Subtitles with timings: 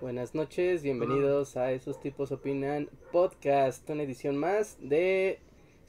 [0.00, 5.40] Buenas noches, bienvenidos a Esos Tipos Opinan Podcast, una edición más de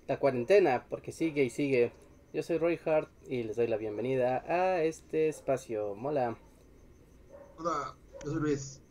[0.08, 1.94] la cuarentena, porque sigue y sigue.
[2.34, 5.94] Yo soy Roy Hart y les doy la bienvenida a este espacio.
[5.94, 6.36] Mola.
[7.58, 8.82] Hola, yo soy Luis.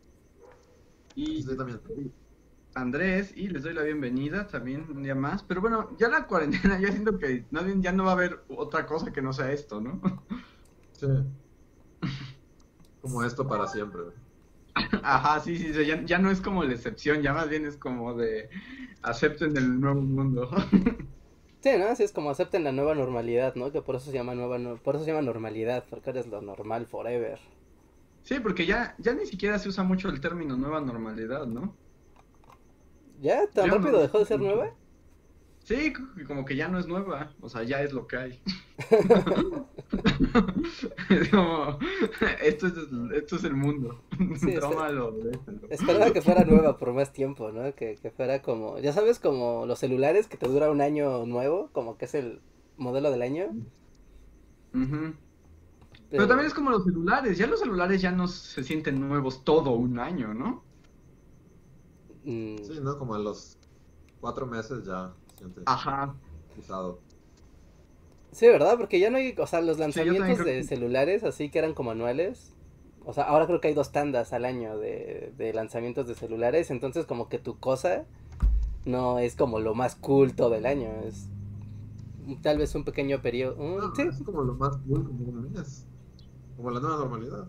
[1.15, 1.81] Y soy también.
[2.73, 5.43] Andrés, y les doy la bienvenida también un día más.
[5.43, 8.85] Pero bueno, ya la cuarentena, ya siento que nadie, ya no va a haber otra
[8.85, 9.99] cosa que no sea esto, ¿no?
[10.93, 11.07] Sí.
[13.01, 14.03] Como esto para siempre.
[15.03, 18.13] Ajá, sí, sí, ya, ya, no es como la excepción, ya más bien es como
[18.15, 18.49] de
[19.01, 20.49] acepten el nuevo mundo.
[21.61, 21.85] Sí, ¿no?
[21.87, 23.71] Así es como acepten la nueva normalidad, ¿no?
[23.71, 26.85] Que por eso se llama nueva, por eso se llama normalidad, porque eres lo normal
[26.87, 27.39] forever.
[28.23, 31.77] Sí, porque ya, ya ni siquiera se usa mucho el término nueva normalidad, ¿no?
[33.19, 33.47] ¿Ya?
[33.51, 34.78] ¿Tan rápido dejó de ser nueva?
[35.63, 35.93] Sí,
[36.27, 38.41] como que ya no es nueva, o sea, ya es lo que hay.
[42.41, 42.73] esto, es,
[43.13, 44.01] esto es el mundo.
[44.39, 44.55] Sí,
[45.69, 47.75] Esperaba que fuera nueva por más tiempo, ¿no?
[47.75, 51.69] Que, que, fuera como, ya sabes, como los celulares que te dura un año nuevo,
[51.71, 52.41] como que es el
[52.77, 53.49] modelo del año.
[56.09, 56.27] Pero...
[56.27, 59.99] también es como los celulares, ya los celulares ya no se sienten nuevos todo un
[59.99, 60.63] año, ¿no?
[62.23, 62.57] Mm.
[62.63, 62.97] Sí, ¿no?
[62.97, 63.59] Como a los
[64.19, 65.13] cuatro meses ya
[65.65, 66.15] Ajá.
[68.31, 68.77] Sí, ¿verdad?
[68.77, 72.53] Porque ya no hay, o sea, los lanzamientos de celulares así que eran como anuales.
[73.05, 76.69] O sea, ahora creo que hay dos tandas al año de, de lanzamientos de celulares,
[76.69, 78.05] entonces como que tu cosa
[78.85, 81.27] no es como lo más cool todo el año, es
[82.41, 83.55] tal vez un pequeño periodo.
[83.55, 84.01] Mm, sí.
[84.03, 85.19] Es como lo más cool, como
[86.57, 87.47] como la nueva normalidad.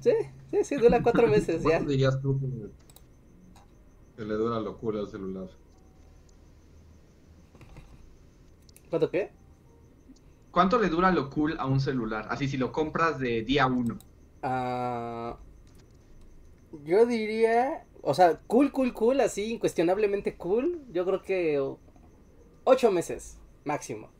[0.00, 0.10] Sí,
[0.50, 1.80] sí, sí, dura cuatro meses ya.
[1.80, 5.48] dirías tú que, le dura locura al celular?
[8.92, 9.30] ¿Cuánto qué?
[10.50, 12.26] ¿Cuánto le dura lo cool a un celular?
[12.28, 13.96] Así si lo compras de día uno.
[14.42, 15.38] Ah,
[16.84, 20.82] yo diría, o sea, cool, cool, cool, así, incuestionablemente cool.
[20.92, 21.76] Yo creo que
[22.64, 24.10] ocho meses, máximo.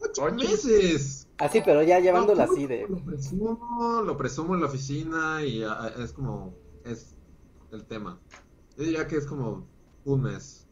[0.00, 1.28] ¡Ocho meses!
[1.36, 2.86] Así, pero ya llevándolo así de...
[2.88, 7.14] Lo presumo, lo presumo en la oficina y ah, es como, es
[7.72, 8.18] el tema.
[8.78, 9.66] Yo diría que es como
[10.06, 10.66] un mes.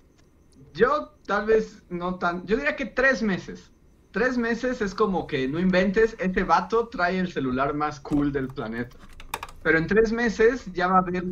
[0.77, 3.73] Yo tal vez no tan, yo diría que tres meses.
[4.11, 8.49] Tres meses es como que no inventes, este vato trae el celular más cool del
[8.49, 8.97] planeta.
[9.63, 11.25] Pero en tres meses ya va a haber,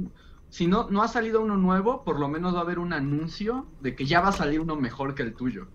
[0.49, 3.67] si no, no ha salido uno nuevo, por lo menos va a haber un anuncio
[3.81, 5.67] de que ya va a salir uno mejor que el tuyo.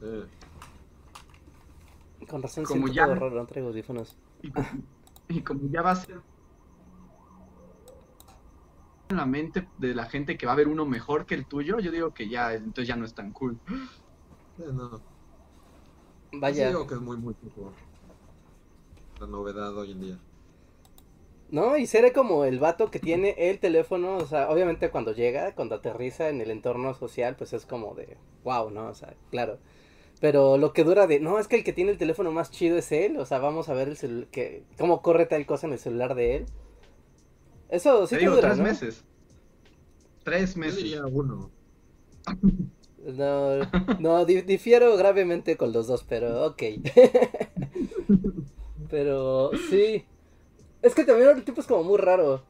[0.00, 0.06] Sí.
[2.26, 3.06] Con razón como ya...
[3.06, 4.16] no traigo audífonos.
[5.28, 6.20] y como ya va a ser
[9.08, 11.78] en la mente de la gente que va a haber uno mejor que el tuyo,
[11.78, 13.58] yo digo que ya, entonces ya no es tan cool.
[14.58, 15.00] no.
[16.32, 16.64] Vaya.
[16.64, 17.72] Yo digo que es muy, muy poco
[19.20, 20.18] la novedad hoy en día.
[21.50, 25.54] No, y seré como el vato que tiene el teléfono, o sea, obviamente cuando llega,
[25.54, 28.88] cuando aterriza en el entorno social, pues es como de, wow, ¿no?
[28.88, 29.58] O sea, claro.
[30.20, 32.76] Pero lo que dura de, no, es que el que tiene el teléfono más chido
[32.76, 35.78] es él, o sea, vamos a ver el que, cómo corre tal cosa en el
[35.78, 36.46] celular de él.
[37.68, 38.64] Eso sí te, digo, dura, tres ¿no?
[38.64, 39.04] meses.
[40.24, 40.78] Tres meses.
[40.78, 41.50] Yo diría uno.
[43.04, 43.58] No,
[44.00, 46.62] no, difiero gravemente con los dos, pero ok.
[48.90, 50.04] pero sí.
[50.82, 52.42] Es que también el tipo es como muy raro.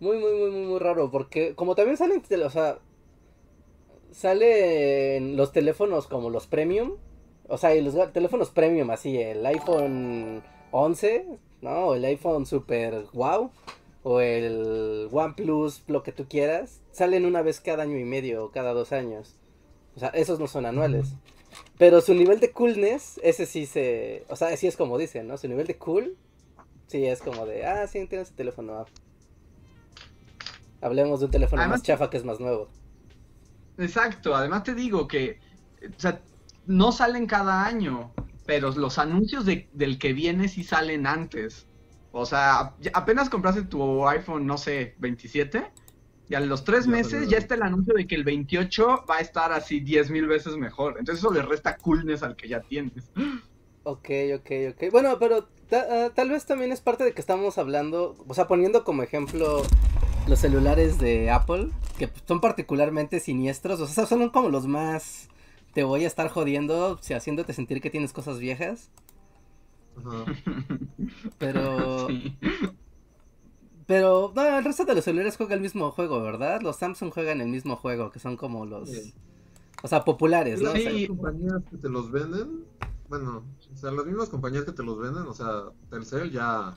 [0.00, 1.10] Muy, muy, muy, muy, muy raro.
[1.10, 2.78] Porque como también salen, o sea,
[4.10, 6.96] salen los teléfonos como los premium.
[7.48, 11.26] O sea, y los teléfonos premium, así, el iPhone 11,
[11.60, 11.86] ¿no?
[11.86, 13.50] O el iPhone super wow
[14.04, 18.50] o el OnePlus, lo que tú quieras, salen una vez cada año y medio o
[18.50, 19.34] cada dos años.
[19.96, 21.14] O sea, esos no son anuales.
[21.78, 24.26] Pero su nivel de coolness, ese sí se...
[24.28, 25.38] O sea, así es como dicen, ¿no?
[25.38, 26.16] Su nivel de cool,
[26.86, 28.84] sí es como de, ah, sí, tienes el teléfono.
[30.82, 32.68] Hablemos de un teléfono más chafa que es más nuevo.
[33.78, 35.40] Exacto, además te digo que,
[35.82, 36.20] o sea,
[36.66, 38.12] no salen cada año,
[38.44, 41.66] pero los anuncios de, del que viene sí salen antes.
[42.16, 45.64] O sea, apenas compraste tu iPhone, no sé, 27,
[46.28, 49.20] y a los tres meses ya está el anuncio de que el 28 va a
[49.20, 50.94] estar así 10 mil veces mejor.
[50.98, 53.10] Entonces eso le resta coolness al que ya tienes.
[53.82, 54.92] Ok, ok, ok.
[54.92, 58.84] Bueno, pero ah, tal vez también es parte de que estamos hablando, o sea, poniendo
[58.84, 59.62] como ejemplo
[60.28, 65.28] los celulares de Apple, que son particularmente siniestros, o sea, son como los más
[65.74, 68.90] te voy a estar jodiendo, si haciéndote sentir que tienes cosas viejas.
[69.96, 70.24] Ajá.
[71.38, 72.36] Pero Sí.
[73.86, 76.62] pero no, el resto de los celulares juega el mismo juego, ¿verdad?
[76.62, 79.14] Los Samsung juegan el mismo juego, que son como los Sí.
[79.82, 80.70] o sea, populares, ¿no?
[80.70, 81.06] O sea, Las Sí.
[81.08, 82.64] compañías que te los venden,
[83.08, 86.74] bueno, o sea, las mismas compañías que te los venden, o sea, Telcel ya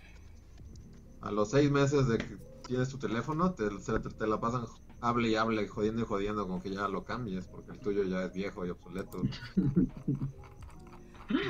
[1.22, 2.38] a los seis meses de que
[2.68, 4.66] tienes tu teléfono, te, se- te, te la pasan
[5.00, 8.24] hable y hable, jodiendo y jodiendo, como que ya lo cambies, porque el tuyo ya
[8.26, 9.22] es viejo y obsoleto.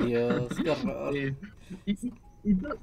[0.06, 1.12] Dios, qué horror.
[1.12, 1.34] Sí.
[1.86, 2.12] Y, y-
[2.44, 2.78] y to-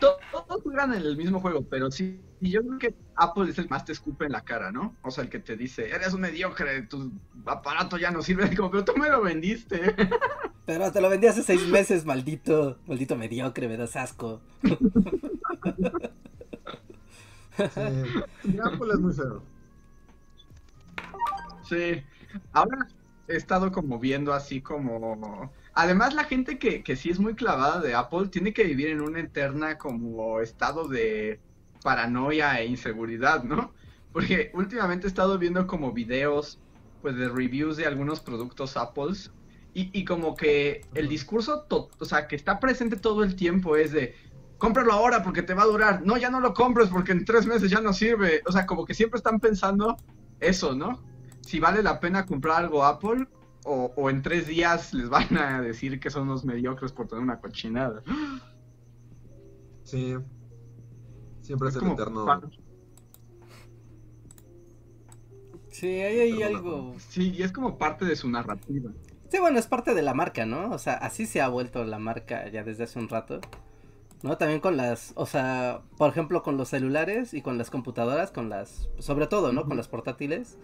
[0.00, 3.58] to- todos juegan en el mismo juego, pero sí, y yo creo que Apple es
[3.58, 4.94] el más te escupe en la cara, ¿no?
[5.02, 7.10] O sea, el que te dice, eres un mediocre, tu
[7.46, 9.94] aparato ya no sirve, como, pero tú me lo vendiste.
[10.66, 14.40] Pero te lo vendí hace seis meses, maldito, maldito mediocre, me das asco.
[14.64, 14.76] Sí,
[18.64, 19.42] Apple es muy feo.
[21.68, 22.02] Sí.
[22.52, 22.88] Ahora
[23.28, 25.52] he estado como viendo así como...
[25.76, 29.02] Además la gente que, que sí es muy clavada de Apple tiene que vivir en
[29.02, 31.38] una eterna como estado de
[31.82, 33.74] paranoia e inseguridad, ¿no?
[34.12, 36.58] Porque últimamente he estado viendo como videos
[37.02, 39.30] pues de reviews de algunos productos Apples
[39.74, 43.92] y, y como que el discurso, o sea, que está presente todo el tiempo es
[43.92, 44.14] de
[44.56, 46.00] cómpralo ahora porque te va a durar.
[46.06, 48.40] No, ya no lo compres porque en tres meses ya no sirve.
[48.46, 49.98] O sea, como que siempre están pensando
[50.40, 51.04] eso, ¿no?
[51.42, 53.28] Si vale la pena comprar algo Apple
[53.66, 57.22] o, o en tres días les van a decir que son unos mediocres por tener
[57.22, 58.02] una cochinada.
[59.82, 60.14] Sí.
[61.42, 62.24] Siempre es, el eterno.
[62.26, 62.40] pa-
[65.70, 66.94] Sí, hay ahí algo.
[67.08, 68.90] Sí, y es como parte de su narrativa.
[69.30, 70.70] Sí, bueno, es parte de la marca, ¿no?
[70.70, 73.40] O sea, así se ha vuelto la marca ya desde hace un rato.
[74.22, 74.38] ¿No?
[74.38, 78.48] También con las, o sea, por ejemplo, con los celulares y con las computadoras, con
[78.48, 79.66] las, sobre todo, ¿no?
[79.66, 80.56] Con las portátiles,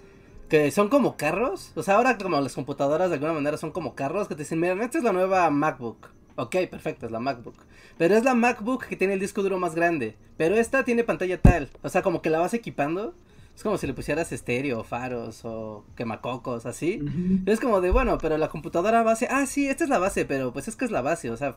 [0.48, 1.72] que son como carros.
[1.74, 4.60] O sea, ahora como las computadoras de alguna manera son como carros que te dicen,
[4.60, 6.10] miren, esta es la nueva MacBook.
[6.36, 7.56] Ok, perfecto, es la MacBook.
[7.98, 10.16] Pero es la MacBook que tiene el disco duro más grande.
[10.36, 11.68] Pero esta tiene pantalla tal.
[11.82, 13.14] O sea, como que la vas equipando.
[13.54, 17.02] Es como si le pusieras estéreo, faros o quemacocos, así.
[17.44, 20.54] Es como de, bueno, pero la computadora base, ah, sí, esta es la base, pero
[20.54, 21.56] pues es que es la base, o sea,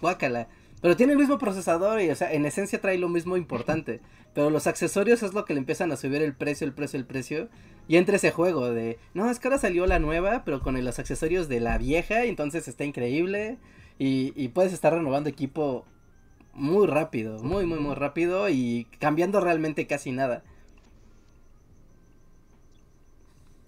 [0.00, 0.46] guácala.
[0.80, 4.00] Pero tiene el mismo procesador y, o sea, en esencia trae lo mismo importante.
[4.34, 7.06] Pero los accesorios es lo que le empiezan a subir el precio, el precio, el
[7.06, 7.48] precio.
[7.92, 10.98] Y entra ese juego de, no, es que ahora salió la nueva, pero con los
[10.98, 13.58] accesorios de la vieja, y entonces está increíble.
[13.98, 15.84] Y, y puedes estar renovando equipo
[16.54, 20.42] muy rápido, muy, muy, muy rápido y cambiando realmente casi nada.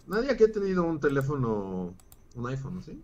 [0.07, 1.93] Nadie aquí ha tenido un teléfono,
[2.35, 2.99] un iPhone, ¿sí?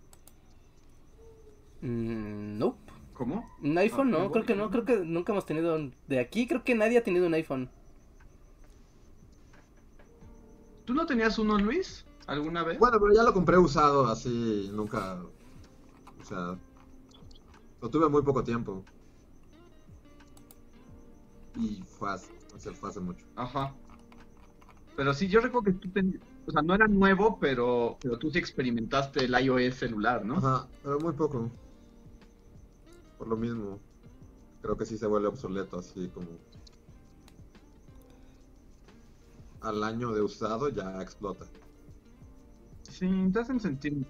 [1.83, 2.79] Mm, nope.
[3.13, 3.47] ¿Cómo?
[3.63, 6.47] Un iPhone Ah, no, creo que no, creo que nunca hemos tenido un- de aquí,
[6.47, 7.69] creo que nadie ha tenido un iPhone.
[10.85, 12.05] ¿Tú no tenías uno, Luis?
[12.27, 12.79] ¿Alguna vez?
[12.79, 15.21] Bueno, pero ya lo compré usado, así, nunca.
[16.21, 16.59] O sea,
[17.81, 18.85] lo tuve muy poco tiempo.
[21.57, 23.27] Y fue hace, o sea, fue hace mucho.
[23.37, 23.75] Ajá.
[24.97, 28.31] Pero sí, yo recuerdo que tú tenías, o sea, no era nuevo, pero, pero tú
[28.31, 30.37] sí experimentaste el iOS celular, ¿no?
[30.37, 31.51] Ajá, pero muy poco.
[33.19, 33.79] Por lo mismo,
[34.63, 36.29] creo que sí se vuelve obsoleto, así como.
[39.63, 41.47] Al año de usado ya explota.
[42.83, 44.07] Sí, te hacen sentir.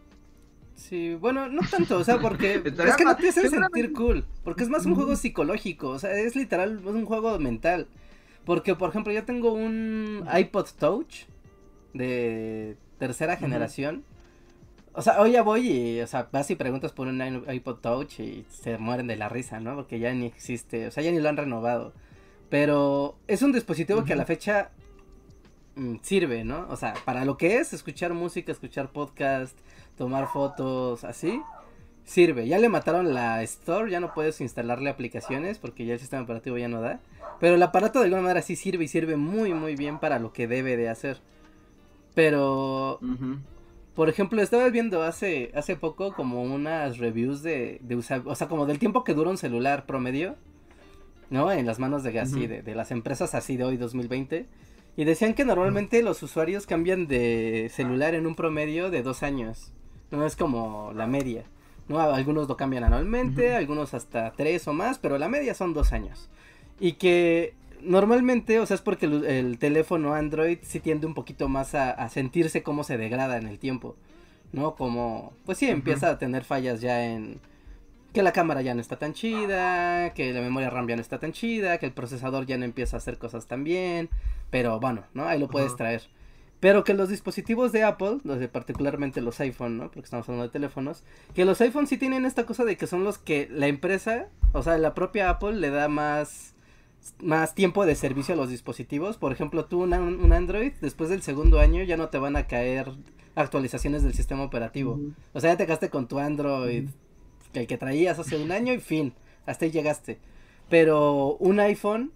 [0.74, 4.62] Sí, bueno, no tanto, o sea, porque es que no te hacen sentir cool, porque
[4.62, 7.86] es más un juego psicológico, o sea, es literal es un juego mental.
[8.44, 11.26] Porque, por ejemplo, yo tengo un iPod Touch
[11.92, 14.04] de tercera generación.
[14.92, 18.18] O sea, hoy ya voy y, o sea, vas y preguntas por un iPod Touch
[18.18, 19.76] y se mueren de la risa, ¿no?
[19.76, 21.92] Porque ya ni existe, o sea, ya ni lo han renovado.
[22.48, 24.70] Pero es un dispositivo que a la fecha
[26.02, 26.66] sirve, ¿no?
[26.68, 29.58] O sea, para lo que es, escuchar música, escuchar podcast,
[29.96, 31.42] tomar fotos, así,
[32.04, 32.48] sirve.
[32.48, 36.58] Ya le mataron la Store, ya no puedes instalarle aplicaciones porque ya el sistema operativo
[36.58, 37.00] ya no da.
[37.38, 40.32] Pero el aparato de alguna manera sí sirve y sirve muy, muy bien para lo
[40.32, 41.20] que debe de hacer.
[42.14, 42.98] Pero
[43.94, 48.48] por ejemplo, estaba viendo hace, hace poco como unas reviews de, de usar, o sea,
[48.48, 50.36] como del tiempo que dura un celular promedio,
[51.28, 51.52] ¿no?
[51.52, 54.46] En las manos de así, de, de las empresas así de hoy 2020.
[54.96, 59.72] Y decían que normalmente los usuarios cambian de celular en un promedio de dos años.
[60.10, 61.44] No es como la media.
[61.88, 62.00] ¿no?
[62.00, 66.28] Algunos lo cambian anualmente, algunos hasta tres o más, pero la media son dos años.
[66.78, 71.48] Y que normalmente, o sea, es porque el, el teléfono Android sí tiende un poquito
[71.48, 73.96] más a, a sentirse cómo se degrada en el tiempo,
[74.52, 74.74] ¿no?
[74.74, 77.40] Como, pues sí, empieza a tener fallas ya en,
[78.12, 81.18] que la cámara ya no está tan chida, que la memoria RAM ya no está
[81.18, 84.08] tan chida, que el procesador ya no empieza a hacer cosas tan bien,
[84.50, 85.26] pero bueno, ¿no?
[85.26, 86.02] Ahí lo puedes traer.
[86.58, 88.18] Pero que los dispositivos de Apple,
[88.52, 89.84] particularmente los iPhone, ¿no?
[89.84, 93.02] Porque estamos hablando de teléfonos, que los iPhone sí tienen esta cosa de que son
[93.02, 96.54] los que la empresa, o sea, la propia Apple le da más
[97.22, 99.16] más tiempo de servicio a los dispositivos.
[99.16, 102.36] Por ejemplo, tú un, an- un Android, después del segundo año ya no te van
[102.36, 102.92] a caer
[103.34, 105.00] actualizaciones del sistema operativo.
[105.32, 106.88] O sea, ya te quedaste con tu Android,
[107.54, 109.14] el que traías hace un año y fin,
[109.46, 110.18] hasta ahí llegaste.
[110.68, 112.12] Pero un iPhone,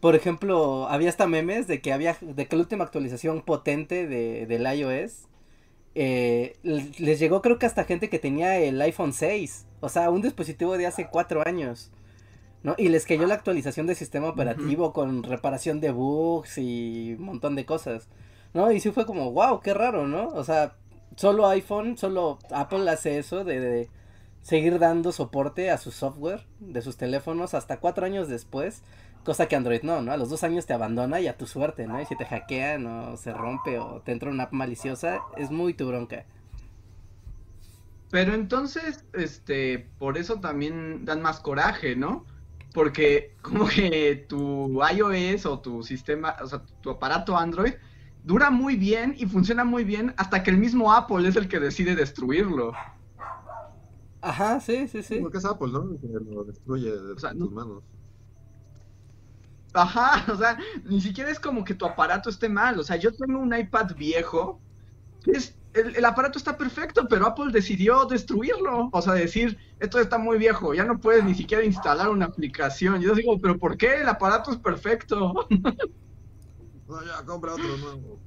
[0.00, 4.46] por ejemplo, había hasta memes de que había, de que la última actualización potente de,
[4.46, 5.28] del iOS
[5.94, 10.22] eh, les llegó creo que hasta gente que tenía el iPhone 6, o sea, un
[10.22, 11.90] dispositivo de hace cuatro años.
[12.62, 12.74] ¿no?
[12.78, 17.56] Y les cayó la actualización del sistema operativo con reparación de bugs y un montón
[17.56, 18.08] de cosas,
[18.54, 18.70] ¿no?
[18.70, 20.28] Y sí fue como, wow, qué raro, ¿no?
[20.28, 20.76] O sea,
[21.16, 23.90] solo iPhone, solo Apple hace eso de, de
[24.42, 28.82] seguir dando soporte a su software de sus teléfonos hasta cuatro años después,
[29.24, 30.12] cosa que Android no, ¿no?
[30.12, 32.00] A los dos años te abandona y a tu suerte, ¿no?
[32.00, 35.74] Y si te hackean o se rompe o te entra una app maliciosa, es muy
[35.74, 36.26] tu bronca.
[38.10, 42.26] Pero entonces, este, por eso también dan más coraje, ¿no?
[42.74, 47.74] Porque como que tu iOS o tu sistema, o sea, tu aparato Android
[48.24, 51.60] dura muy bien y funciona muy bien hasta que el mismo Apple es el que
[51.60, 52.72] decide destruirlo.
[54.22, 55.18] Ajá, sí, sí, sí.
[55.20, 55.90] Porque es Apple, ¿no?
[56.00, 57.82] Que lo destruye de O sea, tus no- manos.
[59.74, 62.78] Ajá, o sea, ni siquiera es como que tu aparato esté mal.
[62.78, 64.60] O sea, yo tengo un iPad viejo,
[65.24, 68.90] que es, el, el aparato está perfecto, pero Apple decidió destruirlo.
[68.92, 73.00] O sea, decir, esto está muy viejo, ya no puedes ni siquiera instalar una aplicación.
[73.00, 74.02] Yo digo, pero ¿por qué?
[74.02, 75.34] El aparato es perfecto.
[76.88, 78.18] No, ya, compra otro nuevo.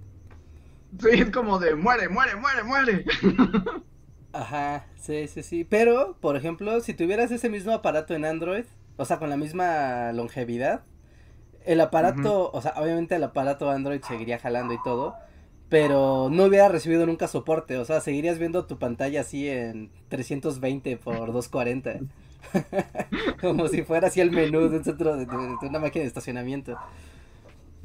[1.00, 3.06] Sí, es como de muere, muere, muere, muere.
[4.36, 5.64] Ajá, sí, sí, sí.
[5.64, 8.66] Pero, por ejemplo, si tuvieras ese mismo aparato en Android,
[8.98, 10.84] o sea, con la misma longevidad,
[11.66, 15.20] el aparato, o sea, obviamente el aparato Android seguiría jalando y todo,
[15.70, 20.98] pero no hubiera recibido nunca soporte, o sea, seguirías viendo tu pantalla así en 320
[20.98, 22.04] por 240.
[23.42, 26.08] Como si fuera así el menú de un centro de, de- de una máquina de
[26.10, 26.80] estacionamiento.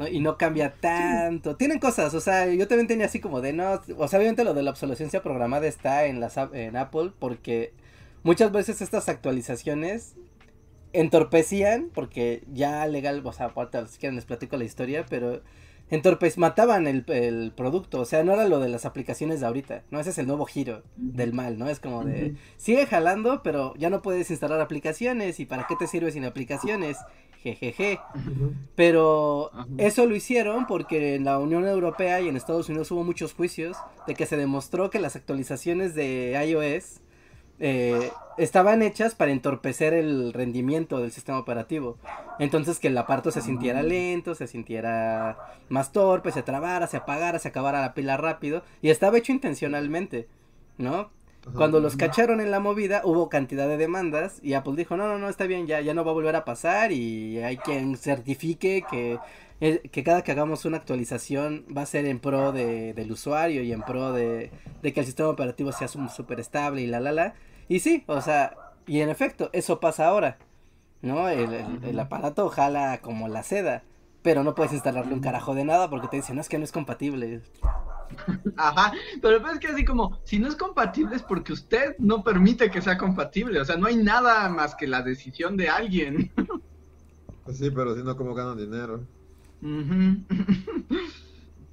[0.01, 0.09] ¿No?
[0.09, 1.57] Y no cambia tanto.
[1.57, 4.55] Tienen cosas, o sea, yo también tenía así como de no, o sea, obviamente lo
[4.55, 7.75] de la obsolescencia programada está en las en Apple porque
[8.23, 10.15] muchas veces estas actualizaciones
[10.95, 15.43] entorpecían porque ya legal, o sea, ahorita si quieren les platico la historia, pero
[15.91, 19.83] entorpec mataban el, el producto, o sea, no era lo de las aplicaciones de ahorita,
[19.91, 21.69] no, ese es el nuevo giro del mal, ¿no?
[21.69, 25.87] Es como de, sigue jalando, pero ya no puedes instalar aplicaciones y para qué te
[25.87, 26.97] sirve sin aplicaciones,
[27.43, 27.99] jejeje.
[28.75, 33.35] Pero eso lo hicieron porque en la Unión Europea y en Estados Unidos hubo muchos
[33.35, 37.01] juicios de que se demostró que las actualizaciones de iOS
[37.63, 41.99] eh, estaban hechas para entorpecer el rendimiento del sistema operativo.
[42.39, 47.39] Entonces que el aparato se sintiera lento, se sintiera más torpe, se trabara, se apagara,
[47.39, 48.63] se acabara la pila rápido.
[48.83, 50.29] Y estaba hecho intencionalmente,
[50.79, 51.11] ¿no?
[51.55, 55.19] Cuando los cacharon en la movida, hubo cantidad de demandas y Apple dijo, no, no,
[55.19, 58.85] no, está bien, ya, ya no va a volver a pasar y hay quien certifique
[58.91, 59.19] que,
[59.63, 63.63] eh, que cada que hagamos una actualización va a ser en pro de, del usuario
[63.63, 64.51] y en pro de,
[64.83, 67.35] de que el sistema operativo sea súper estable y la, la, la.
[67.71, 70.39] Y sí, o sea, y en efecto, eso pasa ahora,
[71.03, 71.29] ¿no?
[71.31, 73.85] El, el- el aparato jala como la seda,
[74.23, 76.65] pero no puedes instalarle un carajo de nada porque te dicen, no, es que no
[76.65, 77.43] es compatible.
[78.57, 82.71] Ajá, pero es que así como, si no es compatible es porque usted no permite
[82.71, 83.61] que sea compatible.
[83.61, 86.33] O sea, no hay nada más que la decisión de alguien.
[87.45, 89.07] Pues sí, pero si no, ¿cómo ganan dinero?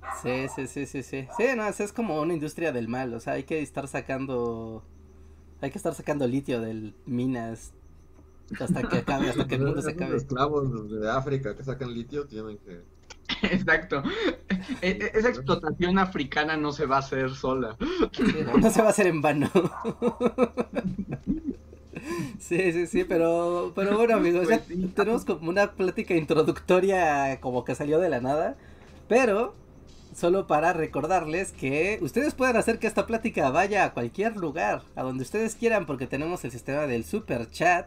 [0.09, 1.27] Sí, sí, sí, sí, sí.
[1.37, 4.83] Sí, no, es, es como una industria del mal, o sea, hay que estar sacando,
[5.61, 7.73] hay que estar sacando litio de minas
[8.59, 10.15] hasta que acabe, hasta que el mundo se acabe.
[10.17, 12.81] esclavos de África que sacan litio tienen que...
[13.51, 14.03] Exacto.
[14.81, 17.75] E- e- Esa explotación africana no se va a hacer sola.
[18.61, 19.49] No, se va a hacer en vano.
[22.39, 24.91] Sí, sí, sí, pero, pero bueno amigos, ya Pues sí.
[24.95, 28.55] tenemos como una plática introductoria como que salió de la nada,
[29.09, 29.55] pero
[30.17, 35.03] solo para recordarles que ustedes pueden hacer que esta plática vaya a cualquier lugar, a
[35.03, 37.86] donde ustedes quieran, porque tenemos el sistema del super chat.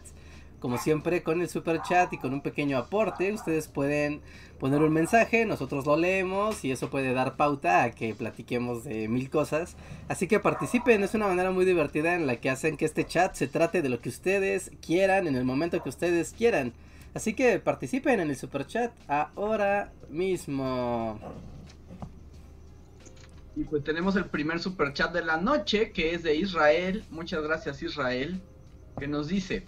[0.61, 4.21] Como siempre, con el super chat y con un pequeño aporte, ustedes pueden
[4.61, 9.09] poner un mensaje, nosotros lo leemos y eso puede dar pauta a que platiquemos de
[9.09, 9.75] mil cosas.
[10.07, 13.35] Así que participen, es una manera muy divertida en la que hacen que este chat
[13.35, 16.75] se trate de lo que ustedes quieran en el momento que ustedes quieran.
[17.13, 21.19] Así que participen en el super chat ahora mismo.
[23.57, 27.05] Y pues tenemos el primer super chat de la noche, que es de Israel.
[27.11, 28.41] Muchas gracias, Israel.
[28.99, 29.65] que nos dice,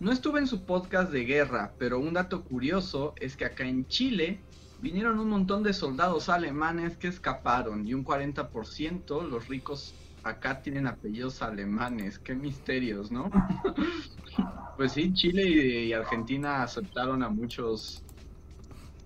[0.00, 3.86] no estuve en su podcast de guerra, pero un dato curioso es que acá en
[3.86, 4.40] Chile
[4.82, 10.86] vinieron un montón de soldados alemanes que escaparon y un 40% los ricos acá tienen
[10.86, 12.18] apellidos alemanes.
[12.18, 13.30] Qué misterios, ¿no?
[14.76, 18.02] pues sí, Chile y, Argentina aceptaron a muchos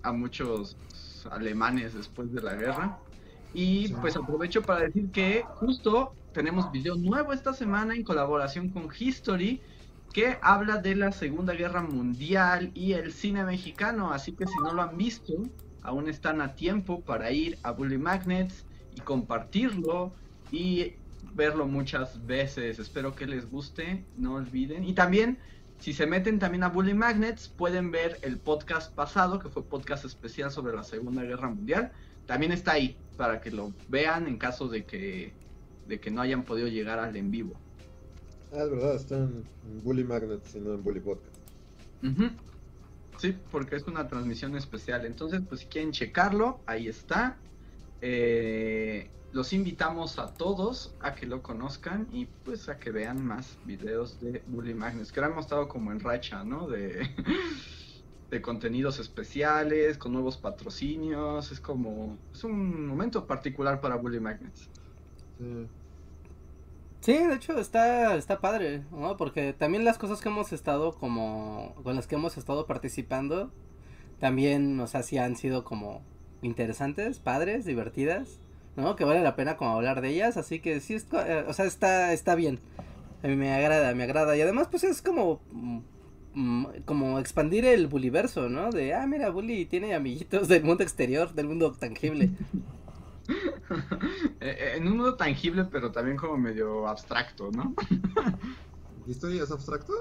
[0.01, 0.77] a muchos
[1.29, 2.99] alemanes después de la guerra.
[3.53, 8.89] Y pues aprovecho para decir que justo tenemos video nuevo esta semana en colaboración con
[8.97, 9.61] History
[10.13, 14.11] que habla de la Segunda Guerra Mundial y el cine mexicano.
[14.11, 15.33] Así que si no lo han visto,
[15.81, 18.65] aún están a tiempo para ir a Bully Magnets
[18.95, 20.13] y compartirlo
[20.51, 20.93] y
[21.33, 22.79] verlo muchas veces.
[22.79, 24.83] Espero que les guste, no olviden.
[24.83, 25.37] Y también,
[25.79, 30.05] si se meten también a Bully Magnets, pueden ver el podcast pasado, que fue podcast
[30.05, 31.91] especial sobre la Segunda Guerra Mundial.
[32.25, 35.33] También está ahí para que lo vean en caso de que,
[35.89, 37.53] de que no hayan podido llegar al en vivo.
[38.53, 39.43] Ah, es verdad, está en
[39.83, 41.35] Bully Magnets y no en Bully Podcast.
[43.17, 45.05] Sí, porque es una transmisión especial.
[45.05, 47.35] Entonces, pues si quieren checarlo, ahí está.
[47.99, 53.57] Eh, los invitamos a todos a que lo conozcan y pues a que vean más
[53.65, 56.69] videos de Bully Magnets, que ahora hemos estado como en racha, ¿no?
[56.69, 57.05] De,
[58.29, 64.69] de contenidos especiales, con nuevos patrocinios, es como, es un momento particular para Bully Magnets.
[67.01, 67.13] Sí.
[67.13, 69.17] de hecho está, está padre, ¿no?
[69.17, 73.51] Porque también las cosas que hemos estado como, con las que hemos estado participando,
[74.19, 76.01] también, o sea, sí han sido como
[76.41, 78.39] interesantes, padres, divertidas.
[78.75, 78.95] ¿no?
[78.95, 82.13] Que vale la pena como hablar de ellas, así que sí, eh, o sea, está,
[82.13, 82.59] está bien.
[83.23, 84.37] A mí me agrada, me agrada.
[84.37, 85.41] Y además, pues es como,
[86.85, 88.71] como expandir el buliverso, ¿no?
[88.71, 92.31] De, ah, mira, Bully tiene amiguitos del mundo exterior, del mundo tangible.
[94.41, 97.75] Eh, eh, en un mundo tangible, pero también como medio abstracto, ¿no?
[99.05, 99.93] ¿Historia es abstracto?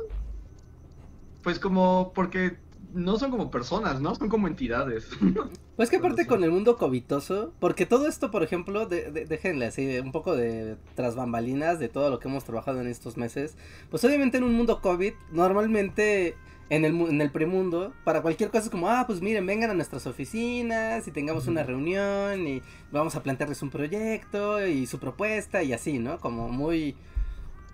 [1.42, 2.56] Pues como, porque
[2.92, 4.14] no son como personas, ¿no?
[4.14, 5.08] Son como entidades.
[5.78, 10.00] Pues que aparte con el mundo covitoso, porque todo esto, por ejemplo, de, déjenle así
[10.00, 13.56] un poco de tras bambalinas de todo lo que hemos trabajado en estos meses,
[13.88, 16.34] pues obviamente en un mundo COVID, normalmente
[16.68, 19.74] en el, en el premundo, para cualquier cosa es como, ah, pues miren, vengan a
[19.74, 25.62] nuestras oficinas y tengamos una reunión y vamos a plantearles un proyecto y su propuesta
[25.62, 26.18] y así, ¿no?
[26.18, 26.96] Como muy,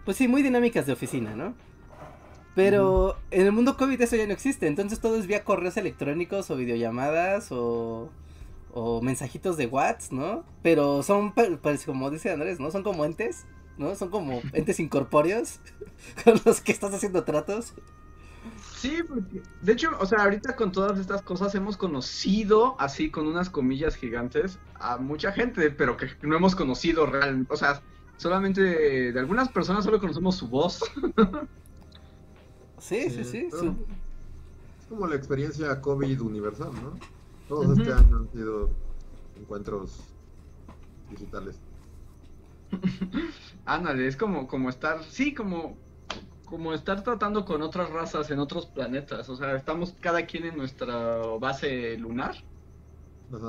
[0.05, 1.55] pues sí, muy dinámicas de oficina, ¿no?
[2.55, 6.51] Pero en el mundo COVID eso ya no existe, entonces todo es vía correos electrónicos
[6.51, 8.11] o videollamadas o,
[8.73, 10.45] o mensajitos de WhatsApp, ¿no?
[10.62, 12.71] Pero son, pues como dice Andrés, ¿no?
[12.71, 13.45] Son como entes,
[13.77, 13.95] ¿no?
[13.97, 15.61] Son como entes incorpóreos
[16.25, 17.75] con los que estás haciendo tratos.
[18.77, 23.27] Sí, porque de hecho, o sea, ahorita con todas estas cosas hemos conocido, así con
[23.27, 27.81] unas comillas gigantes, a mucha gente, pero que no hemos conocido realmente, o sea,
[28.17, 28.61] solamente
[29.12, 30.81] de algunas personas solo conocemos su voz.
[32.85, 33.49] Sí, sí, sí.
[33.51, 36.92] Es como la experiencia COVID universal, ¿no?
[37.49, 38.68] Todos este año han sido
[39.40, 40.01] encuentros
[41.09, 41.62] digitales.
[43.64, 45.79] Ándale, es como, como estar, sí, como,
[46.44, 49.31] como estar tratando con otras razas en otros planetas.
[49.31, 52.37] O sea, estamos cada quien en nuestra base lunar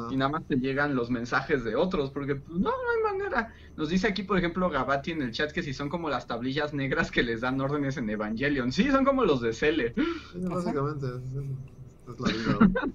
[0.10, 3.54] y nada más te llegan los mensajes de otros, porque pues, no, no hay manera.
[3.76, 6.74] Nos dice aquí, por ejemplo, Gabati en el chat que si son como las tablillas
[6.74, 8.72] negras que les dan órdenes en Evangelion.
[8.72, 9.94] Sí, son como los de Cele.
[10.36, 12.70] básicamente, es, la vida.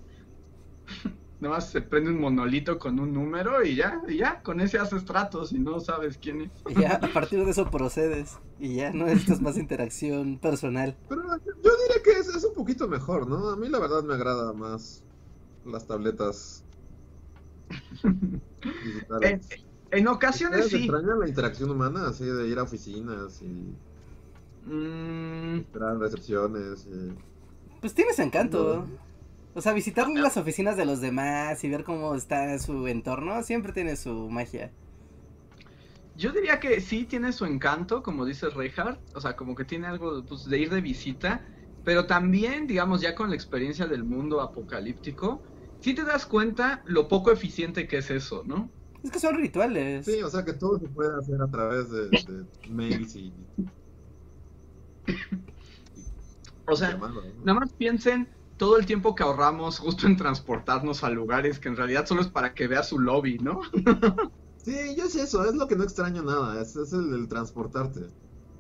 [1.40, 4.78] Nada más se prende un monolito con un número y ya, y ya, con ese
[4.78, 6.50] haces tratos y no sabes quién es.
[6.68, 10.98] Y ya, a partir de eso procedes y ya no necesitas más interacción personal.
[11.08, 13.48] Pero yo diría que es, es un poquito mejor, ¿no?
[13.48, 15.02] A mí la verdad me agrada más
[15.64, 16.62] las tabletas
[19.90, 20.76] en, ocasiones sí.
[20.76, 23.74] extraña la interacción humana, así de ir a oficinas y
[24.70, 25.58] mm.
[25.58, 26.88] esperar recepciones?
[27.80, 28.86] Pues tienes encanto.
[29.54, 33.72] O sea, visitar las oficinas de los demás y ver cómo está su entorno siempre
[33.72, 34.70] tiene su magia.
[36.16, 39.86] Yo diría que sí tiene su encanto, como dice Reinhardt, o sea, como que tiene
[39.86, 41.40] algo pues, de ir de visita,
[41.82, 45.42] pero también, digamos, ya con la experiencia del mundo apocalíptico,
[45.80, 48.70] si te das cuenta lo poco eficiente que es eso, ¿no?
[49.02, 50.04] Es que son rituales.
[50.04, 53.32] Sí, o sea que todo se puede hacer a través de, mails y...
[56.66, 56.98] o sea,
[57.44, 61.76] nada más piensen todo el tiempo que ahorramos justo en transportarnos a lugares que en
[61.76, 63.62] realidad solo es para que veas su lobby, ¿no?
[64.58, 68.08] sí, yo sé eso, es lo que no extraño nada, es, el, transportarte.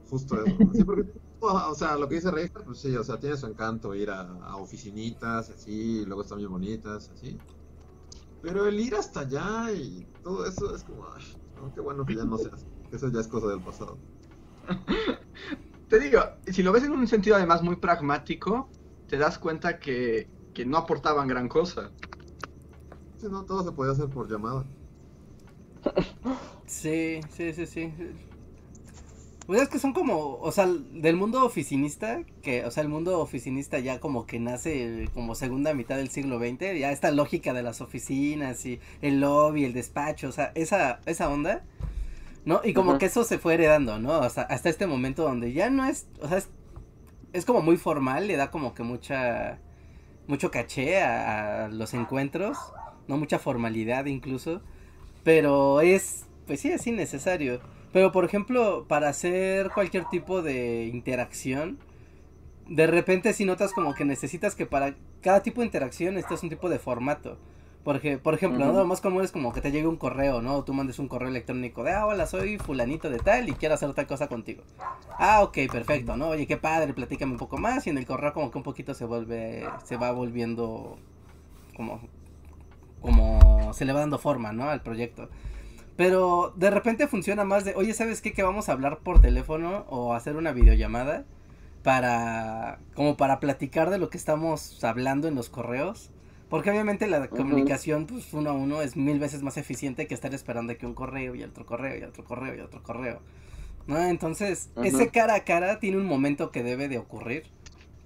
[0.08, 0.56] Justo eso.
[0.72, 3.94] Sí, porque o sea, lo que dice Rey, pues sí, o sea, tiene su encanto
[3.94, 7.38] ir a, oficinitas, así, y luego están bien bonitas, así.
[8.42, 11.22] Pero el ir hasta allá y todo eso es como, ay,
[11.74, 13.98] qué bueno que ya no seas, que eso ya es cosa del pasado.
[15.88, 18.70] te digo, si lo ves en un sentido además muy pragmático,
[19.06, 21.90] te das cuenta que, que no aportaban gran cosa.
[23.18, 24.64] Sí, no, todo se podía hacer por llamada.
[26.66, 27.92] Sí, sí, sí, sí.
[29.50, 33.18] Pues es que son como, o sea, del mundo oficinista, que, o sea, el mundo
[33.18, 37.64] oficinista ya como que nace como segunda mitad del siglo XX, ya esta lógica de
[37.64, 41.64] las oficinas y el lobby, el despacho, o sea, esa, esa onda,
[42.44, 42.60] ¿no?
[42.62, 44.12] Y como que eso se fue heredando, ¿no?
[44.12, 46.48] Hasta, hasta este momento donde ya no es, o sea, es,
[47.32, 49.58] es como muy formal, le da como que mucha,
[50.28, 52.56] mucho caché a, a los encuentros,
[53.08, 53.16] ¿no?
[53.16, 54.62] Mucha formalidad incluso,
[55.24, 57.79] pero es, pues sí, es innecesario.
[57.92, 61.78] Pero por ejemplo, para hacer cualquier tipo de interacción,
[62.68, 66.50] de repente si notas como que necesitas que para cada tipo de interacción necesitas un
[66.50, 67.38] tipo de formato.
[67.84, 68.74] Porque, por ejemplo, ¿no?
[68.74, 70.62] Lo más común es como que te llegue un correo, ¿no?
[70.64, 73.94] Tú mandes un correo electrónico de, ah, hola, soy fulanito de tal y quiero hacer
[73.94, 74.62] tal cosa contigo.
[75.18, 76.28] Ah, ok, perfecto, ¿no?
[76.28, 78.92] Oye, qué padre, platícame un poco más y en el correo como que un poquito
[78.92, 80.98] se vuelve, se va volviendo
[81.74, 82.02] como,
[83.00, 84.68] como se le va dando forma, ¿no?
[84.68, 85.30] Al proyecto.
[86.00, 88.32] Pero de repente funciona más de, oye, ¿sabes qué?
[88.32, 91.26] Que vamos a hablar por teléfono o hacer una videollamada
[91.82, 96.08] para, como para platicar de lo que estamos hablando en los correos.
[96.48, 100.32] Porque obviamente la comunicación, pues uno a uno es mil veces más eficiente que estar
[100.32, 103.20] esperando que un correo y otro correo y otro correo y otro correo.
[103.86, 104.02] ¿No?
[104.02, 107.44] Entonces, ese cara a cara tiene un momento que debe de ocurrir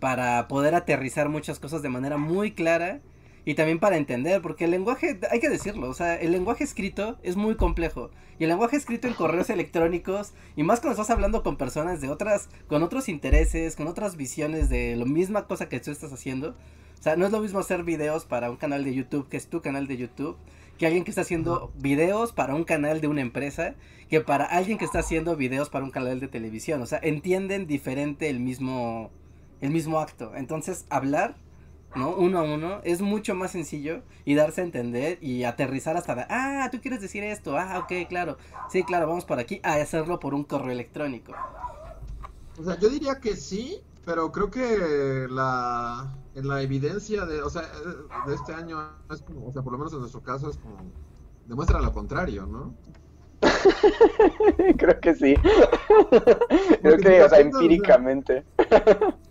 [0.00, 3.02] para poder aterrizar muchas cosas de manera muy clara
[3.44, 7.18] y también para entender, porque el lenguaje, hay que decirlo, o sea, el lenguaje escrito
[7.22, 8.10] es muy complejo.
[8.38, 12.08] Y el lenguaje escrito en correos electrónicos, y más cuando estás hablando con personas de
[12.08, 16.56] otras, con otros intereses, con otras visiones de la misma cosa que tú estás haciendo.
[16.98, 19.48] O sea, no es lo mismo hacer videos para un canal de YouTube, que es
[19.48, 20.38] tu canal de YouTube,
[20.78, 23.74] que alguien que está haciendo videos para un canal de una empresa,
[24.08, 26.80] que para alguien que está haciendo videos para un canal de televisión.
[26.80, 29.10] O sea, entienden diferente el mismo,
[29.60, 30.32] el mismo acto.
[30.34, 31.36] Entonces, hablar
[31.96, 32.10] ¿no?
[32.14, 36.26] Uno a uno, es mucho más sencillo y darse a entender y aterrizar hasta, de,
[36.28, 38.38] ah, tú quieres decir esto, ah, ok, claro,
[38.70, 41.32] sí, claro, vamos por aquí, a hacerlo por un correo electrónico.
[42.58, 47.48] O sea, yo diría que sí, pero creo que la en la evidencia de, o
[47.48, 47.62] sea,
[48.26, 48.78] de este año
[49.10, 50.76] es como, o sea, por lo menos en nuestro caso es como
[51.46, 52.74] demuestra lo contrario, ¿no?
[54.78, 55.34] Creo que sí.
[56.80, 58.44] Creo que, o sea, empíricamente.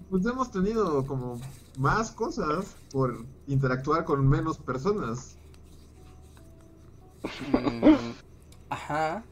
[0.10, 1.40] Pues hemos tenido como
[1.78, 5.38] más cosas por interactuar con menos personas.
[7.52, 8.12] Mm,
[8.70, 9.24] ajá.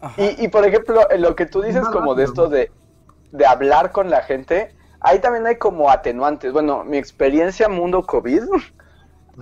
[0.00, 0.22] Ajá.
[0.22, 2.72] Y, y por ejemplo, en lo que tú dices como de esto de,
[3.30, 6.52] de hablar con la gente, ahí también hay como atenuantes.
[6.52, 8.42] Bueno, mi experiencia mundo COVID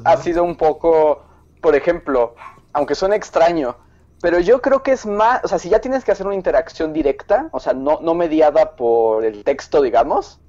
[0.04, 1.24] ha sido un poco,
[1.60, 2.34] por ejemplo,
[2.72, 3.76] aunque suene extraño,
[4.20, 6.92] pero yo creo que es más, o sea, si ya tienes que hacer una interacción
[6.92, 10.40] directa, o sea, no, no mediada por el texto, digamos.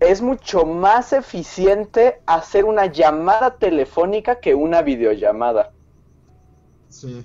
[0.00, 5.72] Es mucho más eficiente hacer una llamada telefónica que una videollamada.
[6.88, 7.24] Sí.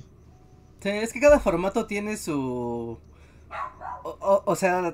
[0.81, 2.97] Sí, es que cada formato tiene su...
[4.03, 4.93] O, o- o sea,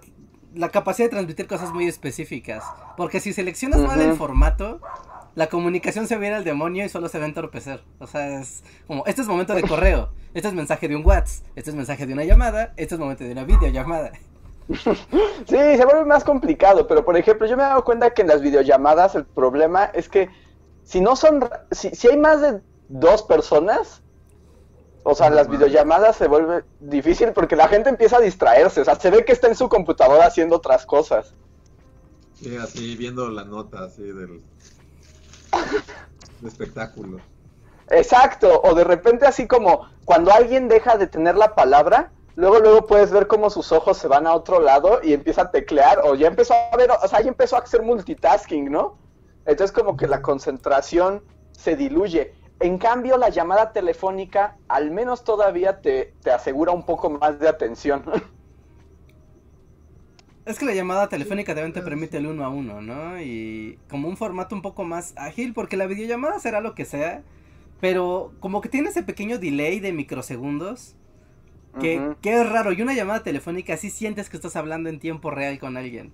[0.55, 2.63] la capacidad de transmitir cosas muy específicas.
[2.97, 4.79] Porque si seleccionas mal el formato,
[5.35, 7.83] la comunicación se viene al demonio y solo se va a entorpecer.
[7.99, 11.45] O sea, es como, este es momento de correo, este es mensaje de un WhatsApp,
[11.55, 14.11] este es mensaje de una llamada, este es momento de una videollamada.
[15.47, 18.29] Sí, se vuelve más complicado, pero por ejemplo, yo me he dado cuenta que en
[18.29, 20.29] las videollamadas el problema es que
[20.83, 24.01] si no son, si, si hay más de dos personas,
[25.03, 28.95] o sea, las videollamadas se vuelve difícil porque la gente empieza a distraerse, o sea,
[28.95, 31.33] se ve que está en su computadora haciendo otras cosas.
[32.35, 34.41] Sí, así viendo la nota así del,
[36.41, 37.19] del espectáculo.
[37.89, 42.85] Exacto, o de repente así como cuando alguien deja de tener la palabra, luego luego
[42.85, 46.15] puedes ver cómo sus ojos se van a otro lado y empieza a teclear, o
[46.15, 48.97] ya empezó a ver, o sea, ya empezó a hacer multitasking, ¿no?
[49.45, 52.33] Entonces como que la concentración se diluye.
[52.59, 57.49] En cambio, la llamada telefónica al menos todavía te, te asegura un poco más de
[57.49, 58.03] atención.
[60.45, 63.21] Es que la llamada telefónica también te permite el uno a uno, ¿no?
[63.21, 67.23] Y como un formato un poco más ágil, porque la videollamada será lo que sea,
[67.79, 70.97] pero como que tiene ese pequeño delay de microsegundos,
[71.79, 75.31] que, que es raro, y una llamada telefónica sí sientes que estás hablando en tiempo
[75.31, 76.13] real con alguien.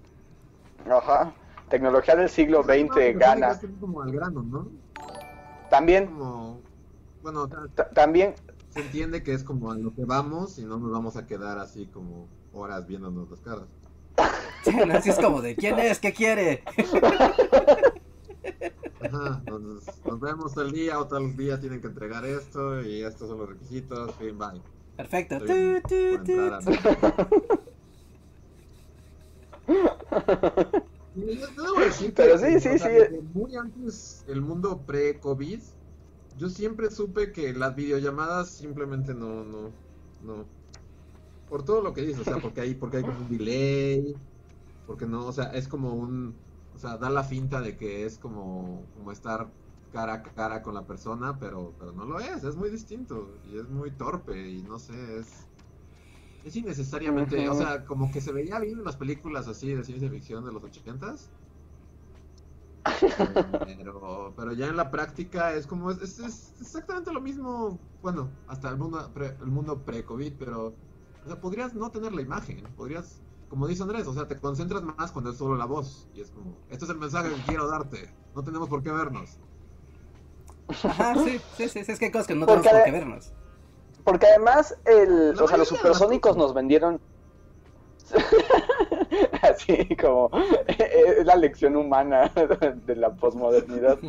[0.89, 1.33] Ajá.
[1.69, 3.59] Tecnología del siglo XX Es gana.
[3.79, 4.67] como al grano, ¿no?
[5.69, 6.61] También, Como,
[7.21, 7.47] bueno,
[7.93, 8.33] también,
[8.69, 11.59] se entiende que es como a lo que vamos y no nos vamos a quedar
[11.59, 13.65] así como horas viéndonos las caras.
[14.63, 14.93] Sí, ¿no?
[14.93, 15.99] Así es como de, ¿quién es?
[15.99, 16.63] ¿Qué quiere?
[19.01, 23.29] Ajá, nos, nos vemos tal día o tal día tienen que entregar esto y estos
[23.29, 24.61] son los requisitos, fin, bye.
[24.99, 25.37] Perfecto.
[25.37, 25.81] Estoy
[31.15, 32.89] debo decir Pero sí, sí, sí.
[33.33, 35.61] Muy antes, el mundo pre-COVID,
[36.37, 39.71] yo siempre supe que las videollamadas simplemente no, no,
[40.21, 40.43] no.
[41.49, 44.17] Por todo lo que dices, o sea, porque hay, porque hay como un delay,
[44.85, 46.35] porque no, o sea, es como un,
[46.75, 49.47] o sea, da la finta de que es como, como estar
[49.89, 53.57] cara a cara con la persona, pero, pero no lo es, es muy distinto y
[53.57, 55.51] es muy torpe y no sé, es,
[56.43, 60.09] es innecesariamente, o sea, como que se veía bien en las películas así de ciencia
[60.11, 61.35] ficción de los ochentas,
[63.59, 68.41] pero, pero ya en la práctica es como, es, es- es exactamente lo mismo, bueno,
[68.45, 70.67] hasta el mundo pre, el mundo pre-COVID, pero,
[71.21, 74.83] o sea, podrías no tener la imagen, podrías, como dice Andrés, o sea, te concentras
[74.83, 77.67] más cuando es solo la voz, y es como, este es el mensaje que quiero
[77.67, 79.41] darte, no tenemos por qué vernos.
[80.83, 82.91] Ajá, sí, sí, sí, sí, es que hay cosas que no Porque tenemos por qué
[82.91, 83.33] vernos.
[84.03, 86.99] Porque además, el, La o sea, los supersónicos nos vendieron.
[89.41, 90.31] Así como
[90.67, 92.31] es la lección humana
[92.85, 93.99] de la posmodernidad.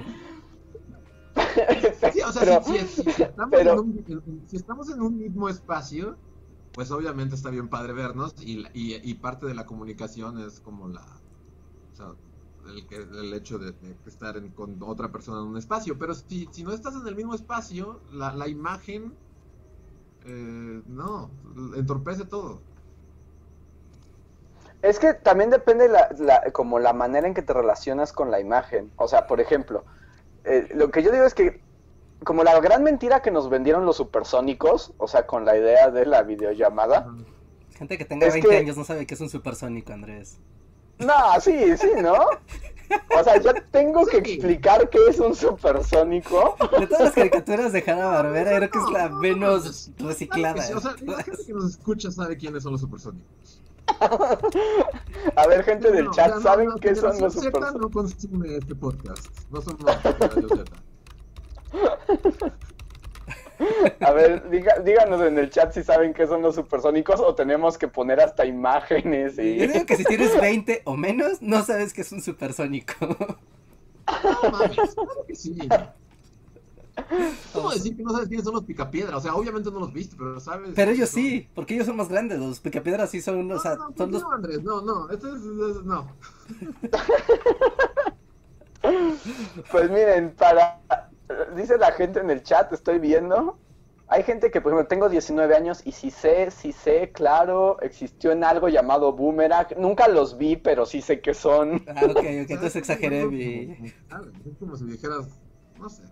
[2.12, 5.18] Sí, o sea, Pero- si, si- si estamos pero- en un, si estamos en un
[5.18, 6.16] mismo espacio,
[6.72, 10.60] pues obviamente está bien padre vernos y, la- y, y parte de la comunicación es
[10.60, 11.02] como la,
[11.92, 12.06] o sea,
[12.78, 15.98] el, hecho de, de estar en- con otra persona en un espacio.
[15.98, 19.12] Pero si, si no estás en el mismo espacio, la, la imagen,
[20.24, 21.30] eh, no,
[21.76, 22.60] entorpece todo.
[24.82, 28.40] Es que también depende la, la- como la manera en que te relacionas con la
[28.40, 28.90] imagen.
[28.96, 29.84] O sea, por ejemplo,
[30.44, 31.60] eh, lo que yo digo es que
[32.24, 36.04] como la gran mentira que nos vendieron los supersónicos, o sea, con la idea de
[36.06, 37.06] la videollamada.
[37.74, 40.38] Gente que tenga Es 20 que- años no sabe que es un supersónico, Andrés.
[41.00, 42.14] No, sí, sí, ¿no?
[43.18, 46.56] O sea, yo tengo que explicar qué es un supersónico.
[46.78, 50.60] De todas las caricaturas de Hanna Barbera, creo que es la menos reciclada.
[50.76, 53.60] O sea, la gente que nos escucha sabe quiénes son los supersónicos.
[55.36, 57.74] A ver, gente del No, chat, no, ¿saben la qué son los supersónicos?
[57.80, 59.26] no consume este podcast.
[59.50, 60.64] No somos Radio Z.
[64.00, 67.76] A ver, diga- díganos en el chat si saben qué son los supersónicos o tenemos
[67.76, 69.66] que poner hasta imágenes Yo y...
[69.66, 72.94] digo que si tienes 20 o menos, no sabes que es un supersónico.
[74.24, 75.56] No mames, claro que sí.
[77.52, 79.16] ¿Cómo decir que no sabes quiénes son los picapiedra?
[79.16, 80.72] O sea, obviamente no los viste, pero sabes.
[80.74, 81.20] Pero ellos ¿no?
[81.20, 82.40] sí, porque ellos son más grandes.
[82.40, 84.22] Los picapiedras sí son, o sea, no, no, son los.
[84.22, 86.08] no, Andrés, no, no, esto es, es- no.
[89.70, 90.80] Pues miren, para...
[91.54, 93.58] Dice la gente en el chat, estoy viendo.
[94.08, 98.32] Hay gente que, por ejemplo, tengo 19 años y si sé, sí sé, claro, existió
[98.32, 99.68] en algo llamado Boomerang.
[99.76, 101.84] Nunca los vi, pero sí sé qué son.
[101.86, 103.92] Ah, ok, ok, entonces exageré mi.
[104.44, 105.40] Es como si dijeras,
[105.78, 106.02] no sé.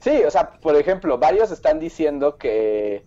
[0.00, 3.06] Sí, o sea, por ejemplo, varios están diciendo que,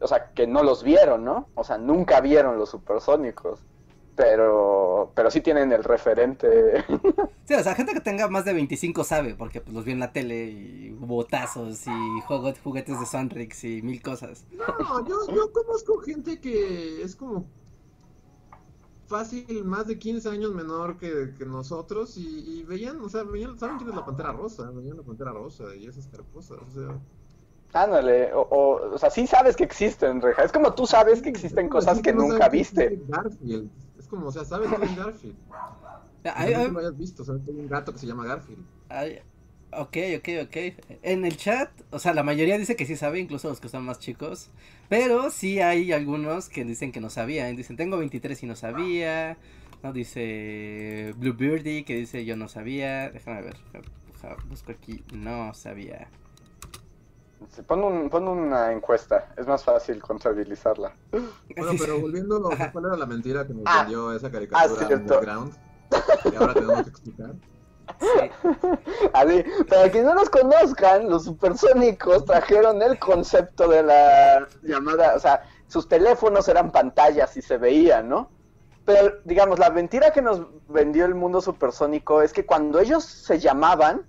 [0.00, 1.48] o sea, que no los vieron, ¿no?
[1.54, 3.64] O sea, nunca vieron los supersónicos,
[4.16, 6.84] pero, pero sí tienen el referente.
[7.46, 10.00] Sí, o sea, gente que tenga más de 25 sabe, porque pues los vio en
[10.00, 14.44] la tele y hubo tazos y juego- juguetes de Sonrix y mil cosas.
[14.50, 17.46] No, yo, yo conozco gente que es como
[19.06, 23.56] fácil, más de 15 años menor que, que nosotros y, y veían, o sea, veían,
[23.58, 24.68] ¿saben quién es la Pantera Rosa?
[24.72, 26.98] Veían la Pantera Rosa y esas cosas, o sea...
[27.72, 30.42] Ándale, o, o, o sea, sí sabes que existen, Reja.
[30.42, 32.98] Es como tú sabes que existen cosas que no nunca viste.
[33.06, 33.70] Garfield.
[34.06, 35.34] Es como, o sea, sabes quién es Garfield.
[36.32, 38.64] Hay- no hay- lo hayas visto, sabes que hay un gato que se llama Garfield.
[38.88, 39.18] hay-
[39.72, 40.56] ok, ok, ok.
[41.02, 43.84] En el chat, o sea, la mayoría dice que sí sabe, incluso los que son
[43.84, 44.48] más chicos.
[44.88, 47.56] Pero sí hay algunos que dicen que no sabían.
[47.56, 49.36] Dicen, tengo 23 y no sabía.
[49.82, 53.10] No, dice Bluebeardy que dice yo no sabía.
[53.10, 53.56] Déjame ver.
[54.48, 55.02] Busco aquí.
[55.12, 56.08] No sabía.
[57.66, 60.92] Pon, un, pon una encuesta, es más fácil contabilizarla.
[61.10, 62.40] Bueno, pero volviendo.
[62.72, 65.14] ¿cuál era la mentira que nos Ah, vendió esa caricatura cierto.
[65.14, 65.54] Underground?
[66.30, 67.34] Que ahora tenemos que explicar.
[68.00, 68.30] Sí.
[69.12, 75.20] Así, para que no los conozcan, los supersónicos trajeron el concepto de la llamada, o
[75.20, 78.30] sea, sus teléfonos eran pantallas y se veían, ¿no?
[78.84, 83.38] Pero, digamos, la mentira que nos vendió el mundo supersónico es que cuando ellos se
[83.38, 84.06] llamaban,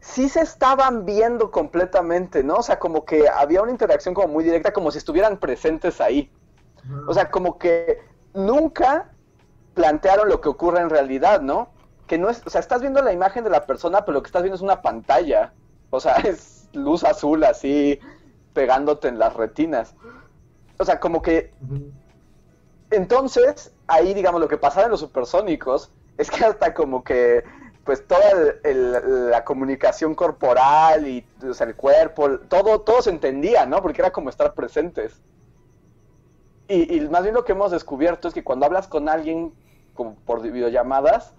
[0.00, 2.56] sí se estaban viendo completamente, ¿no?
[2.56, 6.30] O sea, como que había una interacción como muy directa, como si estuvieran presentes ahí.
[7.06, 8.00] O sea, como que
[8.34, 9.10] nunca
[9.74, 11.70] plantearon lo que ocurre en realidad, ¿no?
[12.06, 14.28] Que no es, o sea, estás viendo la imagen de la persona, pero lo que
[14.28, 15.52] estás viendo es una pantalla.
[15.90, 18.00] O sea, es luz azul así
[18.54, 19.94] pegándote en las retinas.
[20.78, 21.52] O sea, como que
[22.90, 27.44] entonces, ahí, digamos, lo que pasaba en los supersónicos es que hasta como que,
[27.84, 33.10] pues, toda el- el- la comunicación corporal y, o sea, el cuerpo, todo, todo se
[33.10, 33.82] entendía, ¿no?
[33.82, 35.22] Porque era como estar presentes.
[36.68, 39.54] Y, y más bien lo que hemos descubierto es que cuando hablas con alguien
[39.92, 41.34] como por videollamadas,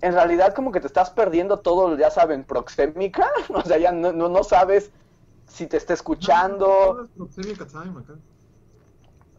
[0.00, 4.12] en realidad como que te estás perdiendo todo, ya saben, proxémica, o sea, ya no,
[4.12, 4.92] no, no sabes
[5.46, 7.02] si te está escuchando,
[7.96, 8.20] acá.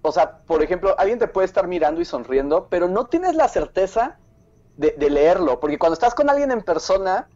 [0.02, 3.48] o sea, por ejemplo, alguien te puede estar mirando y sonriendo, pero no tienes la
[3.48, 4.21] certeza
[4.82, 7.28] de, de leerlo, porque cuando estás con alguien en persona,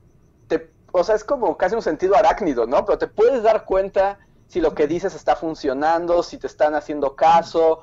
[0.48, 2.84] te, o sea, es como casi un sentido arácnido, ¿no?
[2.86, 7.16] Pero te puedes dar cuenta si lo que dices está funcionando, si te están haciendo
[7.16, 7.82] caso,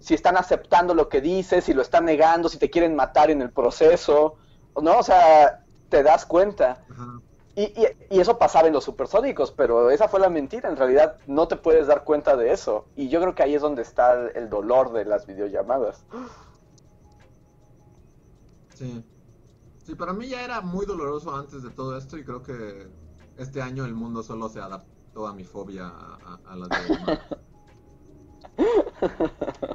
[0.00, 3.40] si están aceptando lo que dices, si lo están negando, si te quieren matar en
[3.40, 4.36] el proceso,
[4.80, 4.98] ¿no?
[4.98, 6.84] O sea, te das cuenta.
[6.90, 7.20] Ajá.
[7.56, 10.68] Y, y, y eso pasaba en los supersónicos, pero esa fue la mentira.
[10.68, 12.86] En realidad no te puedes dar cuenta de eso.
[12.96, 16.04] Y yo creo que ahí es donde está el, el dolor de las videollamadas.
[18.80, 19.04] Sí.
[19.84, 22.88] Sí, para mí ya era muy doloroso antes de todo esto y creo que
[23.36, 27.20] este año el mundo solo se adaptó a mi fobia a, a, a las videollamadas.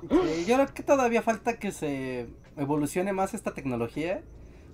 [0.10, 4.24] Sí, yo creo que todavía falta que se evolucione más esta tecnología.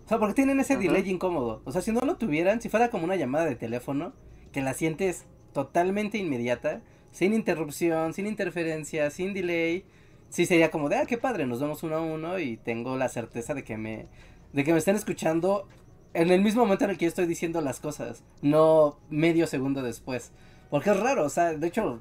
[0.06, 0.82] O sea, porque tienen ese Ajá.
[0.82, 1.62] delay incómodo.
[1.66, 4.14] O sea, si no lo tuvieran, si fuera como una llamada de teléfono,
[4.52, 9.86] que la sientes totalmente inmediata, sin interrupción, sin interferencia, sin delay,
[10.32, 13.10] sí sería como de, ah, qué padre, nos vemos uno a uno y tengo la
[13.10, 14.08] certeza de que me,
[14.54, 15.68] de que me estén escuchando
[16.14, 19.84] en el mismo momento en el que yo estoy diciendo las cosas, no medio segundo
[19.84, 20.32] después.
[20.70, 22.00] Porque es raro, o sea, de hecho,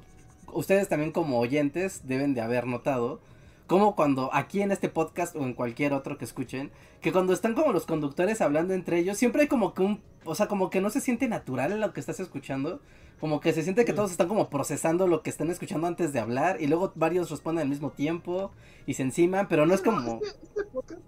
[0.53, 3.19] ustedes también como oyentes deben de haber notado
[3.67, 7.53] como cuando aquí en este podcast o en cualquier otro que escuchen, que cuando están
[7.53, 10.81] como los conductores hablando entre ellos, siempre hay como que un, o sea, como que
[10.81, 12.81] no se siente natural lo que estás escuchando,
[13.21, 16.19] como que se siente que todos están como procesando lo que están escuchando antes de
[16.19, 18.51] hablar y luego varios responden al mismo tiempo
[18.85, 20.19] y se enciman, pero no es como...
[20.23, 21.01] Este, este podcast,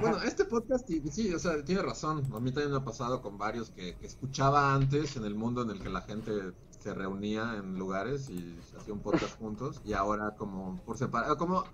[0.00, 2.22] bueno, este podcast, y- sí, o sea, tiene razón.
[2.34, 5.62] A mí también me ha pasado con varios que, que escuchaba antes en el mundo
[5.62, 6.32] en el que la gente
[6.80, 11.64] se reunía en lugares y hacía un podcast juntos y ahora como por separado, como...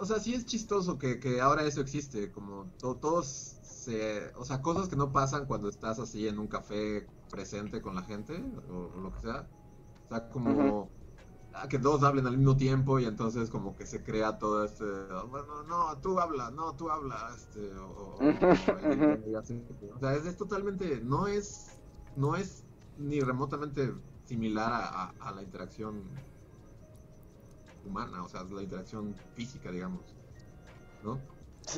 [0.00, 3.26] O sea, sí es chistoso que, que ahora eso existe, como to- todos
[3.62, 4.32] se...
[4.36, 8.02] O sea, cosas que no pasan cuando estás así en un café presente con la
[8.04, 9.50] gente o, o lo que sea.
[10.10, 10.94] O sea, como...
[11.52, 14.84] ah, que todos hablen al mismo tiempo y entonces como que se crea todo este
[15.28, 19.66] bueno no tú habla no tú habla este o, o- o- y- y así.
[19.94, 21.82] o sea es, es totalmente no es
[22.14, 26.26] no es ni remotamente similar a, a- a la interacción
[27.82, 30.18] humana o sea la interacción física digamos
[31.00, 31.28] no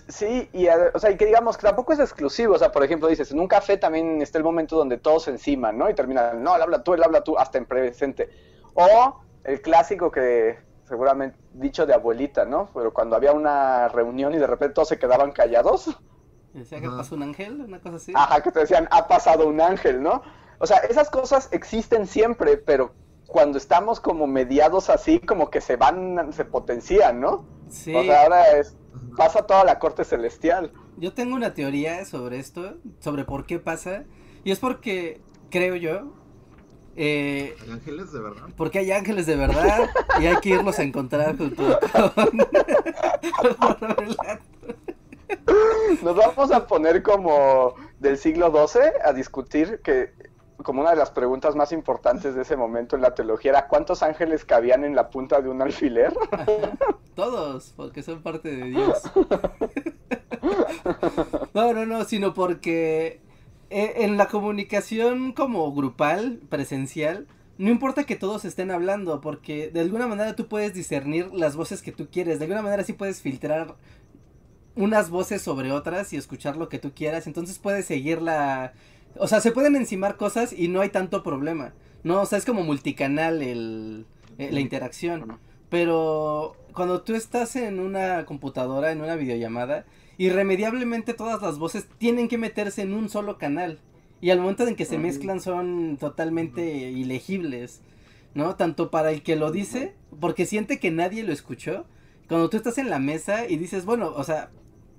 [0.08, 3.08] Sí, y o sea, y que digamos que tampoco es exclusivo, o sea, por ejemplo,
[3.08, 5.90] dices, en un café también está el momento donde todos se enciman, ¿no?
[5.90, 8.28] Y terminan, no, él habla tú, él habla tú, hasta en presente.
[8.74, 12.70] O el clásico que seguramente dicho de abuelita, ¿no?
[12.74, 15.90] Pero cuando había una reunión y de repente todos se quedaban callados,
[16.52, 16.96] Decía que Ajá.
[16.98, 18.12] pasó un ángel, una cosa así.
[18.14, 20.22] ajá, que te decían, ha pasado un ángel, ¿no?
[20.58, 22.92] O sea, esas cosas existen siempre, pero
[23.26, 27.46] cuando estamos como mediados así, como que se van, se potencian, ¿no?
[27.68, 27.94] Sí.
[27.94, 28.76] O sea, ahora es.
[29.16, 30.72] Pasa toda la corte celestial.
[30.96, 34.04] Yo tengo una teoría sobre esto, sobre por qué pasa,
[34.44, 35.20] y es porque,
[35.50, 36.12] creo yo,
[36.96, 39.88] eh, hay ángeles de verdad porque hay ángeles de verdad
[40.20, 42.38] y hay que irlos a encontrar junto con...
[46.02, 50.12] Nos vamos a poner como del siglo XII a discutir que
[50.62, 54.02] como una de las preguntas más importantes de ese momento en la teología era ¿cuántos
[54.02, 56.12] ángeles cabían en la punta de un alfiler?
[57.14, 59.02] Todos, porque son parte de Dios.
[61.52, 63.20] No, no, no, sino porque
[63.68, 67.26] eh, en la comunicación como grupal, presencial,
[67.58, 71.82] no importa que todos estén hablando, porque de alguna manera tú puedes discernir las voces
[71.82, 73.76] que tú quieres, de alguna manera sí puedes filtrar
[74.76, 78.72] unas voces sobre otras y escuchar lo que tú quieras, entonces puedes seguir la...
[79.16, 81.72] O sea, se pueden encimar cosas y no hay tanto problema,
[82.04, 82.22] ¿no?
[82.22, 84.06] O sea, es como multicanal el,
[84.38, 85.38] eh, la interacción.
[85.68, 89.84] Pero cuando tú estás en una computadora, en una videollamada,
[90.18, 93.78] irremediablemente todas las voces tienen que meterse en un solo canal.
[94.20, 97.80] Y al momento en que se mezclan son totalmente ilegibles,
[98.34, 98.56] ¿no?
[98.56, 101.86] Tanto para el que lo dice, porque siente que nadie lo escuchó.
[102.28, 104.50] Cuando tú estás en la mesa y dices, bueno, o sea,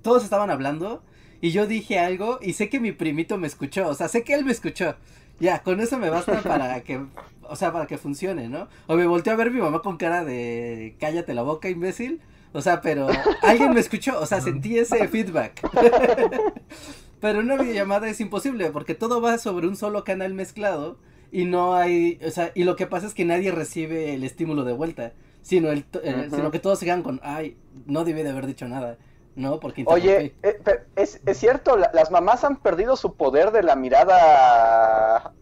[0.02, 1.02] todos estaban hablando
[1.42, 4.32] y yo dije algo y sé que mi primito me escuchó, o sea, sé que
[4.32, 4.94] él me escuchó.
[5.40, 7.00] Ya, con eso me basta para que,
[7.42, 8.68] o sea, para que funcione, ¿no?
[8.86, 12.20] O me volteó a ver mi mamá con cara de cállate la boca, imbécil.
[12.52, 13.08] O sea, pero
[13.42, 15.60] alguien me escuchó, o sea, sentí ese feedback.
[17.20, 20.96] pero una videollamada es imposible porque todo va sobre un solo canal mezclado
[21.32, 24.62] y no hay, o sea, y lo que pasa es que nadie recibe el estímulo
[24.62, 28.30] de vuelta, sino el, eh, sino que todos se quedan con, ay, no debí de
[28.30, 28.96] haber dicho nada,
[29.34, 29.58] ¿no?
[29.60, 33.62] Porque Oye, eh, pero es, es cierto, la- las mamás han perdido su poder de
[33.62, 35.32] la mirada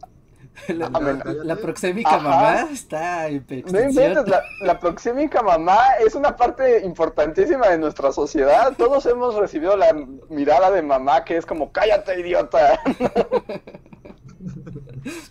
[0.68, 2.20] La, Ah, la- proxémica Ajá.
[2.28, 8.12] mamá está en No inventes, la, la proxémica mamá es una parte importantísima de nuestra
[8.12, 8.72] sociedad.
[8.76, 9.93] Todos hemos recibido la
[10.28, 12.78] mirada de mamá que es como, cállate, idiota.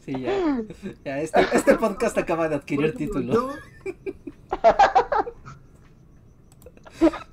[0.04, 0.32] Sí, ya.
[1.06, 3.50] Ya, este, este podcast acaba de adquirir título.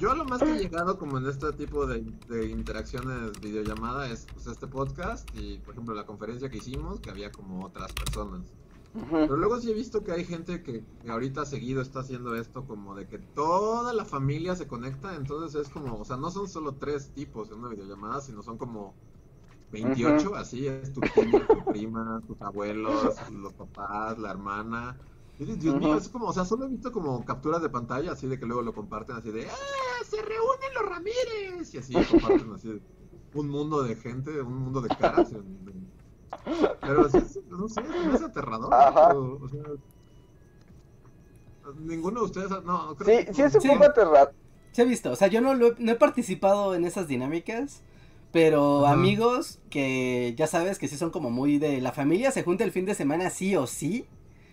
[0.00, 0.14] Yo...
[0.14, 4.46] Lo más que he llegado como en este tipo de, de interacciones videollamada es pues,
[4.46, 8.40] este podcast y por ejemplo la conferencia que hicimos que había como otras personas.
[9.10, 12.64] Pero luego sí he visto que hay gente que, que ahorita seguido está haciendo esto
[12.64, 16.48] como de que toda la familia se conecta, entonces es como, o sea, no son
[16.48, 18.94] solo tres tipos en una videollamada, sino son como
[19.70, 24.96] 28, así es tu tía, tu prima, tus abuelos, los papás, la hermana.
[25.46, 28.38] Dios mío, es como, o sea, solo he visto como capturas de pantalla, así de
[28.38, 30.04] que luego lo comparten así de, ¡ah!
[30.04, 31.74] ¡Se reúnen los Ramírez!
[31.74, 32.80] Y así comparten así
[33.34, 35.32] un mundo de gente, un mundo de caras.
[35.32, 35.90] en- en-
[36.80, 37.80] Pero sí, sí, no sé,
[38.14, 38.72] es aterrador.
[38.74, 39.14] Ajá.
[39.14, 39.62] o- o sea,
[41.78, 43.68] ninguno de ustedes, no, creo Sí, que sí es un Sí.
[43.68, 44.34] poco aterrador.
[44.72, 47.82] Se ha visto, o sea, yo no, lo he, no he participado en esas dinámicas,
[48.32, 48.94] pero Ajá.
[48.94, 52.70] amigos que ya sabes que sí son como muy de la familia se junta el
[52.72, 54.06] fin de semana sí o sí,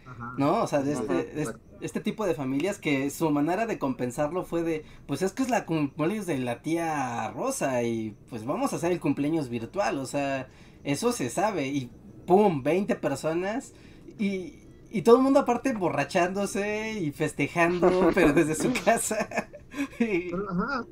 [0.07, 0.33] Ajá.
[0.37, 0.63] ¿no?
[0.63, 1.45] O sea, de este,
[1.81, 5.49] este tipo de familias que su manera de compensarlo fue de, pues es que es
[5.49, 10.05] la cumpleaños de la tía Rosa y pues vamos a hacer el cumpleaños virtual, o
[10.05, 10.47] sea,
[10.83, 11.91] eso se sabe y
[12.25, 13.73] pum, 20 personas
[14.17, 19.27] y, y todo el mundo aparte emborrachándose y festejando, pero desde su casa.
[19.99, 20.85] Y- ajá,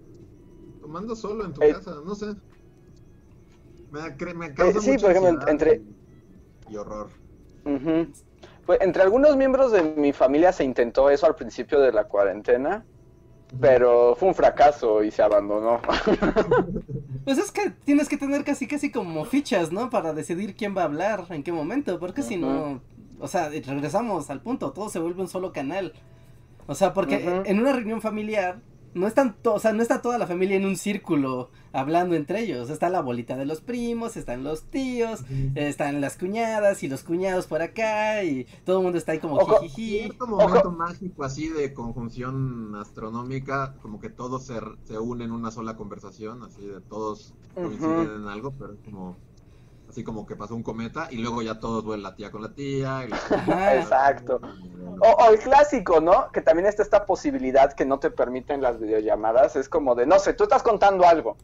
[0.80, 2.36] tomando solo en tu Eh, casa, no sé.
[3.92, 5.82] Me, me causa sí, mucha por ejemplo, entre-
[6.70, 7.10] y, horror.
[8.66, 12.84] Pues entre algunos miembros de mi familia se intentó eso al principio de la cuarentena,
[13.60, 15.82] pero fue un fracaso y se abandonó.
[17.26, 19.90] Pues es que tienes que tener casi casi como fichas, ¿no?
[19.90, 22.82] Para decidir quién va a hablar, en qué momento, porque si no,
[23.20, 25.94] o sea, regresamos al punto, todo se vuelve un solo canal.
[26.68, 28.60] O sea, porque en una reunión familiar
[28.94, 32.70] no están o sea, no está toda la familia en un círculo hablando entre ellos,
[32.70, 35.22] está la bolita de los primos, están los tíos,
[35.56, 39.36] están las cuñadas y los cuñados por acá y todo el mundo está ahí como
[39.36, 39.60] Ojo.
[39.62, 40.00] jijiji.
[40.00, 45.52] Cierto momento mágico así de conjunción astronómica, como que todos se, se unen en una
[45.52, 48.16] sola conversación, así de todos coinciden Ujú.
[48.16, 49.18] en algo, pero es como
[49.90, 52.54] así como que pasó un cometa y luego ya todos vuelven la tía con la
[52.54, 53.06] tía.
[53.06, 53.76] Y la- Ajá.
[53.76, 54.42] Exacto.
[55.00, 56.32] O, o el clásico, ¿no?
[56.34, 59.56] Que también está esta posibilidad que no te permiten las videollamadas.
[59.56, 61.38] Es como de, no sé, tú estás contando algo,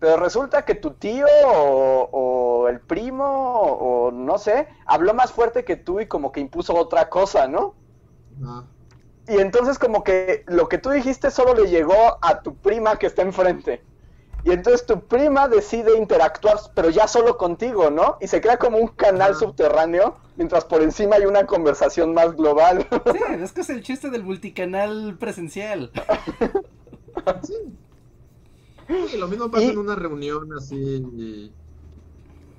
[0.00, 5.64] pero resulta que tu tío o, o el primo o no sé, habló más fuerte
[5.64, 7.74] que tú y como que impuso otra cosa, ¿no?
[9.28, 13.06] Y entonces como que lo que tú dijiste solo le llegó a tu prima que
[13.06, 13.84] está enfrente.
[14.42, 18.16] Y entonces tu prima decide interactuar, pero ya solo contigo, ¿no?
[18.22, 22.88] Y se crea como un canal subterráneo, mientras por encima hay una conversación más global.
[23.12, 25.92] Sí, es que es el chiste del multicanal presencial.
[27.42, 27.54] Sí.
[28.98, 31.56] Sí, lo mismo pasa Y- en una reunión así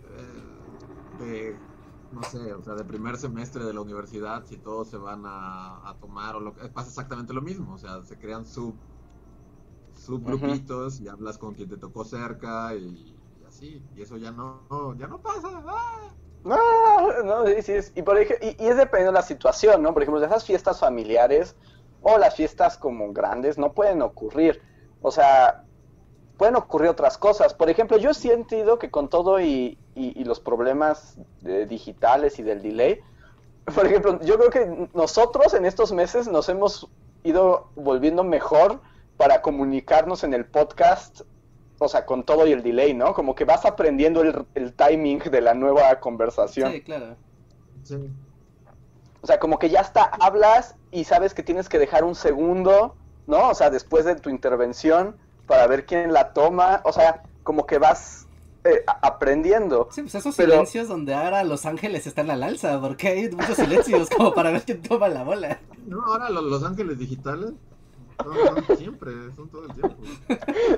[0.04, 0.78] eh,
[1.12, 1.64] de,
[2.10, 5.88] no sé, o sea, de primer semestre de la universidad, si todos se van a,
[5.90, 8.82] a tomar o lo que pasa exactamente lo mismo, o sea, se crean sub
[9.94, 14.68] subgrupitos y hablas con quien te tocó cerca y, y así, y eso ya no,
[14.98, 15.48] ya no pasa.
[15.66, 16.16] ¡ah!
[16.44, 16.58] No,
[17.24, 19.94] no, sí, sí es, y, por ej- y, y es dependiendo de la situación, ¿no?
[19.94, 21.56] Por ejemplo, esas fiestas familiares
[22.00, 24.60] o las fiestas como grandes no pueden ocurrir.
[25.00, 25.56] O sea,
[26.42, 27.54] pueden ocurrir otras cosas.
[27.54, 32.40] Por ejemplo, yo he sentido que con todo y, y- y los problemas de- digitales
[32.40, 33.00] y del delay,
[33.76, 36.88] por ejemplo, yo creo que nosotros en estos meses nos hemos
[37.24, 38.80] ido volviendo mejor
[39.18, 41.22] para comunicarnos en el podcast
[41.78, 43.14] o sea, con todo y el delay, ¿no?
[43.14, 46.72] Como que vas aprendiendo el, el timing de la nueva conversación.
[46.72, 47.16] Sí, claro.
[47.84, 47.98] Sí.
[49.22, 52.96] O sea, como que ya hasta hablas y sabes que tienes que dejar un segundo,
[53.28, 53.50] ¿no?
[53.50, 55.16] O sea, después de tu intervención
[55.52, 56.80] para ver quién la toma.
[56.86, 58.26] O sea, como que vas
[58.64, 59.90] eh, aprendiendo.
[59.92, 63.58] Sí, pues esos Pero- silencios donde ahora Los Ángeles están al alza, porque hay muchos
[63.58, 65.60] silencios como para ver quién toma la bola.
[65.86, 67.52] No, ahora lo- los ángeles digitales
[68.24, 69.96] son, son siempre, son todo el tiempo.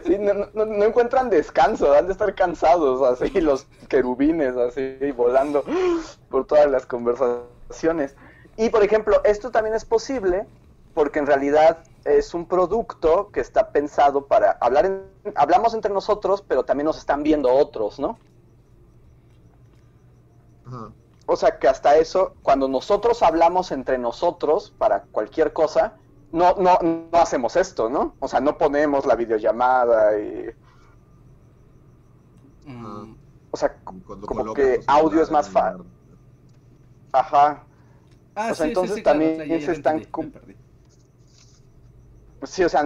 [0.07, 5.63] Sí, no, no- no encuentran descanso, han de estar cansados, así, los querubines, así, volando
[6.29, 8.15] por todas las conversaciones.
[8.57, 10.45] Y, por ejemplo, esto también es posible
[10.93, 16.43] porque en realidad es un producto que está pensado para hablar, en- hablamos entre nosotros,
[16.47, 18.17] pero también nos están viendo otros, ¿no?
[21.25, 25.95] O sea que hasta eso, cuando nosotros hablamos entre nosotros para cualquier cosa,
[26.31, 28.15] no, no, no hacemos esto, ¿no?
[28.19, 30.47] O sea, no ponemos la videollamada y...
[33.51, 35.85] O sea, Cuando como que audio es más fácil.
[37.11, 37.63] Ajá.
[38.35, 40.55] Ah, O sea, sí, entonces sí, claro, también o sea, ya- ya se están entendí.
[42.45, 42.85] Sí, o sea,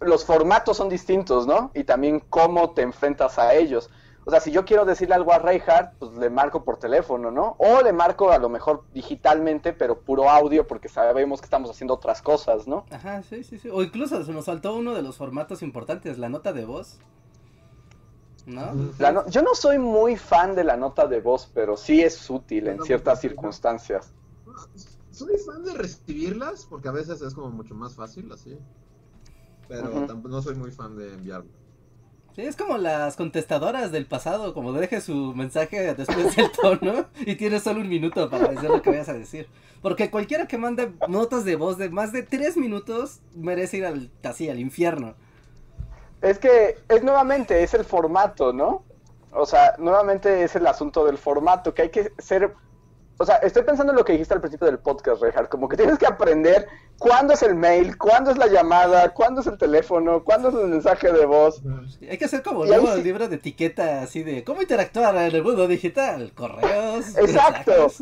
[0.00, 1.70] los formatos son distintos, ¿no?
[1.74, 3.90] Y también cómo te enfrentas a ellos.
[4.24, 7.56] O sea, si yo quiero decirle algo a Reinhardt, pues le marco por teléfono, ¿no?
[7.58, 11.94] O le marco a lo mejor digitalmente, pero puro audio, porque sabemos que estamos haciendo
[11.94, 12.84] otras cosas, ¿no?
[12.90, 13.68] Ajá, sí, sí, sí.
[13.70, 16.98] O incluso se nos faltó uno de los formatos importantes, la nota de voz.
[18.46, 18.72] ¿No?
[18.98, 22.28] La no- yo no soy muy fan de la nota de voz, pero sí es
[22.30, 23.20] útil en ciertas no.
[23.20, 24.12] circunstancias.
[25.20, 28.56] Soy fan de recibirlas porque a veces es como mucho más fácil así.
[29.68, 31.50] Pero tampoco no soy muy fan de enviarlo.
[32.34, 36.50] Sí, es como las contestadoras del pasado, como deje su mensaje después del
[36.80, 39.46] tono y tienes solo un minuto para decir lo que vayas a decir.
[39.82, 44.10] Porque cualquiera que mande notas de voz de más de tres minutos merece ir al,
[44.22, 45.16] así, al infierno.
[46.22, 48.84] Es que es nuevamente, es el formato, ¿no?
[49.32, 52.54] O sea, nuevamente es el asunto del formato, que hay que ser...
[53.22, 55.76] O sea, estoy pensando en lo que dijiste al principio del podcast, Reinhardt, como que
[55.76, 56.66] tienes que aprender
[56.98, 60.68] cuándo es el mail, cuándo es la llamada, cuándo es el teléfono, cuándo es el
[60.68, 61.62] mensaje de voz.
[61.98, 65.34] Sí, Hay que hacer como luego el libro de etiqueta así de cómo interactuar en
[65.34, 67.14] el mundo digital, correos.
[67.18, 67.72] Exacto.
[67.72, 68.00] mensajes.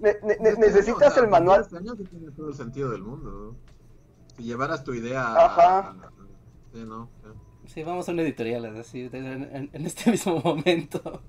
[0.00, 1.66] Ne- ne- ne- Es que, necesitas el manual.
[1.76, 3.30] Año sí tiene todo el sentido del mundo.
[3.30, 3.56] ¿no?
[4.36, 5.44] Si llevaras tu idea.
[5.44, 5.94] Ajá.
[6.72, 7.10] Sí, ¿no?
[7.22, 7.28] Sí.
[7.74, 11.20] Sí, vamos a una editorial así en- en este mismo momento.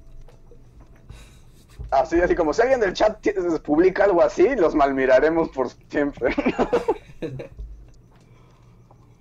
[1.94, 3.26] Así, así como si alguien del chat
[3.64, 6.36] publica algo así, los malmiraremos por siempre.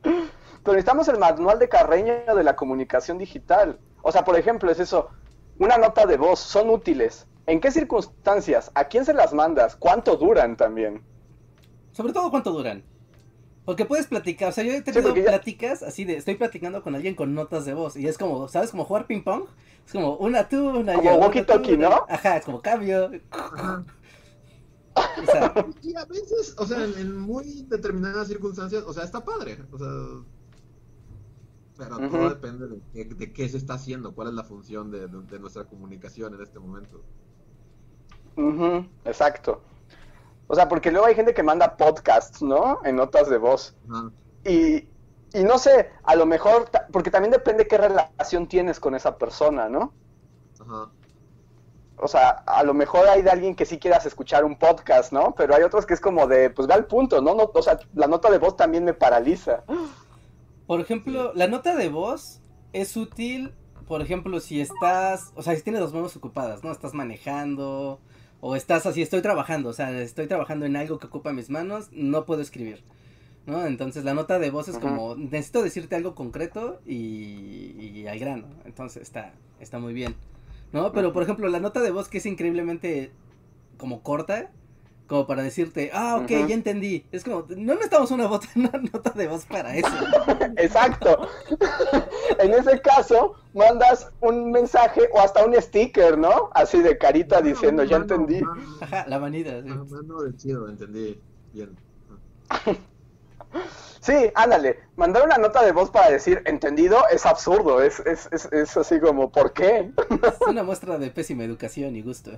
[0.03, 3.79] Pero necesitamos el manual de Carreño de la comunicación digital.
[4.03, 5.11] O sea, por ejemplo, es eso.
[5.59, 7.27] Una nota de voz, son útiles.
[7.47, 8.71] ¿En qué circunstancias?
[8.75, 9.77] ¿A quién se las mandas?
[9.77, 11.03] ¿Cuánto duran también?
[11.93, 12.85] Sobre todo cuánto duran.
[13.65, 16.95] Porque puedes platicar, o sea, yo he tenido ya- pláticas así de, estoy platicando con
[16.97, 18.71] alguien con notas de voz y es como, ¿sabes?
[18.73, 19.45] Como jugar ping pong.
[19.87, 21.17] Es como una tú, una Como yo.
[21.17, 22.07] una walkie-talkie, tú, una- ¿no?
[22.09, 23.11] Ajá, es como cambio.
[24.95, 29.25] O sea, Y a veces, o sea, en, en muy determinadas circunstancias, o sea, está
[29.25, 29.59] padre.
[29.71, 29.89] O sea.
[31.79, 32.09] Pero Ujú.
[32.11, 35.23] todo depende de, qué- de qué se está haciendo, cuál es la función de, de-
[35.23, 37.01] de nuestra comunicación en este momento.
[38.37, 39.63] Ujú, exacto.
[40.47, 42.81] O sea, porque luego hay gente que manda podcasts, ¿no?
[42.85, 43.75] En notas de voz.
[44.45, 44.89] Y,
[45.33, 49.17] y no sé, a lo mejor, ta- porque también depende qué relación tienes con esa
[49.17, 49.93] persona, ¿no?
[50.61, 50.91] Ajá.
[51.97, 55.35] O sea, a lo mejor hay de alguien que sí quieras escuchar un podcast, ¿no?
[55.37, 57.35] Pero hay otros que es como de, pues ve al punto, ¿no?
[57.35, 59.63] no o sea, la nota de voz también me paraliza.
[60.67, 62.41] por ejemplo, la nota de voz
[62.73, 63.55] es útil,
[63.87, 66.73] por ejemplo, si estás, o sea, si tienes las manos ocupadas, ¿no?
[66.73, 68.01] Estás manejando
[68.45, 71.91] o estás así, estoy trabajando, o sea, estoy trabajando en algo que ocupa mis manos,
[71.93, 72.83] no puedo escribir.
[73.47, 73.65] ¿No?
[73.67, 78.49] Entonces la nota de voz es como, necesito decirte algo concreto y, y al grano.
[78.65, 80.17] Entonces está, está muy bien.
[80.73, 80.93] ¿No?
[80.93, 83.13] Pero por ejemplo, la nota de voz que es increíblemente
[83.77, 84.51] como corta,
[85.13, 87.05] como para decirte, ah, ok, ya entendí.
[87.13, 89.87] Es como, no necesitamos una, bota- una nota de voz para eso.
[90.57, 91.29] Exacto.
[92.39, 96.49] en ese caso, mandas un mensaje o hasta un sticker, ¿no?
[96.55, 98.41] Así de carita diciendo, ya entendí.
[98.41, 99.63] mano, Ajá, la vanidad.
[99.63, 99.69] sí.
[99.71, 101.21] ah, mano de chido, entendí.
[101.53, 101.77] Bien.
[104.01, 108.47] Sí, ándale, mandar una nota de voz para decir entendido es absurdo, es, es, es,
[108.51, 109.93] es así como, ¿por qué?
[110.23, 112.31] Es una muestra de pésima educación y gusto.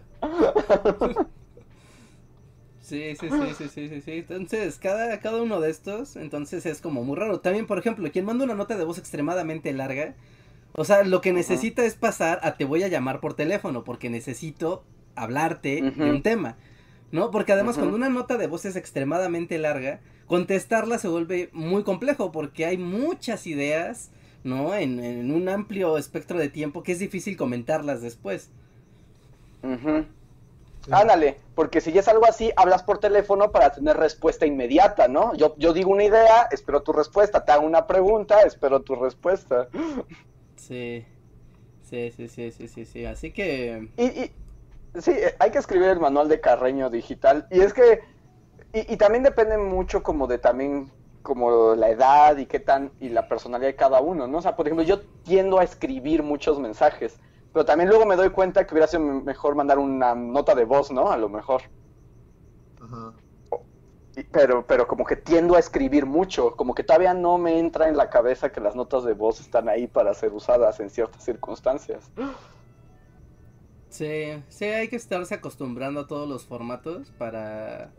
[2.94, 4.12] Sí, sí, sí, sí, sí, sí, sí.
[4.12, 7.40] Entonces, cada, cada uno de estos, entonces es como muy raro.
[7.40, 10.14] También, por ejemplo, quien manda una nota de voz extremadamente larga,
[10.74, 11.38] o sea, lo que Ajá.
[11.38, 14.84] necesita es pasar a te voy a llamar por teléfono, porque necesito
[15.16, 16.56] hablarte de un tema,
[17.10, 17.30] ¿no?
[17.30, 22.30] Porque además, cuando una nota de voz es extremadamente larga, contestarla se vuelve muy complejo,
[22.30, 24.10] porque hay muchas ideas,
[24.44, 24.74] ¿no?
[24.74, 28.50] En, en un amplio espectro de tiempo que es difícil comentarlas después.
[29.62, 30.04] Ujú.
[30.84, 30.90] Sí.
[30.92, 35.34] Ándale, porque si ya es algo así, hablas por teléfono para tener respuesta inmediata, ¿no?
[35.34, 39.68] Yo, yo digo una idea, espero tu respuesta, te hago una pregunta, espero tu respuesta.
[40.56, 41.06] Sí.
[41.82, 43.06] Sí, sí, sí, sí, sí, sí.
[43.06, 43.88] Así que...
[43.96, 44.32] Y, y
[45.00, 47.46] sí, hay que escribir el manual de Carreño digital.
[47.50, 48.00] Y es que,
[48.72, 50.90] y, y también depende mucho como de también
[51.22, 54.38] como la edad y qué tan, y la personalidad de cada uno, ¿no?
[54.38, 57.18] O sea, por ejemplo, yo tiendo a escribir muchos mensajes,
[57.54, 60.64] pero también luego me doy cuenta que hubiera sido me- mejor mandar una nota de
[60.66, 61.10] voz, ¿no?
[61.10, 61.62] A lo mejor.
[62.82, 63.14] Ajá.
[64.16, 67.88] Y- Pero, pero como que tiendo a escribir mucho, como que todavía no me entra
[67.88, 71.24] en la cabeza que las notas de voz están ahí para ser usadas en ciertas
[71.24, 72.12] circunstancias.
[73.88, 77.92] Sí, sí, hay que estarse acostumbrando a todos los formatos para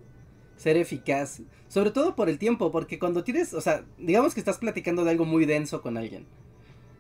[0.58, 1.42] ser eficaz.
[1.68, 5.12] Sobre todo por el tiempo, porque cuando tienes, o sea, digamos que estás platicando de
[5.12, 6.28] algo muy denso con alguien,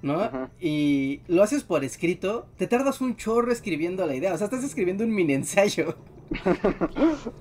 [0.02, 0.50] ¿no?
[0.60, 4.64] Y lo haces por escrito, te tardas un chorro escribiendo la idea, o sea, estás
[4.64, 5.96] escribiendo un mini ensayo.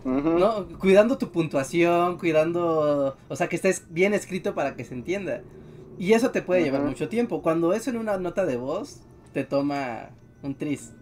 [0.05, 0.69] ¿no?
[0.79, 5.43] Cuidando tu puntuación, cuidando, o sea, que estés bien escrito para que se entienda.
[5.99, 7.43] Y eso te puede llevar mucho tiempo.
[7.43, 9.01] Cuando es en una nota de voz,
[9.33, 10.11] te toma
[10.43, 10.93] un tris.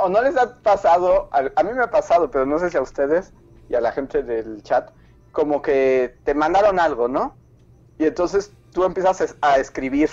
[0.00, 1.28] ¿O no les ha pasado?
[1.32, 3.32] A, a mí me ha pasado, pero no sé si a ustedes
[3.68, 4.90] y a la gente del chat,
[5.32, 7.36] como que te mandaron algo, ¿no?
[7.98, 10.08] Y entonces tú empiezas a escribir,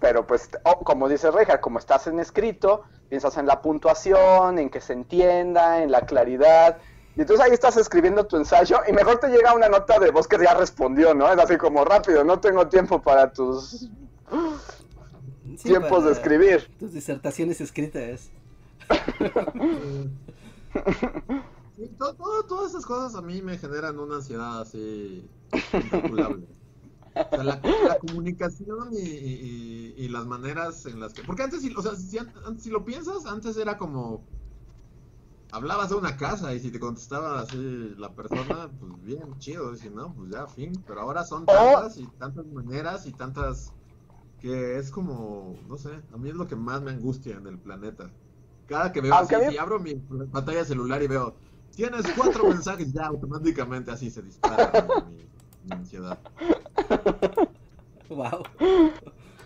[0.00, 4.70] pero pues, oh, como dice Reja, como estás en escrito, piensas en la puntuación, en
[4.70, 6.78] que se entienda, en la claridad.
[7.16, 10.26] Y entonces ahí estás escribiendo tu ensayo y mejor te llega una nota de voz
[10.26, 11.30] que ya respondió, ¿no?
[11.32, 13.88] Es así como rápido, no tengo tiempo para tus
[15.56, 16.70] Sí, tiempos de escribir.
[16.78, 18.30] Tus disertaciones escritas.
[21.76, 25.26] Sí, to- todo- todas esas cosas a mí me generan una ansiedad así
[25.72, 26.46] incalculable.
[27.30, 31.24] O sea, la, la comunicación y, y- y las maneras en las que...
[31.24, 34.28] Porque antes, si- o sea, si, an- antes, si lo piensas, antes era como...
[35.52, 37.56] Hablabas de una casa y si te contestaba así
[37.96, 40.84] la persona, pues bien, chido, y si no, pues ya, fin.
[40.86, 43.74] Pero ahora son tantas y tantas maneras y tantas...
[44.38, 47.60] Que es como, no sé, a mí es lo que más me angustia en el
[47.60, 48.14] planeta.
[48.66, 49.94] Cada que veo así, a si abro mi
[50.32, 51.40] pantalla celular y veo,
[51.74, 55.29] tienes cuatro mensajes, ya automáticamente así se dispara mi,
[55.64, 56.18] mi ansiedad.
[58.08, 58.42] Wow.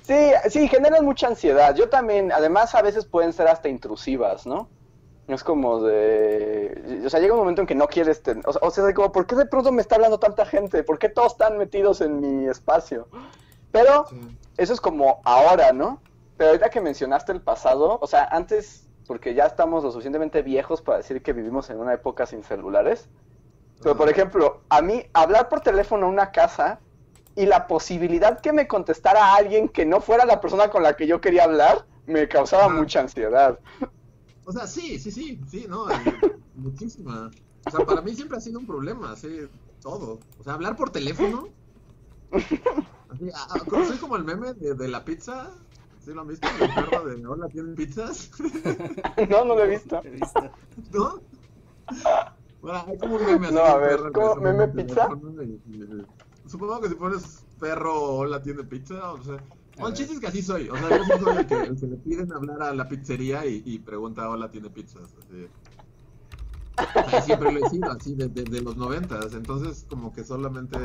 [0.03, 1.75] Sí, sí, generan mucha ansiedad.
[1.75, 4.69] Yo también, además a veces pueden ser hasta intrusivas, ¿no?
[5.27, 7.03] Es como de...
[7.07, 8.23] O sea, llega un momento en que no quieres...
[8.23, 10.83] ten- O sea, sea, como, ¿por qué de pronto me está hablando tanta gente?
[10.83, 13.09] ¿Por qué todos están metidos en mi espacio?
[13.73, 14.21] Pero Sí.
[14.59, 16.01] eso es como ahora, ¿no?
[16.37, 20.83] Pero ahorita que mencionaste el pasado, o sea, antes, porque ya estamos lo suficientemente viejos
[20.83, 23.09] para decir que vivimos en una época sin celulares.
[23.85, 26.81] Pero, por ejemplo, a mí hablar por teléfono a una casa
[27.37, 31.07] y la posibilidad que me contestara alguien que no fuera la persona con la que
[31.07, 33.59] yo quería hablar, me causaba mucha ansiedad.
[34.47, 35.95] O sea, sí, sí, sí, sí, no, y
[36.55, 37.31] muchísima.
[37.67, 39.49] O sea, para mí siempre ha sido un problema, así,
[39.83, 40.19] todo.
[40.41, 41.49] O sea, hablar por teléfono.
[42.31, 43.31] Así,
[43.69, 45.51] como- soy como el meme de, de la pizza.
[46.03, 46.49] ¿Sí lo han visto?
[46.61, 48.31] El perro de hola, ¿tienen pizzas?
[49.29, 50.01] no, no lo he visto.
[50.05, 50.51] He visto.
[50.93, 51.21] ¿No?
[52.65, 53.55] Bueno, hay como un meme así.
[53.55, 54.37] No, a ver, perro ¿cómo?
[54.41, 55.09] ¿Meme pizza?
[56.47, 59.13] Supongo que si pones perro hola, ¿tiene pizza?
[59.13, 59.35] O sea,
[59.77, 60.69] el chiste es que así soy.
[60.71, 63.47] O sea, yo sí soy el que, el que le piden hablar a la pizzería
[63.47, 65.15] y, y pregunta, hola, ¿tiene pizzas?
[65.17, 65.51] Así.
[67.03, 69.35] O sea, siempre lo he sido así desde, desde los noventas.
[69.35, 70.77] Entonces, como que solamente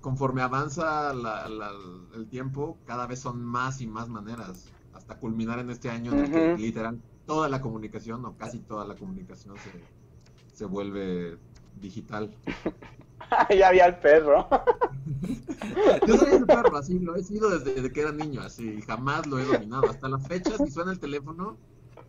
[0.00, 1.72] conforme avanza la- la-
[2.14, 4.74] el tiempo, cada vez son más y más maneras.
[4.92, 8.86] Hasta culminar en este año en el que literal toda la comunicación, o casi toda
[8.86, 9.70] la comunicación, se,
[10.56, 11.36] se vuelve
[11.80, 12.34] digital.
[13.56, 14.48] ya había el perro.
[16.06, 19.38] Yo soy ese perro, así lo he sido desde, que era niño, así jamás lo
[19.38, 19.90] he dominado.
[19.90, 21.58] Hasta la fecha, si suena el teléfono,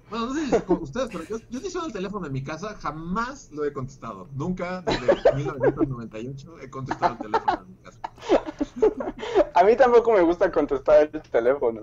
[0.10, 2.41] bueno, no sé si con ustedes, pero yo, yo si suena el teléfono en mi
[2.41, 4.30] casa, jamás lo he contestado.
[4.34, 8.00] Nunca, desde 1998, he contestado el teléfono en mi casa.
[9.56, 11.82] A mí tampoco me gusta contestar el teléfono.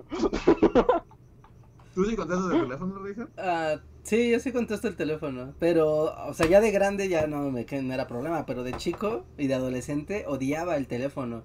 [1.95, 3.31] ¿Tú sí contestas el teléfono, Richard?
[3.37, 7.51] Ah, sí, yo sí contesto el teléfono, pero, o sea, ya de grande ya no
[7.51, 11.45] me no era problema, pero de chico y de adolescente odiaba el teléfono,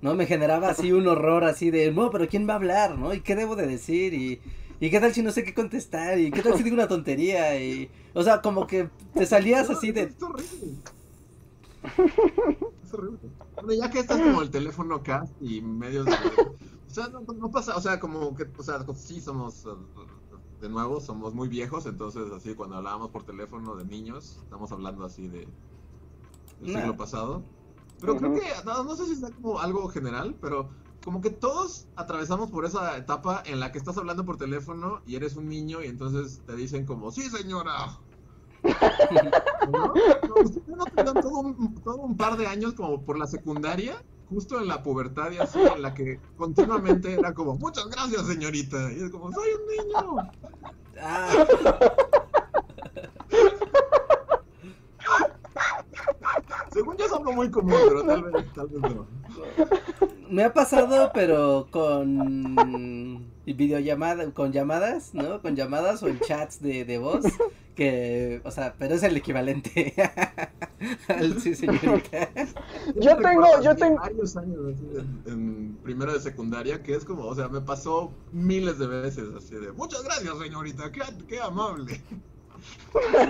[0.00, 0.14] ¿no?
[0.14, 3.12] Me generaba así un horror así de, no, pero ¿quién va a hablar, no?
[3.14, 4.14] ¿Y qué debo de decir?
[4.14, 4.40] Y,
[4.80, 6.18] ¿y qué tal si no sé qué contestar?
[6.20, 7.60] ¿Y qué tal si digo una tontería?
[7.60, 10.74] Y, o sea, como que te salías así de, Es horrible.
[12.84, 13.30] Es horrible.
[13.54, 16.12] Bueno, ya que estás como el teléfono cast y medios de...
[16.90, 19.68] O sea, no, no pasa, o sea, como que, o sea, sí somos, eh,
[20.60, 25.04] de nuevo, somos muy viejos, entonces así cuando hablábamos por teléfono de niños, estamos hablando
[25.04, 25.54] así de
[26.58, 26.80] del Nah.
[26.80, 27.42] siglo pasado.
[28.00, 30.70] Pero creo que, no, no sé si sea como algo general, pero
[31.02, 35.16] como que todos atravesamos por esa etapa en la que estás hablando por teléfono y
[35.16, 38.02] eres un niño y entonces te dicen como, sí señora,
[39.60, 40.02] ¿no?
[40.22, 44.04] No, ¿Ustedes no tuvieron todo un, todo un par de años como por la secundaria?
[44.30, 48.92] Justo en la pubertad y así, en la que continuamente era como, muchas gracias señorita.
[48.92, 50.16] Y es como, soy un niño.
[51.02, 51.46] ah,
[56.72, 59.06] Según yo es algo muy común, pero tal vez, tal vez no.
[60.30, 65.40] Me ha pasado, pero con videollamadas, con llamadas, ¿no?
[65.42, 67.24] Con llamadas o en chats de, de voz,
[67.74, 69.94] que, o sea, pero es el equivalente
[71.08, 72.28] al sí, señorita.
[72.96, 77.24] Yo tengo- yo tengo- varios años así en, en primero de secundaria que es como,
[77.24, 82.00] o sea, me pasó miles de veces así de, muchas gracias señorita, qué, qué amable.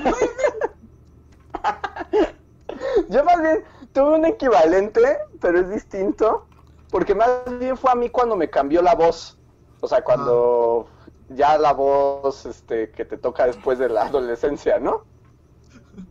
[3.08, 5.00] Yo más bien tuve un equivalente,
[5.40, 6.46] pero es distinto,
[6.90, 7.28] porque más
[7.58, 9.38] bien fue a mí cuando me cambió la voz.
[9.80, 10.88] O sea, cuando
[11.28, 15.04] ya la voz este, que te toca después de la adolescencia, ¿no?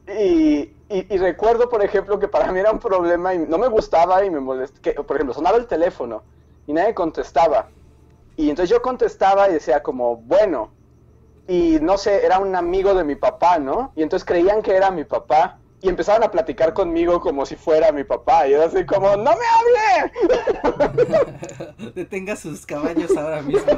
[0.07, 0.59] Y,
[0.89, 4.23] y, y recuerdo, por ejemplo, que para mí era un problema y no me gustaba
[4.23, 6.23] y me molestaba, por ejemplo, sonaba el teléfono
[6.65, 7.69] y nadie contestaba.
[8.35, 10.71] Y entonces yo contestaba y decía como, bueno,
[11.47, 13.91] y no sé, era un amigo de mi papá, ¿no?
[13.95, 17.91] Y entonces creían que era mi papá y empezaban a platicar conmigo como si fuera
[17.91, 18.47] mi papá.
[18.47, 20.11] Y era así como, ¡no me hable!
[21.95, 23.71] Detenga sus caballos ahora mismo.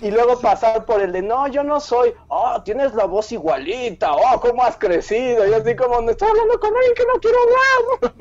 [0.00, 4.12] Y luego pasar por el de, no, yo no soy, oh, tienes la voz igualita,
[4.12, 5.46] oh, ¿cómo has crecido?
[5.46, 8.14] Y así como, me estoy hablando con alguien que no quiero hablar.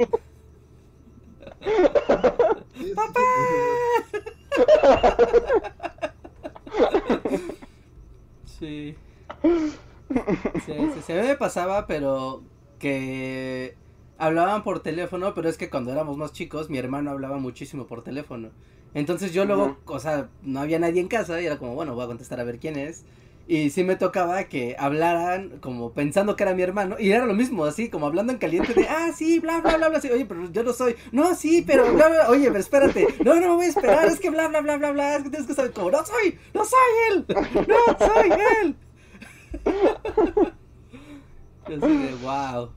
[2.96, 3.22] ¡Papá!
[8.60, 8.98] Sí.
[10.66, 12.44] Sí, sí, sí, a mí me pasaba, pero
[12.80, 13.76] que
[14.18, 18.04] hablaban por teléfono, pero es que cuando éramos más chicos, mi hermano hablaba muchísimo por
[18.04, 18.52] teléfono.
[18.94, 22.04] Entonces yo luego, o sea, no había nadie en casa y era como, bueno, voy
[22.04, 23.06] a contestar a ver quién es.
[23.46, 26.96] Y sí me tocaba que hablaran como pensando que era mi hermano.
[26.98, 29.90] Y era lo mismo, así como hablando en caliente de, ah, sí, bla, bla, bla,
[29.90, 29.98] bla.
[29.98, 30.96] así, Oye, pero yo no soy.
[31.12, 32.30] No, sí, pero bla, bla.
[32.30, 33.06] Oye, pero espérate.
[33.26, 34.06] No, no me voy a esperar.
[34.08, 35.16] Es que bla, bla, bla, bla, bla.
[35.18, 36.80] Es que tienes que saber como, no soy, no soy
[37.12, 37.26] él.
[37.68, 38.30] No soy
[38.62, 38.78] él.
[41.68, 42.70] Yo así de, wow.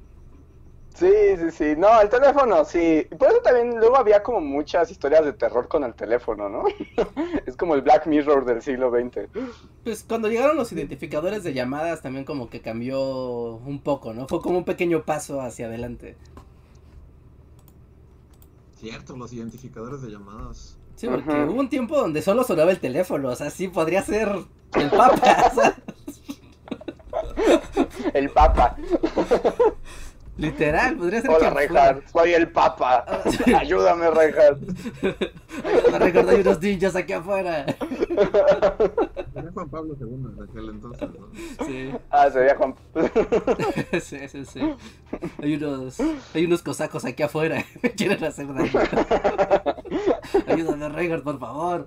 [0.96, 1.74] Sí, sí, sí.
[1.76, 3.06] No, el teléfono, sí.
[3.18, 6.64] Por eso también luego había como muchas historias de terror con el teléfono, ¿no?
[7.46, 9.28] es como el Black Mirror del siglo XX.
[9.84, 14.26] Pues cuando llegaron los identificadores de llamadas también como que cambió un poco, ¿no?
[14.26, 16.16] Fue como un pequeño paso hacia adelante.
[18.78, 20.78] Cierto, los identificadores de llamadas.
[20.94, 24.30] Sí, porque hubo un tiempo donde solo sonaba el teléfono, o sea, sí podría ser
[24.74, 25.74] el papa,
[28.14, 28.76] El Papa.
[30.36, 32.06] literal, podría ser Hola, Reinhardt.
[32.08, 33.04] Soy el Papa.
[33.58, 34.60] Ayúdame, Reinhardt.
[35.00, 35.90] fuera.
[35.92, 37.64] Me recordé hay unos ninjas aquí afuera.
[39.34, 41.66] Era Juan Pablo II en aquel entonces, ¿no?
[41.66, 42.74] Sí, Ah, sería Juan.
[44.00, 44.74] sí, sí, sí.
[45.42, 45.98] Hay unos,
[46.34, 48.70] hay unos cosacos aquí afuera, me quieren hacer daño.
[50.46, 51.86] Ayúdame, Reinhardt, por favor.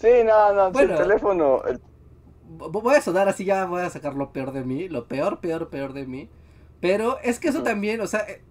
[0.00, 0.92] Sí, no, no, Bueno.
[0.94, 1.62] el teléfono.
[1.66, 1.80] el-
[2.50, 5.68] voy a sonar así, ya voy a sacar lo peor de mí, lo peor, peor,
[5.68, 6.28] peor de mí.
[6.80, 8.42] Pero es que eso también, o sea, eh,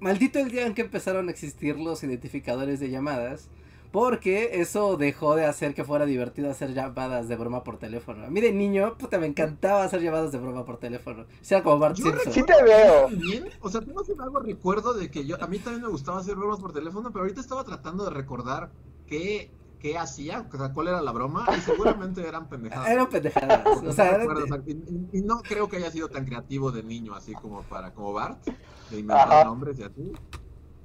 [0.00, 3.48] maldito el día en que empezaron a existir los identificadores de llamadas.
[3.92, 8.26] Porque eso dejó de hacer que fuera divertido hacer llamadas de broma por teléfono.
[8.26, 11.22] A mí de niño, puta, me encantaba hacer llamadas de broma por teléfono.
[11.22, 12.32] O sea, como Bart Yo Simpson.
[12.32, 13.08] Sí te veo.
[13.08, 16.34] Bien, o sea, tengo algo recuerdo de que yo, a mí también me gustaba hacer
[16.34, 18.70] bromas por teléfono, pero ahorita estaba tratando de recordar
[19.06, 19.50] qué,
[19.80, 22.88] qué hacía, o sea, cuál era la broma, y seguramente eran pendejadas.
[22.88, 23.82] Eran pendejadas.
[23.82, 27.14] No eran- recuerdo, o sea, y, no creo que haya sido tan creativo de niño,
[27.14, 28.42] así como para, como Bart,
[28.90, 29.44] de inventar Ajá.
[29.44, 30.12] nombres y así.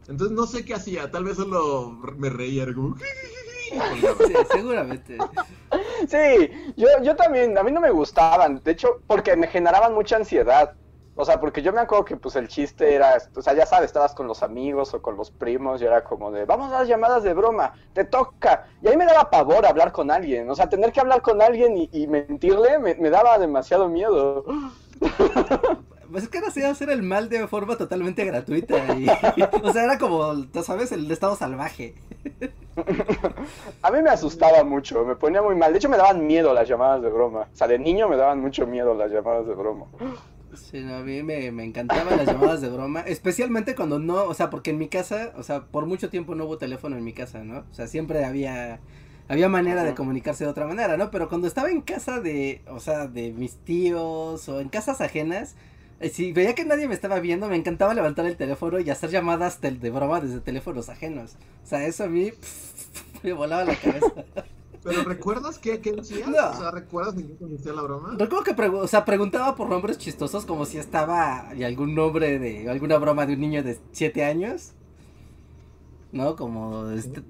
[0.08, 2.98] Entonces no sé qué hacía, tal vez solo me reía, era como...
[2.98, 5.18] sí, seguramente.
[6.08, 10.18] Sí, yo, yo también, a mí no me gustaban, de hecho, porque me generaban mucha
[10.18, 10.74] ansiedad.
[11.22, 13.86] O sea, porque yo me acuerdo que pues el chiste era, o sea, ya sabes,
[13.86, 16.88] estabas con los amigos o con los primos y era como de, vamos a las
[16.88, 18.66] llamadas de broma, te toca.
[18.82, 21.40] Y a mí me daba pavor hablar con alguien, o sea, tener que hablar con
[21.40, 24.46] alguien y, y mentirle me, me daba demasiado miedo.
[26.12, 28.76] Pues es que era así hacer el mal de forma totalmente gratuita.
[28.98, 29.08] Y,
[29.64, 31.96] o sea, era como, tú sabes, el estado salvaje.
[33.82, 35.72] A mí me asustaba mucho, me ponía muy mal.
[35.72, 37.48] De hecho, me daban miedo las llamadas de broma.
[37.54, 39.86] O sea, de niño me daban mucho miedo las llamadas de broma.
[40.54, 44.34] Sí, no, a mí me, me encantaban las llamadas de broma, especialmente cuando no, o
[44.34, 47.14] sea, porque en mi casa, o sea, por mucho tiempo no hubo teléfono en mi
[47.14, 47.60] casa, ¿no?
[47.60, 48.82] O sea, siempre había,
[49.30, 51.10] había manera de comunicarse de otra manera, ¿no?
[51.10, 55.56] Pero cuando estaba en casa de, o sea, de mis tíos o en casas ajenas,
[56.02, 59.10] eh, si veía que nadie me estaba viendo, me encantaba levantar el teléfono y hacer
[59.10, 61.38] llamadas de, de broma desde teléfonos ajenos.
[61.64, 62.32] O sea, eso a mí
[63.24, 64.12] me volaba la cabeza.
[64.84, 66.28] Pero ¿recuerdas qué, qué decías?
[66.28, 66.50] No.
[66.50, 68.16] O sea, ¿recuerdas en qué consistía la broma?
[68.18, 72.40] Recuerdo que pregu- o sea, preguntaba por nombres chistosos como si estaba y algún nombre
[72.40, 74.72] de alguna broma de un niño de 7 años.
[76.12, 76.36] ¿No?
[76.36, 77.22] Como este,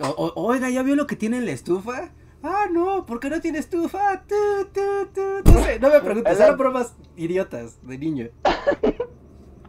[0.00, 2.10] o- o- oiga, ¿ya vio lo que tiene en la estufa?
[2.42, 4.22] Ah, no, ¿por qué no tiene estufa?
[4.26, 4.34] Tu,
[4.72, 5.50] tu, tu.
[5.52, 8.28] No sé, no me preguntes, eran bromas idiotas de niño.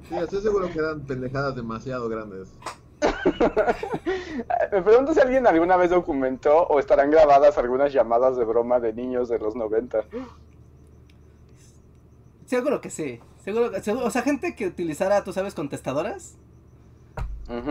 [0.10, 2.50] Sí, estoy seguro que eran pendejadas demasiado grandes.
[4.72, 8.94] Me pregunto si alguien alguna vez documentó o estarán grabadas algunas llamadas de broma de
[8.94, 10.04] niños de los 90.
[12.46, 13.20] Seguro que sí.
[13.44, 16.38] Seguro, que- seguro- o sea, gente que utilizara, tú sabes, contestadoras.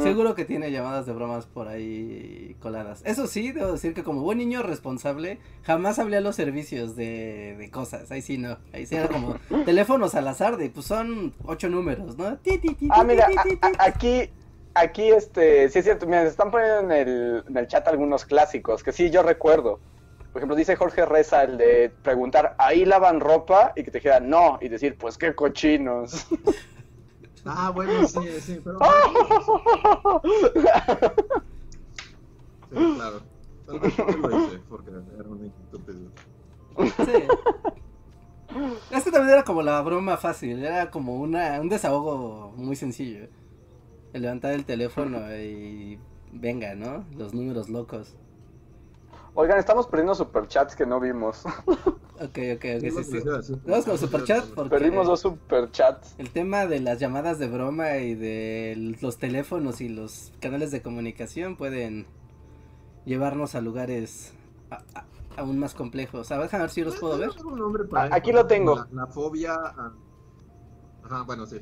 [0.01, 3.01] Seguro que tiene llamadas de bromas por ahí coladas.
[3.05, 7.57] Eso sí, debo decir que como buen niño responsable, jamás hablé a los servicios de,
[7.59, 8.11] de cosas.
[8.13, 8.59] Ahí sí no.
[8.73, 9.35] Ahí sí era como
[9.65, 12.37] teléfonos al azar de, pues son ocho números, ¿no?
[12.37, 14.31] Ti, ti, ti, Ah, mira, a- a- aquí,
[14.75, 18.83] aquí, este, sí es cierto, se están poniendo en el, en el chat algunos clásicos,
[18.83, 19.81] que sí, yo recuerdo.
[20.33, 23.73] Por ejemplo, dice Jorge Reza el de preguntar, ¿ahí lavan ropa?
[23.77, 26.27] Y que te dijera, no, y decir, pues qué cochinos.
[27.45, 28.79] Ah, bueno, sí, sí, pero.
[32.70, 33.20] Sí, claro.
[33.66, 35.99] Tal vez yo lo hice, porque era un estúpido.
[37.05, 37.27] Sí.
[38.91, 43.27] Es que también era como la broma fácil, era como una, un desahogo muy sencillo.
[44.13, 45.99] El levantar el teléfono y
[46.33, 47.05] venga, ¿no?
[47.17, 48.15] Los números locos.
[49.35, 51.43] Oigan, estamos perdiendo superchats que no vimos.
[52.17, 53.19] Ok, ok, ok, sí, sí.
[53.67, 56.15] Vamos con superchat porque Perdimos dos superchats.
[56.19, 60.83] el tema de las llamadas de broma y de los teléfonos y los canales de
[60.83, 62.07] comunicación pueden
[63.07, 64.35] llevarnos a lugares
[64.71, 65.05] a- a-
[65.37, 66.31] aún más complejos.
[66.31, 67.31] A ver, déjame ver si los puedo ver.
[68.13, 68.77] Aquí lo tengo.
[68.77, 69.55] La, la fobia.
[69.55, 69.93] a-
[71.03, 71.61] Ajá, bueno, sí.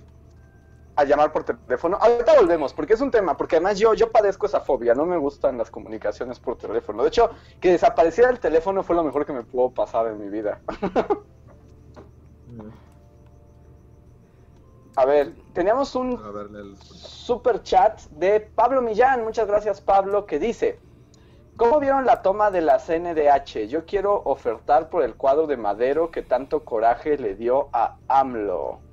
[0.97, 1.97] A llamar por teléfono.
[2.01, 5.17] Ahorita volvemos, porque es un tema, porque además yo, yo padezco esa fobia, no me
[5.17, 7.03] gustan las comunicaciones por teléfono.
[7.03, 7.31] De hecho,
[7.61, 10.61] que desapareciera el teléfono fue lo mejor que me pudo pasar en mi vida.
[14.97, 16.13] A ver, teníamos un
[16.55, 16.77] el.
[16.77, 19.23] super chat de Pablo Millán.
[19.25, 20.79] Muchas gracias, Pablo, que dice:
[21.57, 23.69] ¿Cómo vieron la toma de la CNDH?
[23.69, 28.90] Yo quiero ofertar por el cuadro de Madero que tanto coraje le dio a AMLO.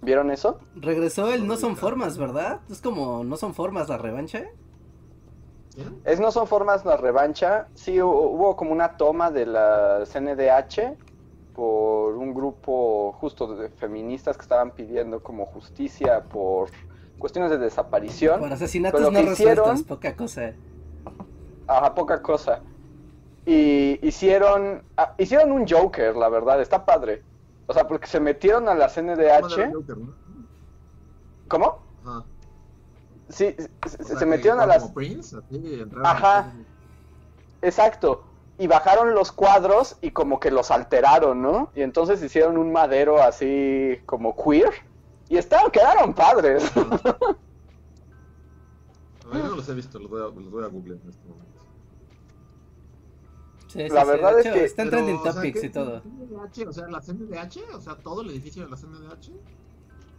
[0.00, 0.58] ¿Vieron eso?
[0.76, 2.60] Regresó el No son formas, ¿verdad?
[2.70, 4.44] Es como No son formas la revancha.
[5.74, 6.00] ¿Quién?
[6.04, 7.68] Es no son formas la revancha.
[7.74, 10.96] Sí, hu- hubo como una toma de la CNDH
[11.54, 16.70] por un grupo justo de feministas que estaban pidiendo como justicia por
[17.18, 18.38] cuestiones de desaparición.
[18.38, 20.52] Por asesinatos Pero no que hicieron- poca cosa.
[21.66, 22.60] Ajá, poca cosa.
[23.44, 27.22] Y hicieron, ah, hicieron un Joker, la verdad, está padre.
[27.68, 29.70] O sea, porque se metieron a la CNDH.
[29.70, 30.14] ¿no?
[31.48, 31.78] ¿Cómo?
[32.04, 32.24] Ajá.
[33.28, 34.82] Sí, se, O se- sea, se que metieron a las...
[34.82, 36.52] Como Prince, así, Ajá.
[37.62, 38.24] Exacto.
[38.58, 41.70] Y bajaron los cuadros y como que los alteraron, ¿no?
[41.74, 44.70] Y entonces hicieron un madero así como queer.
[45.28, 46.72] Y estaban, quedaron padres.
[49.24, 51.10] A ver, yo no los he visto, los voy a, los voy a googlear en
[51.10, 51.47] este momento.
[53.68, 55.32] Sí, sí, La sí, verdad de es hecho, que- Está en Pero, trending o sea,
[55.34, 56.00] topics ¿qué- y todo.
[56.02, 56.66] CNDH?
[56.68, 59.30] O sea, la CNDH, o sea, todo el edificio de la CNDH.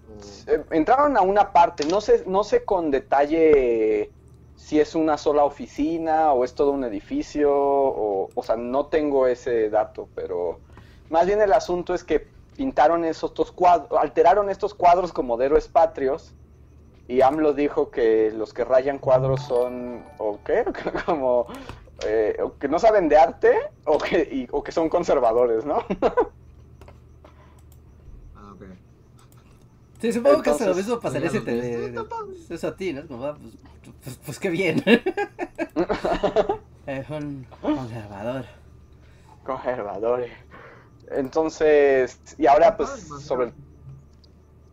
[0.07, 0.51] O...
[0.51, 4.11] Eh, entraron a una parte, no sé, no sé con detalle
[4.55, 9.25] si es una sola oficina o es todo un edificio, o, o sea, no tengo
[9.27, 10.59] ese dato, pero
[11.09, 12.27] más bien el asunto es que
[12.57, 16.33] pintaron esos estos cuadros, alteraron estos cuadros como de héroes patrios,
[17.07, 20.65] y AMLO dijo que los que rayan cuadros son, ¿o qué?
[21.05, 21.47] Como,
[22.05, 23.51] eh, o que no saben de arte,
[23.85, 25.83] o que, y- o que son conservadores, ¿no?
[28.35, 28.63] Ah, ok.
[30.01, 31.61] Sí, supongo que Entonces, eso lo mismo pasaría si pues, te...
[31.61, 32.35] de- está padre.
[32.49, 33.05] eso a ti, ¿no?
[33.07, 34.83] Como, ah, pues, pues, pues qué bien.
[36.85, 38.45] es un conservador.
[39.43, 40.31] Conservadores.
[41.11, 42.89] Entonces, y ahora pues
[43.25, 43.51] sobre...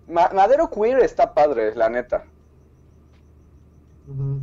[0.06, 2.24] Ma- Madero Queer está padre, la neta.
[4.06, 4.40] Ujú.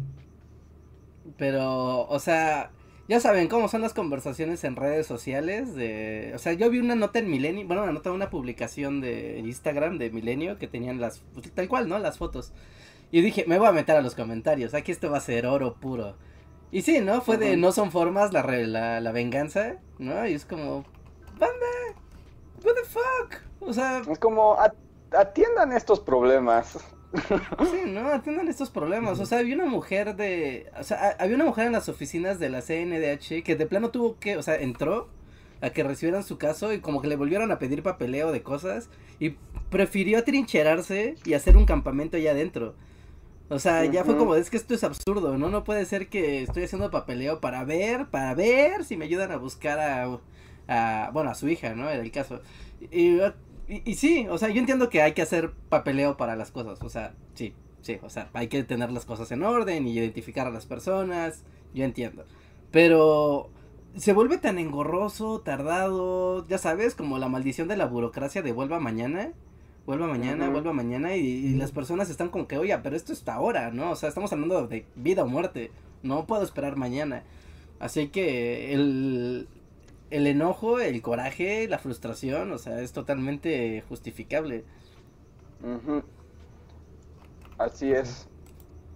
[1.38, 2.72] Pero, o sea,
[3.08, 6.32] ya saben cómo son las conversaciones en redes sociales de...
[6.36, 9.98] O sea, yo vi una nota en Milenio, bueno, una nota, una publicación de Instagram
[9.98, 11.20] de Milenio que tenían las...
[11.34, 11.98] pues, tal cual, ¿no?
[12.00, 12.54] Las fotos.
[13.12, 15.76] Y dije, me voy a meter a los comentarios, aquí esto va a ser oro
[15.76, 16.16] puro.
[16.72, 17.22] Y sí, ¿no?
[17.22, 20.26] Fue de no son formas la, re- la, la venganza, ¿no?
[20.28, 20.84] Y es como...
[21.38, 22.02] Banda,
[22.64, 23.42] what the fuck?
[23.60, 24.74] O sea, Es como, "A-
[25.18, 26.78] atiendan estos problemas.
[27.14, 29.20] Sí, no, atiendan estos problemas.
[29.20, 30.72] O sea, había una mujer de.
[30.80, 34.18] O sea, había una mujer en las oficinas de la CNDH que de plano tuvo
[34.20, 34.38] que.
[34.38, 35.10] O sea, entró
[35.62, 38.90] a que recibieran su caso y como que le volvieron a pedir papeleo de cosas
[39.20, 39.38] y
[39.70, 42.76] prefirió atrincherarse y hacer un campamento allá adentro.
[43.50, 45.50] O sea, ya fue como, es que esto es absurdo, ¿no?
[45.50, 49.38] No puede ser que estoy haciendo papeleo para ver, para ver si me ayudan a
[49.38, 50.20] buscar a,
[50.68, 51.90] a bueno, a su hija, ¿no?
[51.90, 52.42] Era el caso.
[52.92, 53.20] Y,
[53.74, 56.82] y, y sí, o sea, yo entiendo que hay que hacer papeleo para las cosas,
[56.82, 60.48] o sea, sí, sí, o sea, hay que tener las cosas en orden y identificar
[60.48, 61.44] a las personas,
[61.74, 62.26] yo entiendo.
[62.72, 63.50] Pero
[63.96, 68.80] se vuelve tan engorroso, tardado, ya sabes, como la maldición de la burocracia de vuelva
[68.80, 69.34] mañana,
[69.86, 73.28] vuelva mañana, vuelva mañana y, y las personas están como que, oye, pero esto es
[73.28, 73.92] ahora, ¿no?
[73.92, 75.72] O sea, estamos hablando de vida o muerte,
[76.04, 77.24] no puedo esperar mañana.
[77.80, 79.48] Así que el,
[80.14, 84.64] el enojo, el coraje, la frustración, o sea, es totalmente justificable.
[87.58, 88.28] Así es.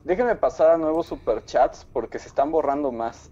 [0.03, 3.31] Déjenme pasar a nuevos superchats porque se están borrando más.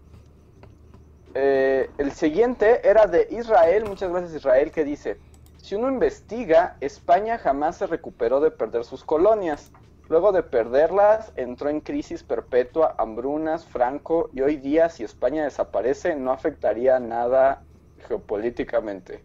[1.36, 5.20] Eh, el siguiente era de Israel, muchas gracias Israel, que dice,
[5.58, 9.72] si uno investiga, España jamás se recuperó de perder sus colonias.
[10.10, 16.16] Luego de perderlas, entró en crisis perpetua, hambrunas, Franco, y hoy día si España desaparece
[16.16, 17.62] no afectaría nada
[18.06, 19.24] geopolíticamente.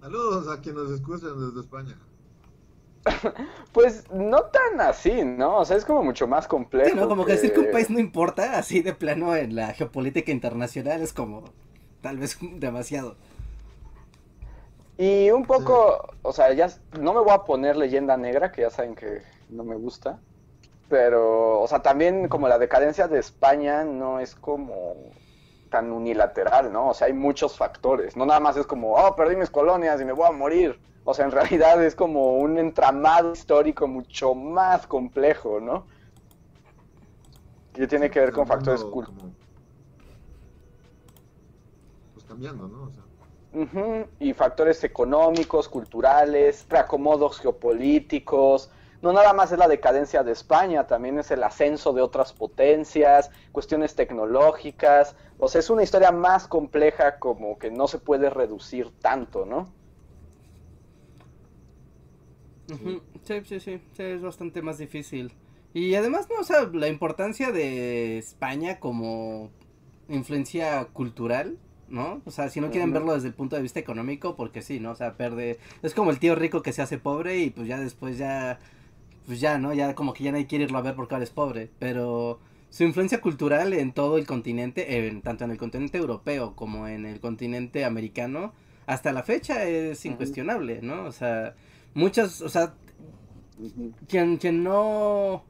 [0.00, 1.98] Saludos a quienes nos escuchan desde España.
[3.72, 5.58] Pues no tan así, ¿no?
[5.58, 6.90] O sea, es como mucho más complejo.
[6.90, 7.08] Sí, ¿no?
[7.08, 11.00] Como que decir que un país no importa, así de plano en la geopolítica internacional
[11.00, 11.44] es como
[12.00, 13.16] tal vez demasiado.
[14.98, 16.68] Y un poco, o sea, ya
[17.00, 20.18] no me voy a poner leyenda negra, que ya saben que no me gusta.
[20.88, 24.96] Pero, o sea, también como la decadencia de España no es como
[25.70, 26.88] tan unilateral, ¿no?
[26.88, 28.16] O sea, hay muchos factores.
[28.16, 30.78] No nada más es como, oh, perdí mis colonias y me voy a morir.
[31.04, 35.86] O sea, en realidad es como un entramado histórico mucho más complejo, ¿no?
[37.72, 39.36] Que tiene que ver con factores culturales.
[42.12, 42.82] Pues cambiando, ¿no?
[42.82, 43.02] O sea.
[44.20, 48.70] Y factores económicos, culturales, reacomodos geopolíticos.
[49.02, 53.30] No nada más es la decadencia de España, también es el ascenso de otras potencias,
[53.52, 55.16] cuestiones tecnológicas.
[55.38, 59.72] O sea, es una historia más compleja como que no se puede reducir tanto, ¿no?
[63.24, 65.32] Sí, sí, sí, sí, es bastante más difícil.
[65.72, 69.50] Y además, no, o sea, la importancia de España como
[70.08, 72.22] influencia cultural, ¿no?
[72.24, 74.92] O sea, si no quieren verlo desde el punto de vista económico, porque sí, ¿no?
[74.92, 77.78] O sea, perde, es como el tío rico que se hace pobre y pues ya
[77.78, 78.58] después ya,
[79.30, 79.72] pues ya, ¿no?
[79.72, 82.82] Ya como que ya nadie quiere irlo a ver porque ahora es pobre, pero su
[82.82, 87.20] influencia cultural en todo el continente, en, tanto en el continente europeo como en el
[87.20, 88.52] continente americano,
[88.86, 91.04] hasta la fecha es incuestionable, ¿no?
[91.04, 91.54] O sea,
[91.94, 92.74] muchas, o sea,
[94.08, 95.44] quien, quien no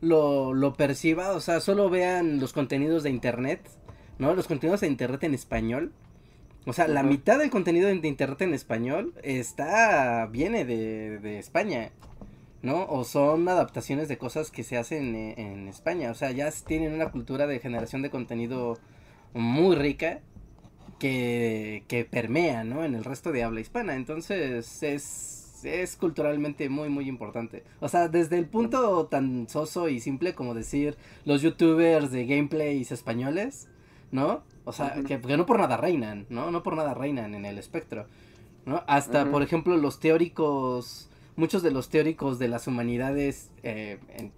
[0.00, 3.68] lo, lo perciba, o sea, solo vean los contenidos de internet,
[4.18, 4.34] ¿no?
[4.34, 5.92] Los contenidos de internet en español.
[6.64, 11.90] O sea, la mitad del contenido de internet en español está, viene de, de España,
[12.62, 12.86] ¿no?
[12.86, 16.10] O son adaptaciones de cosas que se hacen en, en España.
[16.10, 18.78] O sea, ya tienen una cultura de generación de contenido
[19.34, 20.20] muy rica
[20.98, 22.84] que, que permea, ¿no?
[22.84, 23.94] En el resto de habla hispana.
[23.94, 27.64] Entonces, es es culturalmente muy, muy importante.
[27.80, 32.92] O sea, desde el punto tan soso y simple como decir los youtubers de gameplays
[32.92, 33.68] españoles,
[34.10, 34.42] ¿no?
[34.64, 36.50] O sea, que, que, no por nada reinan, ¿no?
[36.50, 38.06] No por nada reinan en el espectro,
[38.64, 38.82] ¿no?
[38.86, 44.32] Hasta, por ejemplo, los teóricos, muchos de los teóricos de las humanidades eh, en,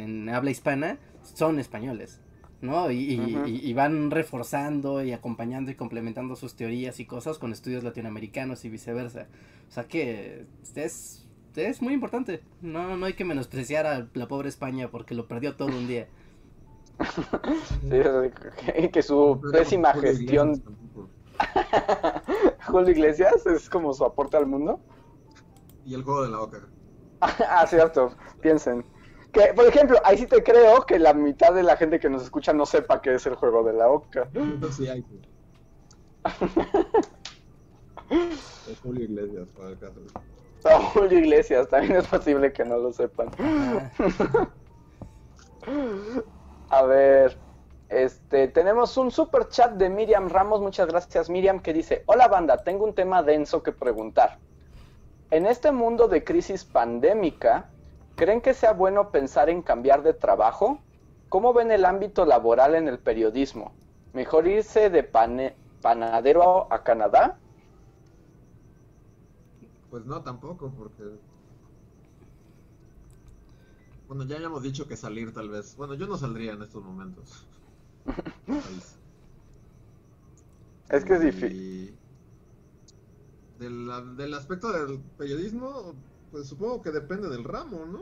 [0.00, 2.20] en, habla hispana son españoles,
[2.60, 2.90] ¿no?
[2.90, 7.82] Y, y, y, van reforzando y acompañando y complementando sus teorías y cosas con estudios
[7.82, 9.26] latinoamericanos y viceversa.
[9.68, 11.26] O sea que es,
[11.56, 12.42] es muy importante.
[12.60, 16.08] No, no hay que menospreciar a la pobre España porque lo perdió todo un día.
[17.82, 20.62] sí, que su pésima gestión.
[22.66, 24.80] Julio Iglesias es como su aporte al mundo.
[25.84, 26.62] Y el juego de la boca.
[27.20, 28.84] ah, cierto, piensen.
[29.32, 32.22] Que, por ejemplo, ahí sí te creo que la mitad de la gente que nos
[32.22, 34.28] escucha no sepa qué es el juego de la oca.
[34.70, 35.04] Sí, hay.
[38.70, 40.00] es Julio Iglesias, para el caso.
[40.64, 43.30] No, Julio Iglesias, también es posible que no lo sepan.
[46.70, 47.36] A ver,
[47.88, 52.62] este, tenemos un super chat de Miriam Ramos, muchas gracias Miriam, que dice, hola banda,
[52.62, 54.38] tengo un tema denso que preguntar.
[55.34, 57.68] En este mundo de crisis pandémica,
[58.16, 60.78] ¿Creen que sea bueno pensar en cambiar de trabajo?
[61.28, 63.74] ¿Cómo ven el ámbito laboral en el periodismo?
[64.12, 67.40] ¿Mejor irse de pane panadero a Canadá?
[69.90, 71.02] Pues no, tampoco, porque...
[74.06, 75.76] Bueno, ya habíamos dicho que salir tal vez.
[75.76, 77.44] Bueno, yo no saldría en estos momentos.
[80.88, 81.98] es que es difícil.
[83.58, 85.94] Del, del aspecto del periodismo,
[86.34, 88.00] pues supongo que depende del ramo, ¿no?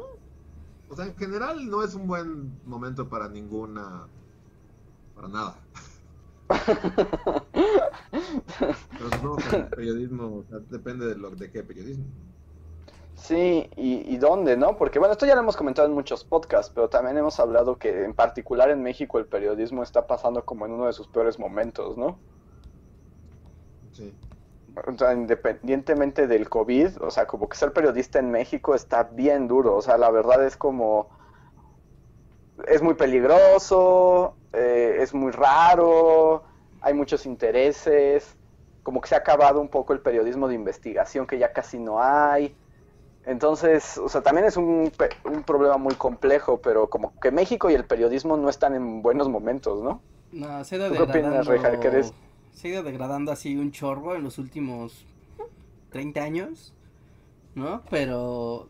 [0.89, 4.07] O sea, en general no es un buen momento para ninguna.
[5.15, 5.57] para nada.
[8.59, 12.05] Pero supongo que el periodismo o sea, depende de, lo, de qué periodismo.
[13.15, 14.77] Sí, y, y, dónde, ¿no?
[14.77, 18.05] Porque bueno, esto ya lo hemos comentado en muchos podcasts, pero también hemos hablado que
[18.05, 21.97] en particular en México el periodismo está pasando como en uno de sus peores momentos,
[21.97, 22.19] ¿no?
[23.93, 24.13] Sí
[24.87, 29.49] o sea, independientemente del COVID, o sea, como que ser periodista en México está bien
[29.49, 31.09] duro, o sea, la verdad es como,
[32.66, 36.45] es muy peligroso, eh, es muy raro,
[36.81, 38.37] hay muchos intereses,
[38.83, 42.03] como que se ha acabado un poco el periodismo de investigación que ya casi no
[42.03, 42.57] hay.
[43.25, 44.91] Entonces, o sea, también es un,
[45.25, 49.29] un problema muy complejo, pero como que México y el periodismo no están en buenos
[49.29, 50.01] momentos, ¿no?
[50.33, 51.79] No, se da ¿Tú qué opinas, Reja?
[51.79, 52.12] ¿Qué eres?
[52.53, 55.07] Se ha ido degradando así un chorro en los últimos
[55.91, 56.73] 30 años,
[57.55, 57.83] ¿no?
[57.91, 58.69] Pero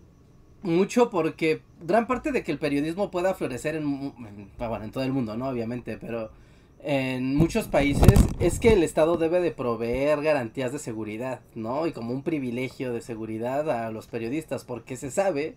[0.63, 5.05] mucho porque gran parte de que el periodismo pueda florecer en, en, bueno, en todo
[5.05, 5.49] el mundo, ¿no?
[5.49, 6.31] Obviamente, pero
[6.85, 11.87] en muchos países es que el Estado debe de proveer garantías de seguridad, ¿no?
[11.87, 15.55] Y como un privilegio de seguridad a los periodistas, porque se sabe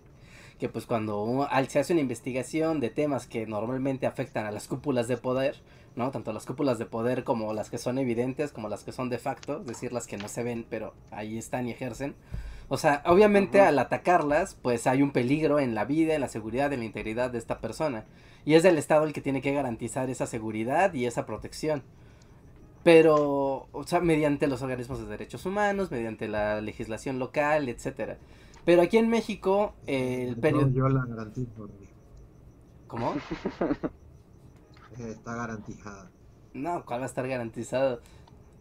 [0.58, 5.08] que pues cuando se hace una investigación de temas que normalmente afectan a las cúpulas
[5.08, 5.56] de poder,
[5.96, 6.10] ¿no?
[6.10, 9.18] Tanto las cúpulas de poder como las que son evidentes, como las que son de
[9.18, 12.14] facto, es decir, las que no se ven, pero ahí están y ejercen.
[12.68, 16.72] O sea, obviamente al atacarlas, pues hay un peligro en la vida, en la seguridad,
[16.72, 18.04] en la integridad de esta persona.
[18.44, 21.82] Y es el Estado el que tiene que garantizar esa seguridad y esa protección.
[22.82, 28.18] Pero, o sea, mediante los organismos de derechos humanos, mediante la legislación local, etcétera.
[28.66, 30.68] Pero aquí en México, el periodo...
[30.70, 31.70] Yo la garantizo.
[32.88, 33.14] ¿Cómo?
[34.98, 36.10] Está garantizada.
[36.52, 38.00] No, ¿cuál va a estar garantizado?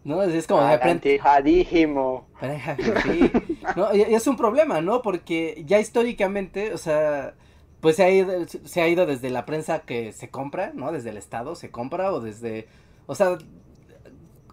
[0.04, 0.62] No, es como...
[0.62, 2.28] Garantizadísimo.
[3.04, 3.32] Sí.
[3.76, 5.02] No, y es un problema, ¿no?
[5.02, 7.34] Porque ya históricamente, o sea,
[7.82, 10.92] pues se ha, ido, se ha ido desde la prensa que se compra, ¿no?
[10.92, 12.68] Desde el Estado se compra o desde...
[13.08, 13.40] O sea,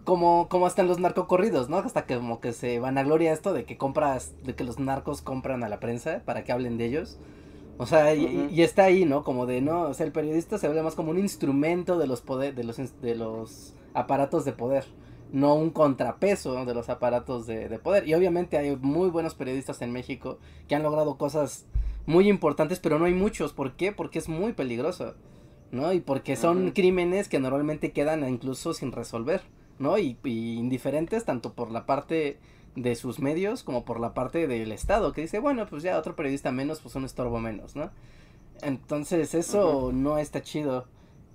[0.05, 1.78] como, como hasta en los narcocorridos, ¿no?
[1.78, 4.78] Hasta que como que se van a gloria esto de que compras, de que los
[4.78, 7.18] narcos compran a la prensa para que hablen de ellos.
[7.78, 9.24] O sea, y, está ahí, ¿no?
[9.24, 12.20] Como de, no, o sea, el periodista se ve más como un instrumento de los
[12.20, 14.84] poder, de los, de los aparatos de poder,
[15.32, 18.07] no un contrapeso de los aparatos de, de poder.
[18.07, 20.38] Y obviamente hay muy buenos periodistas en México
[20.68, 21.66] que han logrado cosas
[22.07, 23.53] muy importantes, pero no hay muchos.
[23.53, 23.92] ¿Por qué?
[23.92, 25.14] Porque es muy peligroso,
[25.70, 25.92] ¿no?
[25.92, 29.42] Y porque son crímenes que normalmente quedan incluso sin resolver,
[29.79, 29.99] ¿no?
[29.99, 32.39] Y, indiferentes tanto por la parte
[32.75, 36.16] de sus medios como por la parte del Estado, que dice, bueno, pues ya otro
[36.16, 37.91] periodista menos, pues un estorbo menos, ¿no?
[38.62, 40.87] Entonces eso no está chido.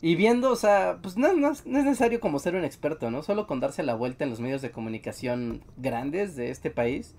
[0.02, 3.24] Y viendo, o sea, pues no, no, es necesario como ser un experto, ¿no?
[3.24, 7.16] Solo con darse la vuelta en los medios de comunicación grandes de este país,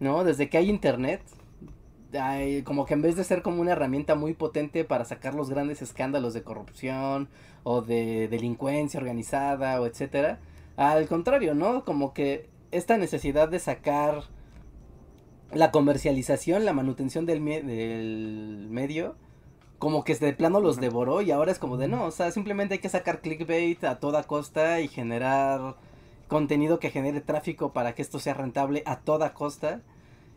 [0.00, 0.24] ¿no?
[0.24, 1.22] Desde que hay internet,
[2.64, 5.82] como que en vez de ser como una herramienta muy potente para sacar los grandes
[5.82, 7.28] escándalos de corrupción
[7.62, 10.38] o de delincuencia organizada o etcétera,
[10.76, 11.84] al contrario, ¿no?
[11.84, 14.24] Como que esta necesidad de sacar
[15.52, 19.16] la comercialización, la manutención del, del medio,
[19.78, 22.74] como que de plano los devoró y ahora es como de no, o sea, simplemente
[22.74, 25.76] hay que sacar clickbait a toda costa y generar
[26.28, 29.82] contenido que genere tráfico para que esto sea rentable a toda costa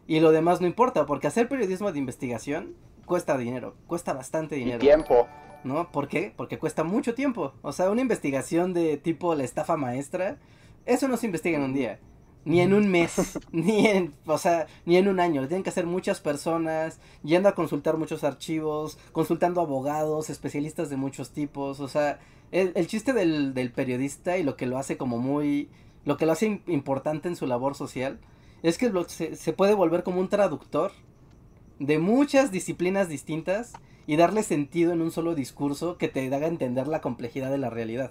[0.08, 2.76] y lo demás no importa, porque hacer periodismo de investigación
[3.06, 4.78] cuesta dinero, cuesta bastante dinero.
[4.78, 5.28] Y tiempo.
[5.64, 5.91] ¿No?
[5.91, 6.34] ¿Por qué?
[6.36, 7.53] Porque cuesta mucho tiempo.
[7.62, 10.38] O sea, una investigación de tipo la estafa maestra,
[10.86, 11.99] eso no se investiga en un día.
[12.45, 15.41] Ni en un mes, ni en, o sea, ni en un año.
[15.41, 20.95] Lo tienen que hacer muchas personas, yendo a consultar muchos archivos, consultando abogados, especialistas de
[20.95, 21.80] muchos tipos.
[21.82, 22.20] O sea,
[22.51, 25.70] el, el chiste del, del periodista y lo que lo hace como muy,
[26.05, 28.20] lo que lo hace importante en su labor social,
[28.64, 30.91] es que se, se puede volver como un traductor
[31.80, 33.74] de muchas disciplinas distintas
[34.10, 37.70] y darle sentido en un solo discurso que te haga entender la complejidad de la
[37.70, 38.10] realidad.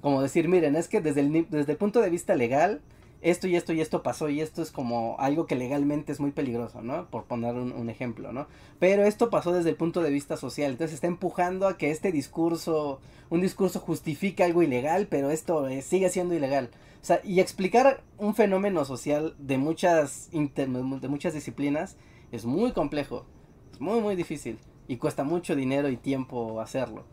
[0.00, 2.80] Como decir, miren, es que desde el, desde el punto de vista legal,
[3.20, 6.32] esto y esto y esto pasó y esto es como algo que legalmente es muy
[6.32, 7.08] peligroso, ¿no?
[7.10, 8.48] Por poner un, ejemplo, ¿no?
[8.80, 12.10] Pero esto pasó desde el punto de vista social, entonces está empujando a que este
[12.10, 12.98] discurso,
[13.30, 16.70] un discurso justifique algo ilegal, pero esto sigue siendo ilegal.
[17.00, 21.96] O sea, y explicar un fenómeno social de muchas, de muchas disciplinas
[22.32, 23.26] es muy complejo,
[23.72, 24.58] es muy, muy difícil
[24.88, 27.04] y cuesta mucho dinero y tiempo hacerlo.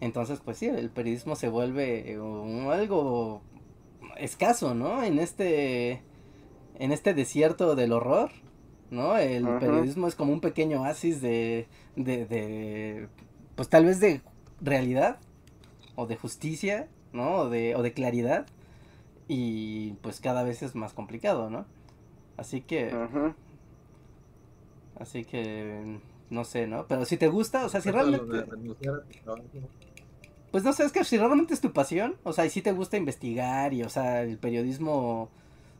[0.00, 2.18] Entonces, pues sí, el periodismo se vuelve
[2.70, 3.42] algo
[4.16, 5.02] escaso, ¿no?
[5.02, 6.02] En este,
[6.78, 8.30] en este desierto del horror,
[8.90, 9.16] ¿no?
[9.18, 13.08] El periodismo es como un pequeño oasis de, de, de,
[13.56, 14.22] pues tal vez de
[14.62, 15.18] realidad
[15.96, 17.34] o de justicia, ¿no?
[17.36, 18.46] O de, o de claridad
[19.28, 21.64] y pues cada vez es más complicado, ¿no?
[22.36, 22.90] Así que,
[24.98, 25.98] así que,
[26.30, 26.86] no sé, ¿no?
[26.86, 28.44] Pero si te gusta, o sea, si realmente...
[30.50, 32.72] Pues no sé, es que si realmente es tu pasión, o sea, y si te
[32.72, 35.28] gusta investigar y, o sea, el periodismo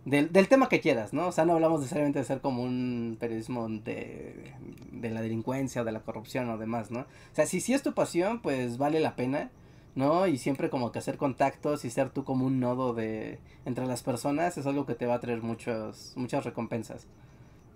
[0.04, 1.26] del, del tema que quieras, ¿no?
[1.26, 4.54] O sea, no hablamos necesariamente de ser como un periodismo de,
[4.92, 7.00] de la delincuencia o de la corrupción o demás, ¿no?
[7.00, 9.50] O sea, si sí es tu pasión, pues vale la pena,
[9.96, 10.28] ¿no?
[10.28, 14.02] Y siempre como que hacer contactos y ser tú como un nodo de entre las
[14.02, 17.06] personas es algo que te va a traer muchos, muchas recompensas.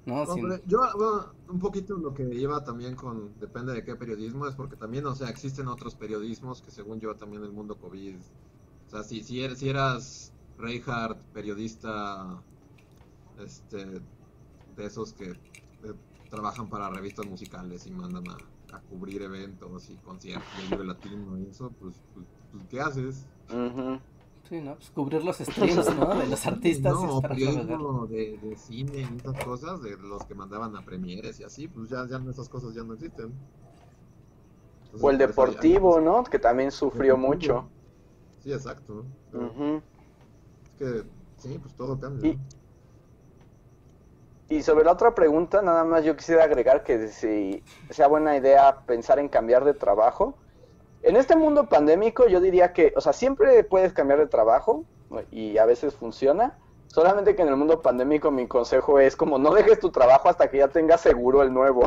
[0.07, 0.25] ¿No?
[0.67, 4.77] Yo, bueno, un poquito lo que lleva también con, depende de qué periodismo, es porque
[4.77, 8.17] también, o sea, existen otros periodismos que según yo también el mundo COVID,
[8.87, 12.43] o sea, si, si, eres, si eras Reinhardt, periodista,
[13.39, 14.01] este,
[14.77, 15.37] de esos que eh,
[16.31, 18.37] trabajan para revistas musicales y mandan a,
[18.91, 23.25] cubrir eventos y conciertos de Libre Latino y eso, pues, pues, pues ¿qué haces?
[24.49, 24.75] Sí, ¿no?
[24.75, 26.15] Pues cubrir los streams, ¿no?
[26.17, 26.93] De los artistas.
[26.93, 31.45] No, periodismo de, de cine y esas cosas, de los que mandaban a premieres y
[31.45, 33.33] así, pues ya, ya esas cosas ya no existen.
[34.85, 36.25] Entonces, O el ya- deportivo, ¿no?
[36.25, 37.69] Que también sufrió mucho.
[38.43, 39.05] Sí, exacto.
[39.33, 41.03] Es que,
[41.39, 42.31] sí, pues todo cambia.
[42.33, 42.39] Y-
[44.51, 48.81] Y sobre la otra pregunta, nada más yo quisiera agregar que si sea buena idea
[48.87, 50.37] pensar en cambiar de trabajo.
[51.07, 54.87] En este mundo pandémico yo diría que, o sea, siempre puedes cambiar de trabajo
[55.31, 56.59] y a veces funciona.
[56.87, 60.49] Solamente que en el mundo pandémico mi consejo es como no dejes tu trabajo hasta
[60.49, 61.83] que ya tengas seguro el nuevo.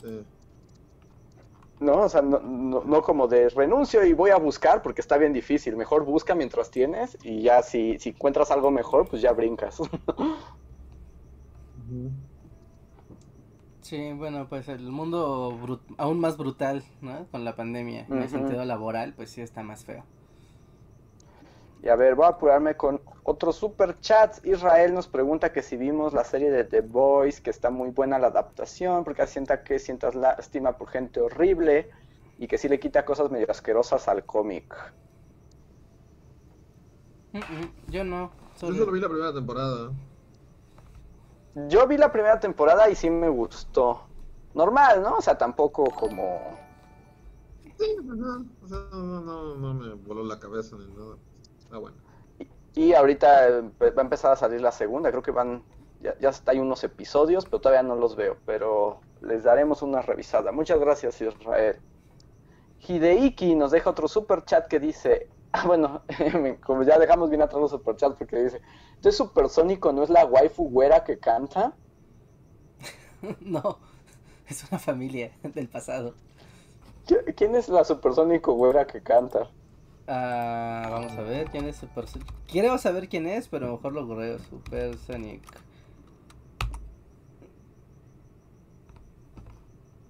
[0.00, 0.24] Sí.
[1.80, 2.02] ¿No?
[2.02, 5.32] O sea, no, no, no como de renuncio y voy a buscar porque está bien
[5.32, 5.76] difícil.
[5.76, 9.80] Mejor busca mientras tienes y ya si, si encuentras algo mejor, pues ya brincas.
[11.76, 12.12] Ujú.
[13.94, 17.28] Sí, bueno, pues el mundo aún más brutal, ¿no?
[17.30, 18.06] Con la pandemia.
[18.08, 20.04] En el sentido laboral, pues sí está más feo.
[21.80, 24.44] Y a ver, voy a apurarme con otro super chat.
[24.44, 28.18] Israel nos pregunta que si vimos la serie de The Boys, que está muy buena
[28.18, 31.88] la adaptación, porque sienta que sientas lástima por gente horrible
[32.36, 34.74] y que sí le quita cosas medio asquerosas al cómic.
[37.32, 38.32] Mm, mm, Yo no.
[38.60, 39.92] Yo solo vi la primera temporada.
[41.68, 44.02] Yo vi la primera temporada y sí me gustó.
[44.54, 45.16] Normal, ¿no?
[45.16, 46.58] O sea, tampoco como...
[47.78, 47.96] Sí.
[48.62, 51.16] O sea, no, no, no me voló la cabeza ni nada.
[51.58, 51.96] Está bueno.
[52.74, 55.62] Y ahorita eh, va a empezar a salir la segunda, creo que van,
[56.00, 60.02] ya, ya está, hay unos episodios, pero todavía no los veo, pero les daremos una
[60.02, 60.50] revisada.
[60.50, 61.78] Muchas gracias, Israel.
[62.80, 66.02] Hideiki nos deja otro super chat que dice, ah, bueno,
[66.66, 68.60] como ya dejamos bien atrás los super chats porque dice,
[68.96, 71.74] entonces Supersónico no es la waifu güera que canta.
[73.40, 73.78] no,
[74.48, 76.14] es una familia del pasado.
[77.06, 79.50] ¿Qui- ¿Quién es la Supersónico güera que canta?
[80.06, 82.06] Ah, vamos a ver quién es Super
[82.46, 84.38] Quiero saber quién es, pero mejor lo correo.
[84.38, 84.98] Super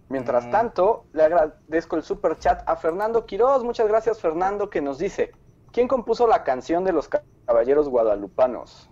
[0.08, 0.50] Mientras Mm.
[0.50, 3.64] tanto, le agradezco el super chat a Fernando Quiroz.
[3.64, 5.32] Muchas gracias, Fernando, que nos dice:
[5.72, 7.08] ¿Quién compuso la canción de los
[7.46, 8.88] caballeros guadalupanos?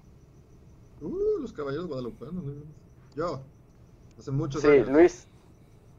[1.01, 2.45] Uh, los caballeros guadalupanos.
[2.45, 2.63] ¿no?
[3.15, 3.43] Yo.
[4.19, 4.89] Hace muchos Sí, años.
[4.89, 5.29] Luis.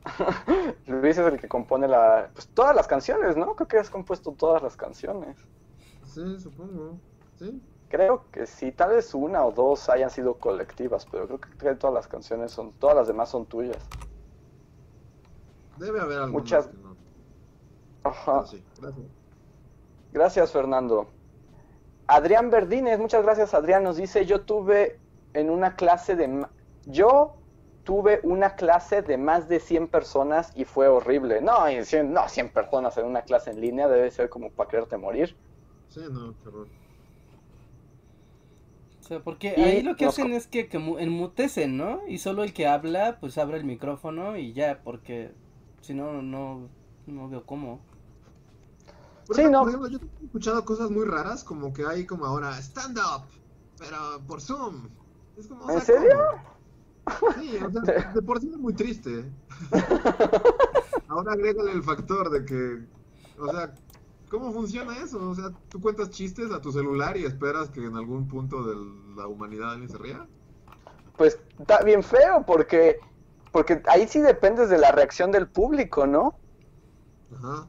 [0.88, 3.56] Luis es el que compone la, pues, todas las canciones, ¿no?
[3.56, 5.38] Creo que has compuesto todas las canciones.
[6.06, 6.99] Sí, supongo.
[7.38, 7.61] Sí.
[7.90, 11.94] Creo que sí, tal vez una o dos hayan sido colectivas, pero creo que todas
[11.94, 13.88] las canciones son, todas las demás son tuyas.
[15.77, 16.95] Debe haber algunas Muchas- que no.
[18.03, 18.45] Ajá.
[18.45, 19.05] Sí, gracias.
[20.11, 21.07] Gracias, Fernando.
[22.07, 23.83] Adrián Verdines, muchas gracias, Adrián.
[23.83, 24.99] Nos dice, yo tuve
[25.33, 26.45] en una clase de...
[26.85, 27.35] Yo
[27.85, 31.41] tuve una clase de más de 100 personas y fue horrible.
[31.41, 34.69] No, y 100, no, 100 personas en una clase en línea debe ser como para
[34.69, 35.35] quererte morir.
[35.89, 36.67] Sí, no, qué horror.
[38.99, 42.01] O sea, porque Y ahí lo que nos hacen es que, que mu- enmutecen, ¿no?
[42.07, 45.31] Y solo el que habla, pues abre el micrófono y ya, porque
[45.84, 46.69] si no, no,
[47.05, 47.80] no veo cómo.
[49.26, 49.61] Por Sí, ejemplo, no.
[49.61, 53.27] por ejemplo, yo he escuchado cosas muy raras, como que hay como ahora stand up,
[53.77, 54.89] pero por Zoom.
[55.35, 56.15] Es como, o ¿En sea, serio?
[56.15, 56.53] ¿cómo?
[57.27, 57.81] Sí, o sea,
[58.14, 59.34] de por sí es muy triste.
[61.07, 62.88] Ahora agrégale el factor de que,
[63.38, 63.73] o sea,
[64.30, 65.30] ¿cómo funciona eso?
[65.30, 68.76] O sea, tú cuentas chistes a tu celular y esperas que en algún punto de
[69.15, 70.30] la humanidad alguien se ría.
[71.18, 72.97] Pues está bien feo porque,
[73.53, 76.35] porque ahí sí dependes de la reacción del público, ¿no?
[77.31, 77.67] Ajá.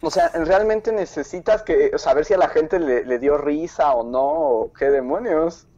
[0.00, 4.04] O sea, realmente necesitas que saber si a la gente le, le dio risa o
[4.08, 5.68] no, o qué demonios.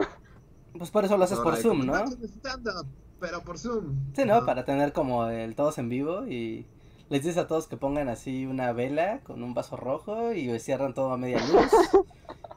[0.79, 1.95] Pues por eso lo haces por Zoom, como, ¿no?
[1.95, 2.87] "Ah, tiene stand-up,
[3.19, 4.13] pero por Zoom.
[4.15, 4.35] Sí, ¿no?
[4.35, 4.47] Ajá.
[4.47, 6.67] Para tener como el todos en vivo y
[7.09, 10.95] les dices a todos que pongan así una vela con un vaso rojo y cierran
[10.95, 11.71] todo a media luz.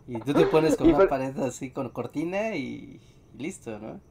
[0.05, 3.01] Y tú te pones con Y una pared así con cortina y,
[3.33, 4.01] y listo, ¿no?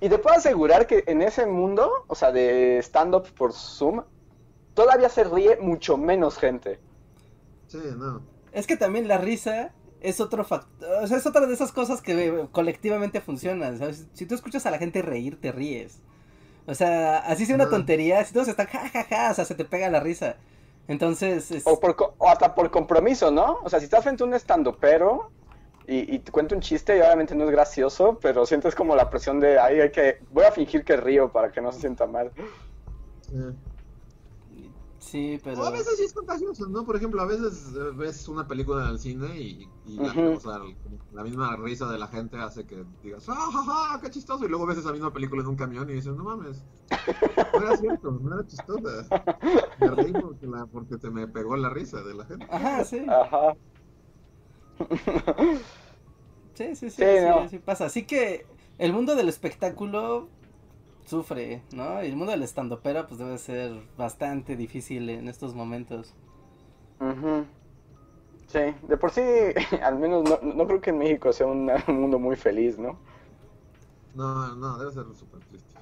[0.00, 4.02] Y te puedo asegurar que en ese mundo, o sea, de stand-up por Zoom,
[4.74, 6.80] todavía se ríe mucho menos gente.
[7.66, 8.22] Sí, no.
[8.52, 12.00] Es que también la risa es otro factor, o sea, es otra de esas cosas
[12.00, 14.06] que eh, colectivamente funcionan, ¿sabes?
[14.14, 16.00] Si tú escuchas a la gente reír, te ríes.
[16.66, 19.54] O sea, así sea una tontería, si todos están ja, ja, ja, o sea, se
[19.54, 20.36] te pega la risa.
[20.88, 21.62] Entonces, es...
[21.66, 23.58] O, por, co- o hasta por compromiso, ¿no?
[23.62, 25.30] O sea, si estás frente a un stand-upero
[25.86, 29.10] y, y te cuenta un chiste y obviamente no es gracioso, pero sientes como la
[29.10, 32.06] presión de, ay, hay que, voy a fingir que río para que no se sienta
[32.06, 32.32] mal.
[33.22, 33.36] Sí.
[35.00, 35.62] Sí, pero...
[35.62, 36.84] O a veces sí es contagioso, ¿no?
[36.84, 40.34] Por ejemplo, a veces eh, ves una película en el cine y, y la, Ujú.
[40.36, 40.60] o sea,
[41.12, 44.44] la misma risa de la gente hace que digas, ¡ah, ja, ja, qué chistoso!
[44.44, 46.62] Y luego ves esa misma película en un camión y dices, no mames,
[47.54, 49.24] no era cierto, no era chistosa.
[49.78, 52.46] Me reí porque, la, porque te me pegó la risa de la gente.
[52.50, 53.06] Ajá, sí.
[53.08, 53.56] Ajá.
[56.54, 57.48] Sí, sí, sí, Sí, sí, no.
[57.48, 57.86] sí pasa.
[57.86, 58.46] Así que
[58.78, 60.28] el mundo del espectáculo
[61.06, 62.02] sufre, ¿no?
[62.04, 66.14] Y el mundo del estandopera pues debe ser bastante difícil en estos momentos.
[67.00, 67.46] Ujú.
[68.48, 68.58] Sí,
[68.88, 69.22] de por sí,
[69.82, 72.98] al menos no, no creo que en México sea un, un mundo muy feliz, ¿no?
[74.14, 75.74] No, no, debe ser súper triste.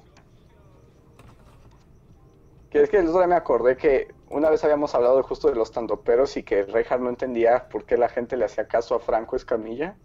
[2.69, 5.55] Que es que el otro día me acordé que una vez habíamos hablado justo de
[5.55, 8.99] los tandoperos y que Reinhardt no entendía por qué la gente le hacía caso a
[8.99, 9.97] Franco Escamilla.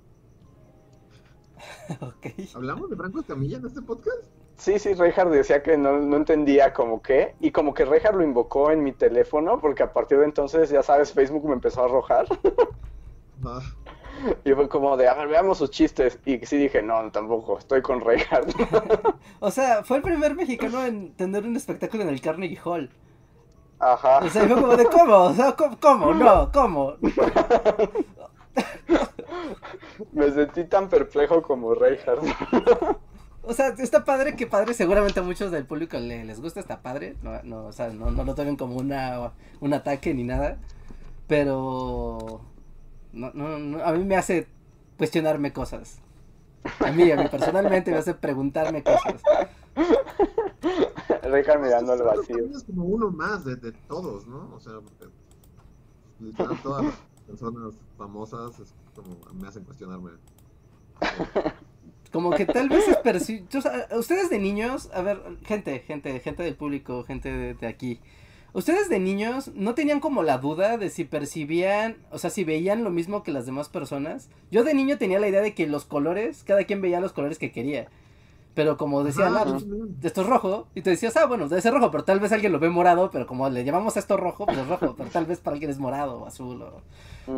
[2.55, 4.25] ¿Hablamos de Franco Escamilla en este podcast?
[4.57, 8.23] Sí, sí, Reinhardt decía que no, no entendía como qué, y como que Reinhardt lo
[8.23, 11.87] invocó en mi teléfono, porque a partir de entonces, ya sabes, Facebook me empezó a
[11.87, 12.27] arrojar,
[13.45, 13.61] Ah,
[14.45, 17.83] y fue como de, a ver, veamos sus chistes, y sí dije, no, tampoco, estoy
[17.83, 18.55] con Reinhardt.
[19.41, 22.91] O sea, fue el primer mexicano en tener un espectáculo en el Carnegie Hall.
[23.87, 24.19] Ajá.
[24.21, 25.15] O sea, fue como de, ¿cómo?
[25.15, 25.79] O sea, ¿cómo?
[25.79, 26.15] cómo?
[26.15, 26.95] No, ¿cómo?
[30.13, 32.25] Me sentí tan perplejo como Reinhardt.
[33.43, 36.81] O sea, está padre que padre, seguramente a muchos del público le- les gusta, está
[36.81, 40.57] padre, no, no, o sea, no, no lo tomen como una, un ataque ni nada,
[41.27, 42.41] pero
[43.13, 44.49] no, no, no, a mí me hace
[44.97, 45.99] cuestionarme cosas.
[46.81, 49.23] A mí, a mí personalmente me hace preguntarme cosas.
[51.31, 52.47] Reinhardt mirando al vacío.
[52.55, 54.51] Es como uno más de, de todos, ¿no?
[54.55, 55.13] O sea, porque
[56.21, 56.95] literal, todas las
[57.27, 60.11] personas famosas es como me hacen cuestionarme.
[62.13, 66.21] Como que tal vez es perci- o sea, ustedes de niños, a ver, gente, gente,
[66.21, 68.01] gente del público, gente de, de aquí.
[68.53, 72.85] Ustedes de niños no tenían como la duda de si percibían, o sea, si veían
[72.85, 74.29] lo mismo que las demás personas.
[74.53, 77.41] Yo de niño tenía la idea de que los colores, cada quien veía los colores
[77.41, 77.89] que quería.
[78.55, 79.59] Pero como decían, Ajá, ah,
[80.03, 82.53] esto es rojo, y te decías, ah, bueno, debe ser rojo, pero tal vez alguien
[82.53, 85.27] lo ve morado, pero como le llamamos a esto rojo, pues es rojo, pero tal
[85.27, 86.83] vez para alguien es morado o azul o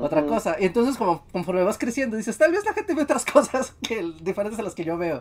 [0.04, 0.56] otra cosa.
[0.60, 4.12] Y entonces, como conforme vas creciendo, dices, tal vez la gente ve otras cosas que
[4.20, 5.20] diferentes a las que yo veo.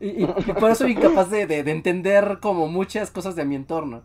[0.00, 3.44] Y, y- y por eso soy incapaz de, de- de entender como muchas cosas de
[3.44, 4.02] mi entorno.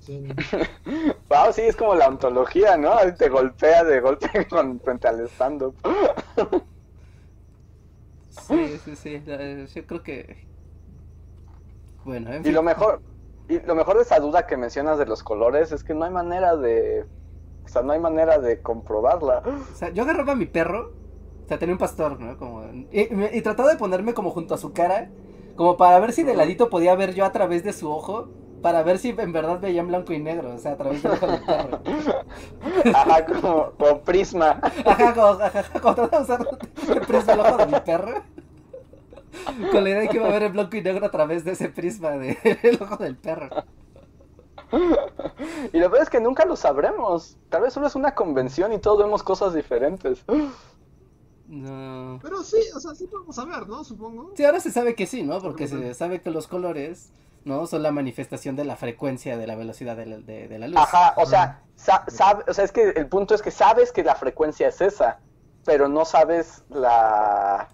[0.00, 0.22] Sí.
[1.28, 2.92] Wow, sí, es como la ontología, ¿no?
[3.16, 5.74] Te golpea de golpe con, frente al stand-up.
[8.32, 9.22] Sí, sí, sí.
[9.26, 10.48] eh, Yo creo que.
[12.04, 12.52] Bueno, en Y fin.
[12.52, 13.02] lo mejor,
[13.48, 16.10] y lo mejor de esa duda que mencionas de los colores es que no hay
[16.10, 17.06] manera de,
[17.64, 19.44] o sea, no hay manera de comprobarla.
[19.70, 20.94] O sea, yo agarraba a mi perro.
[21.44, 22.36] O sea, tenía un pastor, ¿no?
[22.38, 25.10] Como, y, y trataba de ponerme como junto a su cara.
[25.54, 28.32] Como para ver si de ladito podía ver yo a través de su ojo.
[28.62, 30.54] Para ver si en verdad veía en blanco y negro.
[30.54, 31.80] O sea, a través del ojo del perro.
[32.94, 34.60] Ajá, como, como prisma.
[34.84, 36.48] Ajá, como, ajá, ajá, como trataba de usar
[36.88, 38.22] el prisma del ojo de mi perro.
[39.70, 41.52] Con la idea de que iba a ver el blanco y negro a través de
[41.52, 43.48] ese prisma del ojo del perro.
[45.72, 47.36] Y lo peor es que nunca lo sabremos.
[47.48, 50.24] Tal vez solo es una convención y todos vemos cosas diferentes.
[51.48, 52.18] No.
[52.22, 53.84] Pero sí, o sea, sí podemos saber, ¿no?
[53.84, 54.32] Supongo.
[54.34, 55.40] Sí, ahora se sabe que sí, ¿no?
[55.40, 57.10] Porque se sabe que los colores,
[57.44, 57.66] ¿no?
[57.66, 60.76] Son la manifestación de la frecuencia de la velocidad de la, de- de la luz.
[60.78, 64.04] Ajá, o sea, sa- sabe, o sea, es que el punto es que sabes que
[64.04, 65.18] la frecuencia es esa,
[65.64, 67.68] pero no sabes la,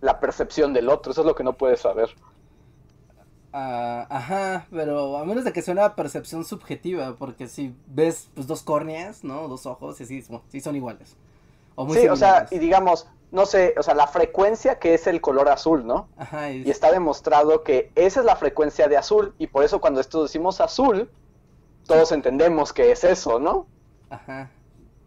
[0.00, 1.12] la percepción del otro.
[1.12, 2.10] Eso es lo que no puedes saber.
[3.54, 8.46] Ah, ajá, pero a menos de que sea una percepción subjetiva, porque si ves pues
[8.46, 9.46] dos córneas, ¿no?
[9.46, 11.16] Dos ojos, y sí, sí son iguales.
[11.74, 15.06] O muy Sí, o sea, y digamos, no sé, o sea, la frecuencia que es
[15.06, 16.08] el color azul, ¿no?
[16.16, 19.80] Ajá, y, Y está demostrado que esa es la frecuencia de azul, y por eso
[19.80, 21.10] cuando esto decimos azul,
[21.86, 23.66] todos entendemos que es eso, ¿no?
[24.10, 24.50] ajá.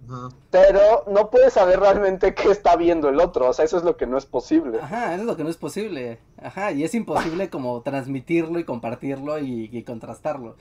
[0.07, 0.29] Ajá.
[0.51, 3.97] Pero no puedes saber realmente qué está viendo el otro, o sea, eso es lo
[3.97, 4.79] que no es posible.
[4.81, 6.19] Ajá, eso es lo que no es posible.
[6.41, 10.55] Ajá, y es imposible como transmitirlo y compartirlo y, y contrastarlo.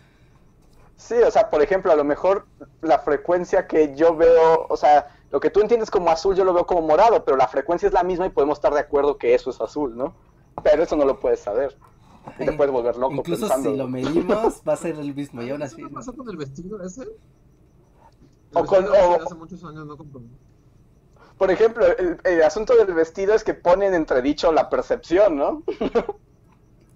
[0.96, 2.46] Sí, o sea, por ejemplo, a lo mejor
[2.80, 6.54] la frecuencia que yo veo, o sea, lo que tú entiendes como azul yo lo
[6.54, 9.34] veo como morado, pero la frecuencia es la misma y podemos estar de acuerdo que
[9.34, 10.14] eso es azul, ¿no?
[10.62, 11.76] Pero eso no lo puedes saber.
[12.38, 13.70] Y te puedes volver loco Incluso pensando.
[13.72, 15.82] si lo medimos, va a ser el mismo, y aún ¿Eso así.
[15.82, 15.90] ¿no?
[15.90, 17.02] pasó con el vestido ese?
[17.02, 17.08] El
[18.52, 20.20] O con- vestido ese o- de hace muchos años no compró.
[21.36, 25.64] Por ejemplo, el, el asunto del vestido es que ponen en entredicho la percepción, ¿no?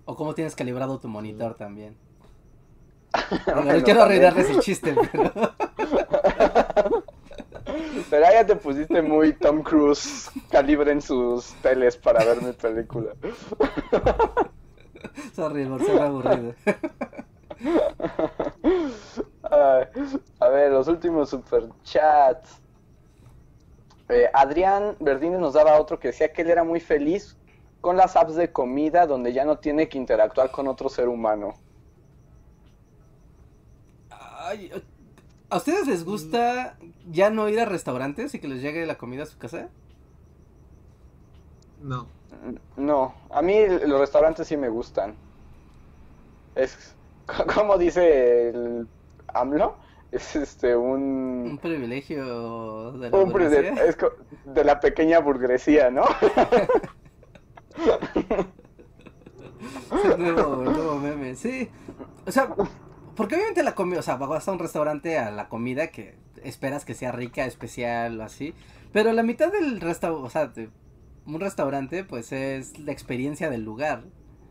[0.04, 1.96] O cómo tienes calibrado tu monitor también.
[3.46, 5.32] Bueno, no quiero arruinarles el chiste, pero...
[8.10, 13.12] Pero ya te pusiste muy Tom Cruise calibre en sus teles para ver mi película.
[15.34, 16.54] Sorry, ha aburrido.
[20.40, 22.60] A ver, los últimos superchats.
[24.08, 27.36] Eh, Adrián Verdines nos daba otro que decía que él era muy feliz
[27.80, 31.54] con las apps de comida donde ya no tiene que interactuar con otro ser humano.
[34.10, 34.70] Ay,
[35.50, 36.76] ¿A ustedes les gusta
[37.10, 39.68] ya no ir a restaurantes y que les llegue la comida a su casa?
[41.82, 42.06] No.
[42.76, 43.54] No, a mí
[43.86, 45.14] los restaurantes sí me gustan.
[46.54, 46.94] Es
[47.54, 48.86] como dice el
[49.28, 49.76] AMLO,
[50.12, 53.84] es este un Un privilegio de la un pre- de, burguesía.
[53.86, 53.96] es
[54.44, 56.02] de la pequeña burguesía, ¿no?
[59.90, 61.68] Es un nuevo, nuevo meme, sí.
[62.26, 62.54] O sea,
[63.18, 66.14] porque obviamente la comida, o sea, vas a un restaurante a la comida que
[66.44, 68.54] esperas que sea rica, especial o así.
[68.92, 70.70] Pero la mitad del restaurante, o sea, de
[71.26, 74.04] un restaurante, pues es la experiencia del lugar.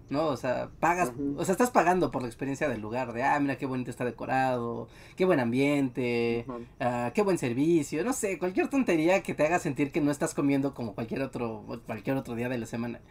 [0.10, 0.26] ¿No?
[0.28, 3.58] O sea, pagas, o sea, estás pagando por la experiencia del lugar, de, ah, mira
[3.58, 4.88] qué bonito está decorado,
[5.18, 6.46] qué buen ambiente,
[6.80, 10.34] ah, qué buen servicio, no sé, cualquier tontería que te haga sentir que no estás
[10.34, 13.02] comiendo como cualquier otro, cualquier otro día de la semana.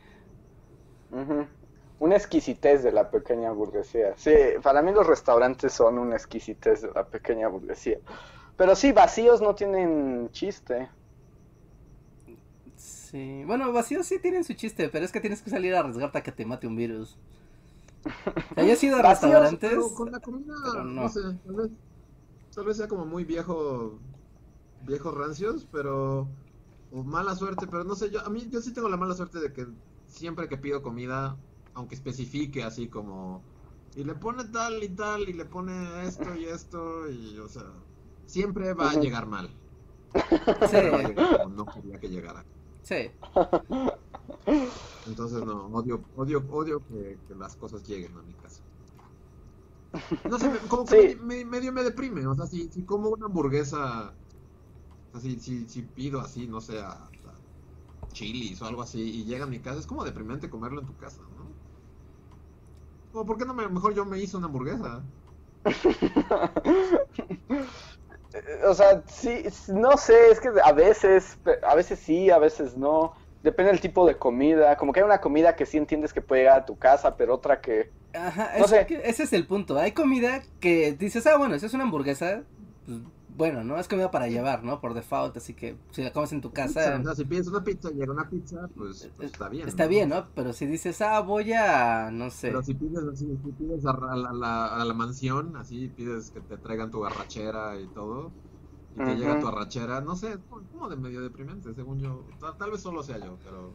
[1.98, 4.14] Una exquisitez de la pequeña burguesía.
[4.16, 7.98] Sí, para mí los restaurantes son una exquisitez de la pequeña burguesía.
[8.56, 10.88] Pero sí, vacíos no tienen chiste.
[12.76, 16.18] Sí, bueno, vacíos sí tienen su chiste, pero es que tienes que salir a arriesgarte
[16.18, 17.16] a que te mate un virus.
[18.04, 19.70] O sea, yo he ido a Vacíos, restaurantes.
[19.70, 21.02] Pero con la comida, pero no.
[21.02, 21.08] no.
[21.08, 21.70] sé, tal vez,
[22.54, 23.98] tal vez sea como muy viejo,
[24.84, 26.28] viejos rancios, pero,
[26.92, 29.40] o mala suerte, pero no sé, yo, a mí, yo sí tengo la mala suerte
[29.40, 29.66] de que
[30.06, 31.36] siempre que pido comida,
[31.76, 33.48] aunque especifique así como,
[33.94, 37.64] y le pone tal y tal, y le pone esto y esto, y o sea,
[38.26, 39.60] siempre va a llegar mal.
[40.64, 42.46] Sí, Va a llegar como no quería que llegara.
[42.82, 43.16] sí.
[45.04, 48.62] Entonces no, odio, odio, odio que, que las cosas lleguen a mi casa.
[50.24, 50.96] No sé, como que Sí.
[50.96, 54.18] me- me- medio me deprime, o sea, si, si como una hamburguesa,
[55.12, 56.92] o sea, si, si, si pido así, no sé, a,
[57.24, 57.44] a
[58.12, 60.96] chilis o algo así, y llega a mi casa, es como deprimente comerlo en tu
[60.96, 61.35] casa, ¿no?
[63.16, 65.02] O por qué no me, mejor yo me hice una hamburguesa.
[68.68, 73.14] O sea, sí, no sé, es que a veces, a veces sí, a veces no.
[73.42, 74.76] Depende del tipo de comida.
[74.76, 77.34] Como que hay una comida que sí entiendes que puede llegar a tu casa, pero
[77.34, 77.90] otra que...
[78.12, 78.86] Ajá, No es sé.
[78.86, 79.78] que ese es el punto.
[79.78, 82.42] Hay comida que dices, ah, bueno, esa es una hamburguesa.
[83.36, 83.78] Bueno, ¿no?
[83.78, 84.80] Es comida para llevar, ¿no?
[84.80, 87.62] Por default, así que si la comes en tu casa, O sea, si pides una
[87.62, 89.68] pizza y llega una pizza, pues, pues está bien.
[89.68, 90.26] está bien, ¿no?
[90.34, 92.48] Pero si dices, ah, voy a, no sé.
[92.48, 96.30] Pero si pides si pides a, a la, a la- a la mansión, así pides
[96.30, 98.32] que te traigan tu arrachera y todo,
[98.94, 100.38] y te llega tu arrachera, no sé, es
[100.72, 102.24] como de medio deprimente, según yo.
[102.40, 103.74] Tal, tal vez solo sea yo, pero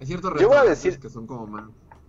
[0.00, 1.64] hay ciertos Yo voy a decir- que son como más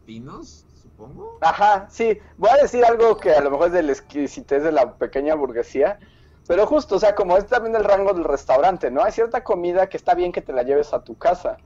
[0.05, 1.39] finos, supongo.
[1.41, 2.17] Ajá, sí.
[2.37, 5.35] Voy a decir algo que a lo mejor es de la exquisitez de la pequeña
[5.35, 5.99] burguesía.
[6.47, 9.03] Pero justo, o sea, como es también el rango del restaurante, ¿no?
[9.03, 11.57] Hay cierta comida que está bien que te la lleves a tu casa.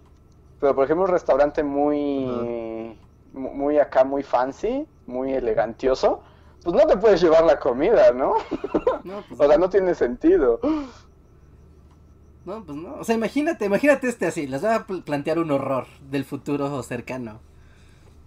[0.60, 3.00] Pero, por ejemplo, un restaurante muy...
[3.34, 6.24] mu- Muy acá, muy fancy, muy elegantioso.
[6.64, 8.36] Pues no te puedes llevar la comida, ¿no?
[9.04, 10.60] No, pues, O sea, no tiene sentido.
[12.46, 12.96] no, pues no.
[12.96, 14.48] O sea, imagínate, imagínate este así.
[14.48, 17.40] Les voy a pl- plantear un horror del futuro cercano.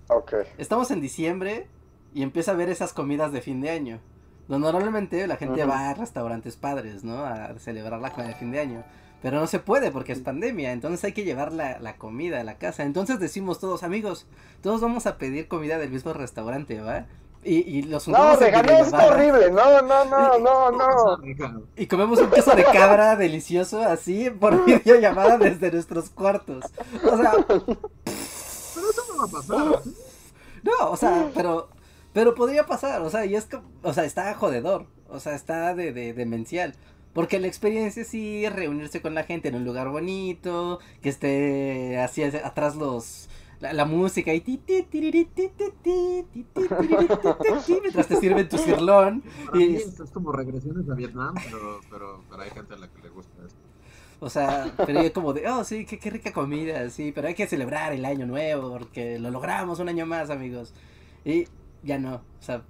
[0.09, 0.35] Ok.
[0.59, 1.69] Estamos en diciembre
[2.13, 4.01] y empieza a ver esas comidas de fin de año.
[4.49, 7.25] Normalmente la gente va a restaurantes padres, ¿no?
[7.25, 8.85] A celebrar la comida de fin de año.
[9.23, 12.45] Pero no se puede porque es pandemia, entonces hay que llevar la, la comida a
[12.45, 12.83] la casa.
[12.83, 14.27] Entonces decimos todos, amigos,
[14.61, 17.07] todos vamos a pedir comida del mismo restaurante, ¿va?
[17.45, 19.51] Y, y los No, no, está horrible.
[19.51, 21.19] No, no, no, no, no.
[21.77, 26.65] Y comemos un queso de cabra delicioso así por videollamada desde nuestros cuartos.
[27.03, 29.83] O sea, Pero eso no va a pasar.
[30.63, 31.69] No, o sea, pero,
[32.15, 35.75] pero podría pasar, o sea, y es que, o sea, está jodedor, o sea, está
[35.75, 36.75] de, de demencial.
[37.13, 41.99] Porque la experiencia sí es reunirse con la gente en un lugar bonito, que esté
[41.99, 43.29] así atrás los
[43.61, 45.49] la, la música y ti, ti, ti, ti, ti,
[45.83, 49.25] ti, ti, tiriri, ti, ti, ti, mientras te sirven tu cirlón.
[49.45, 52.79] Para mí Y, es, es como regresiones a Vietnam, pero, pero, pero hay gente a
[52.79, 53.61] la que le gusta esto.
[54.21, 57.35] o sea, pero yo como de, oh sí, qué, qué rica comida, sí, pero hay
[57.35, 60.75] que celebrar el año nuevo porque lo logramos un año más, amigos.
[61.25, 61.47] Y
[61.85, 62.63] ya no, o sea,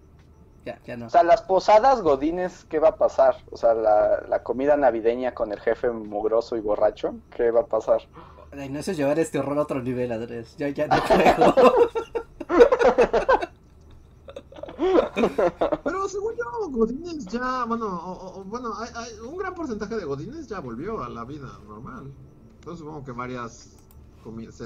[0.65, 1.07] ya, ya no.
[1.07, 3.37] O sea, las posadas godines, ¿qué va a pasar?
[3.51, 7.67] O sea, la, la comida navideña con el jefe mugroso y borracho, ¿qué va a
[7.67, 8.03] pasar?
[8.53, 10.55] Ay, no eso es llevar este horror a otro nivel, Andrés.
[10.57, 11.55] Ya, ya no juego.
[15.85, 20.05] Pero según yo, Godines ya, bueno, o- o- bueno, hay, hay- un gran porcentaje de
[20.05, 22.13] Godines ya volvió a la vida normal.
[22.57, 23.77] Entonces supongo que varias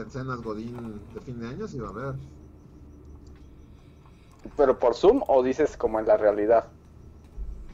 [0.09, 2.15] cenas Godín de fin de año sí va a haber.
[4.57, 6.66] ¿Pero por Zoom o dices como en la realidad?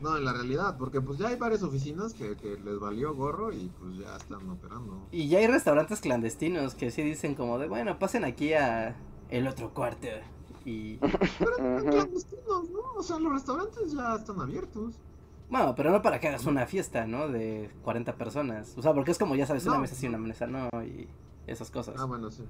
[0.00, 3.52] No, en la realidad, porque pues ya hay varias oficinas que, que les valió gorro
[3.52, 5.06] y pues ya están operando.
[5.10, 8.96] Y ya hay restaurantes clandestinos que sí dicen como de, bueno, pasen aquí a
[9.30, 10.08] el otro cuarto.
[10.64, 10.96] Y...
[10.96, 11.56] Pero
[11.90, 12.80] clandestinos, ¿no?
[12.96, 15.00] O sea, los restaurantes ya están abiertos.
[15.48, 17.28] Bueno, pero no para que hagas una fiesta, ¿no?
[17.28, 18.74] De 40 personas.
[18.76, 21.08] O sea, porque es como, ya sabes, una mesa sí, una mesa no, y
[21.46, 21.94] esas cosas.
[21.98, 22.44] Ah, bueno, sí.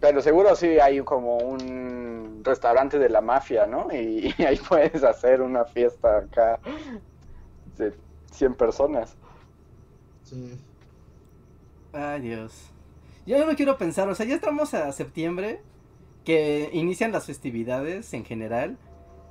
[0.00, 3.88] Pero seguro sí hay como un restaurante de la mafia, ¿no?
[3.92, 6.60] Y, y ahí puedes hacer una fiesta acá
[7.76, 7.92] de
[8.32, 9.16] 100 personas.
[10.24, 10.58] Sí.
[11.92, 12.70] Ay, Dios.
[13.26, 15.60] Yo no me quiero pensar, o sea, ya estamos a septiembre,
[16.24, 18.78] que inician las festividades en general,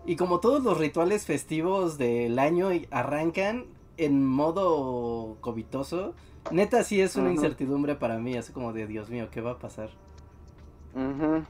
[0.05, 3.65] y como todos los rituales festivos del año arrancan
[3.97, 6.13] en modo covitoso,
[6.51, 9.59] neta sí es una incertidumbre para mí, así como de Dios mío, ¿qué va a
[9.59, 9.89] pasar?
[10.95, 11.43] Ujú.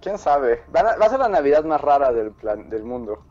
[0.00, 0.62] ¿Quién sabe?
[0.74, 3.22] A- va a ser la Navidad más rara del, plan, del mundo.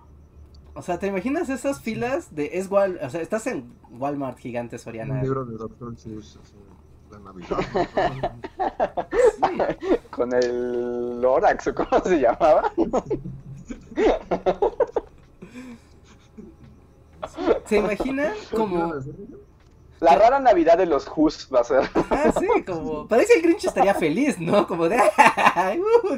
[0.76, 4.78] O sea, ¿te imaginas esas filas de es Wal, o sea, estás en Walmart gigante
[4.78, 5.22] Un Soriana?
[5.22, 6.56] libro de Doctor Seuss, así,
[7.12, 7.58] la Navidad.
[9.38, 9.98] Sí.
[10.10, 12.72] Con el Lorax, ¿o cómo se llamaba?
[17.66, 18.94] ¿Se imagina como
[20.04, 21.90] La rara Navidad de los Who's va a ser.
[22.10, 23.08] Ah, sí, como.
[23.10, 24.68] Parece que el Grinch estaría feliz, ¿no?
[24.68, 25.00] Como de.
[25.56, 26.18] "Ay, uh",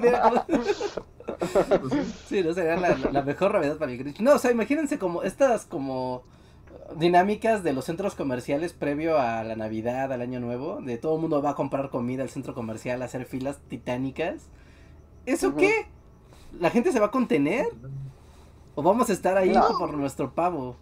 [2.27, 2.43] sí.
[2.43, 4.19] No sería la, la mejor Navidad para el Grinch.
[4.19, 6.23] No, o sea, imagínense como estas como
[6.95, 11.21] dinámicas de los centros comerciales previo a la Navidad, al Año Nuevo, de todo el
[11.21, 14.49] mundo va a comprar comida al centro comercial, a hacer filas titánicas.
[15.25, 15.87] ¿Eso qué?
[16.59, 17.65] ¿La gente se va a contener?
[18.75, 19.65] ¿O vamos a estar ahí No.
[19.79, 20.75] por nuestro pavo?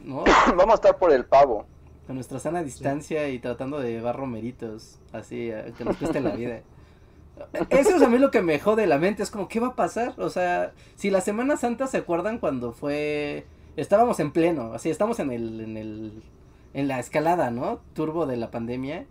[0.04, 0.24] ¿No?
[0.56, 1.66] Vamos a estar por el pavo.
[2.06, 6.60] Con nuestra sana distancia y tratando de llevar romeritos, así, que nos cueste la vida.
[7.70, 9.74] Eso es a mí lo que me jode la mente, es como, ¿qué va a
[9.74, 10.14] pasar?
[10.18, 13.44] O sea, si la Semana Santa se acuerdan cuando fue,
[13.76, 16.22] estábamos en pleno, así, estamos en el, en el,
[16.74, 17.80] en la escalada, ¿no?
[17.92, 19.06] Turbo de la pandemia,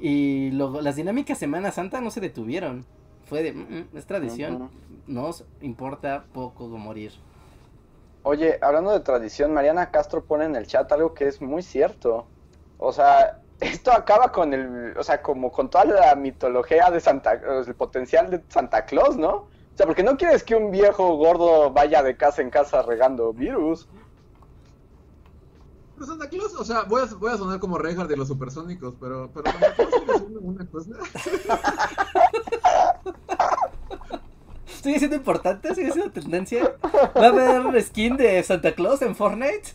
[0.00, 2.86] y luego las dinámicas Semana Santa no se detuvieron,
[3.26, 3.60] fue de, "Mm,
[3.92, 4.70] mm, es tradición, Ujú.
[5.06, 7.12] nos importa poco morir.
[8.22, 12.26] Oye, hablando de tradición, Mariana Castro pone en el chat algo que es muy cierto.
[12.78, 17.32] O sea, esto acaba con el, o sea, como con toda la mitología de Santa,
[17.32, 19.30] el potencial de Santa Claus, ¿no?
[19.30, 23.32] O sea, porque no quieres que un viejo gordo vaya de casa en casa regando
[23.32, 23.88] virus.
[25.94, 28.94] Pero Santa Claus, o sea, voy a, voy a sonar como Reinhardt de los supersónicos,
[29.00, 30.90] pero, pero Santa Claus una cosa.
[34.82, 35.74] ¿Sigue siendo importante?
[35.74, 36.76] ¿Sigue siendo tendencia?
[37.16, 39.74] ¿Va a haber skin de Santa Claus en Fortnite?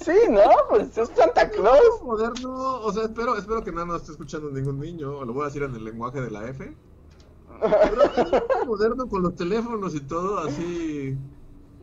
[0.00, 0.40] Sí, ¿no?
[0.68, 2.02] Pues es Santa Claus.
[2.02, 5.42] moderno, o sea, espero, espero que nada más esté escuchando ningún niño, o lo voy
[5.42, 6.72] a decir en el lenguaje de la F.
[7.60, 8.18] Pero es
[8.62, 11.16] un moderno con los teléfonos y todo, así.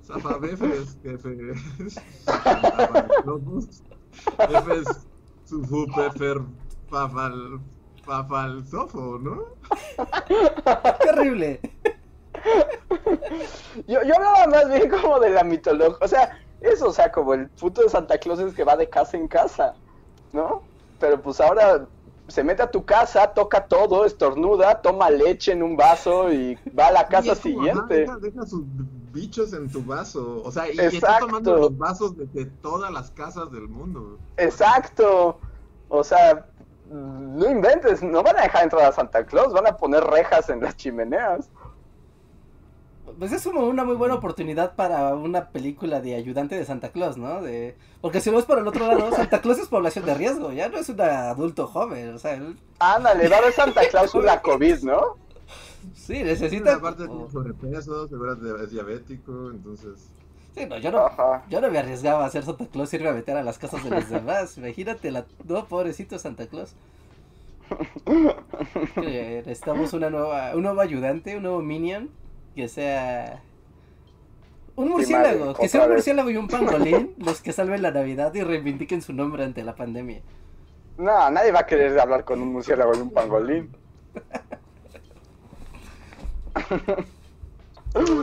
[0.06, 1.96] Zafabefes, jefes.
[3.26, 3.84] Locos.
[4.48, 4.88] Jefes,
[5.44, 5.86] sufu,
[8.70, 9.44] sofo, ¿no?
[10.28, 11.60] ¡Qué horrible!
[13.88, 15.98] Yo, yo hablaba más bien como de la mitología.
[16.02, 18.90] O sea, eso, o sea, como el puto de Santa Claus es que va de
[18.90, 19.76] casa en casa,
[20.34, 20.64] ¿no?
[21.00, 21.88] Pero pues ahora
[22.28, 26.88] se mete a tu casa, toca todo, estornuda, toma leche en un vaso y va
[26.88, 27.96] a la casa siguiente.
[27.96, 28.64] deja, deja sus
[29.12, 30.42] bichos en tu vaso.
[30.44, 34.18] O sea, y, está tomando los vasos de, de todas las casas del mundo.
[34.38, 35.40] Exacto.
[35.90, 36.48] O sea,
[36.90, 40.62] no inventes, no van a dejar entrar a Santa Claus, van a poner rejas en
[40.62, 41.50] las chimeneas.
[43.20, 47.18] Pues es como una muy buena oportunidad para una película de ayudante de Santa Claus,
[47.18, 47.42] ¿no?
[47.42, 47.78] De...
[48.02, 50.70] Porque si lo ves por el otro lado, Santa Claus es población de riesgo, ya
[50.70, 54.84] no es un adulto joven, o sea, él Ándale, va a Santa Claus la COVID,
[54.84, 55.18] ¿no?
[55.94, 56.76] sí necesita...
[56.76, 58.34] aparte tiene sobrepeso, seguro
[58.64, 60.15] es diabético, entonces...
[60.56, 61.44] Sí, no, yo no, Ajá.
[61.50, 63.84] yo no me arriesgaba a ser Santa Claus y irme a meter a las casas
[63.84, 64.58] de los demás.
[64.58, 65.26] Imagínate la...
[65.44, 66.74] No, pobrecito Santa Claus.
[68.98, 72.10] Eh, Necesitamos una nueva, un nuevo ayudante, un nuevo minion
[72.56, 73.42] que sea
[74.76, 78.34] un murciélago, madre, que sea un murciélago y un pangolín los que salven la Navidad
[78.36, 80.22] y reivindiquen su nombre ante la pandemia.
[80.98, 83.76] No, nadie va a querer hablar con un murciélago y un pangolín.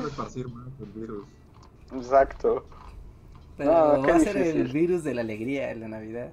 [0.06, 1.26] Esparcir más el virus.
[1.94, 2.64] Exacto.
[3.56, 6.32] Pero No, qué va a ser el virus de la alegría en la Navidad.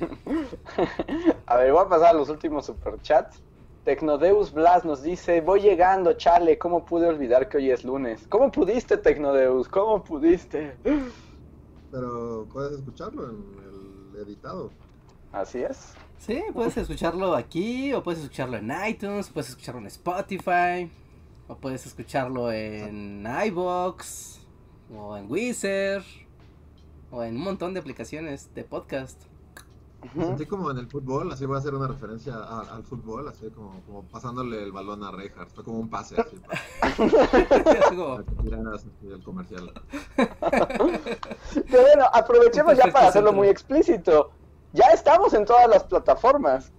[1.46, 3.42] A ver, voy a pasar a los últimos superchats.
[3.84, 8.26] Tecnodeus Blas nos dice, voy llegando, chale, ¿cómo pude olvidar que hoy es lunes?
[8.28, 9.68] ¿Cómo pudiste, Tecnodeus?
[9.68, 10.76] ¿Cómo pudiste?
[11.90, 13.42] Pero puedes escucharlo en
[14.14, 14.70] el editado.
[15.32, 15.94] Así es.
[16.18, 20.90] Sí, puedes escucharlo aquí o puedes escucharlo en iTunes, puedes escucharlo en Spotify
[21.50, 24.38] O puedes escucharlo en iBox,
[24.96, 26.04] o en Wizard,
[27.10, 29.20] o en un montón de aplicaciones de podcast.
[30.14, 33.50] Sentí como en el fútbol, así voy a hacer una referencia a- al fútbol, así
[33.50, 35.50] como, como pasándole el balón a Reinhardt.
[35.50, 36.36] Fue como un pase así
[37.10, 38.22] para,
[39.12, 39.72] el comercial.
[40.16, 44.30] Pero bueno, aprovechemos ya para hacerlo muy explícito.
[44.72, 46.72] Ya estamos en todas las plataformas.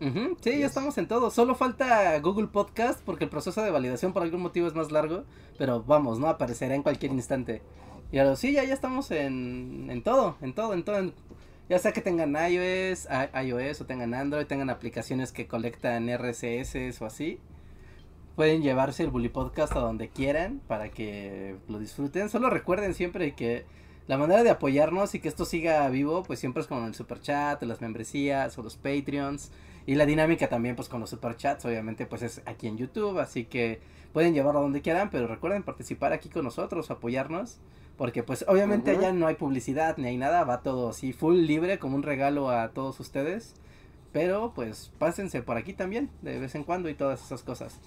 [0.00, 1.30] Ujú, Sí, ya estamos en todo.
[1.30, 5.24] Solo falta Google Podcast porque el proceso de validación por algún motivo es más largo.
[5.58, 6.28] Pero vamos, ¿no?
[6.28, 7.60] Aparecerá en cualquier instante.
[8.10, 10.98] Y ahora sí, ya, ya estamos en, en todo, en todo, en todo.
[10.98, 11.14] en-
[11.68, 13.06] ya sea que tengan iOS,
[13.44, 17.38] iOS o tengan Android, tengan aplicaciones que colectan RCS o así.
[18.34, 22.28] Pueden llevarse el Bully Podcast a donde quieran para que lo disfruten.
[22.28, 23.66] Solo recuerden siempre que
[24.08, 27.20] la manera de apoyarnos y que esto siga vivo, pues siempre es con el super
[27.20, 29.52] chat, las membresías o los Patreons.
[29.86, 33.18] Y la dinámica también, pues con los superchats, obviamente, pues es aquí en YouTube.
[33.18, 33.80] Así que
[34.12, 37.58] pueden llevarlo a donde quieran, pero recuerden participar aquí con nosotros, apoyarnos.
[37.96, 41.78] Porque pues obviamente allá no hay publicidad ni hay nada, va todo así full libre
[41.78, 43.54] como un regalo a todos ustedes.
[44.10, 47.78] Pero pues pásense por aquí también, de vez en cuando y todas esas cosas.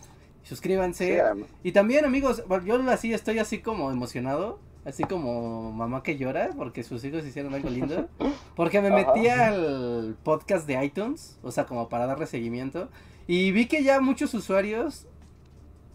[0.43, 1.19] Suscríbanse.
[1.35, 1.45] Sí.
[1.63, 6.83] Y también, amigos, yo así estoy así como emocionado, así como mamá que llora porque
[6.83, 8.07] sus hijos hicieron algo lindo.
[8.55, 9.13] Porque me Ajá.
[9.13, 12.89] metí al podcast de iTunes, o sea, como para darle seguimiento,
[13.25, 15.07] y vi que ya muchos usuarios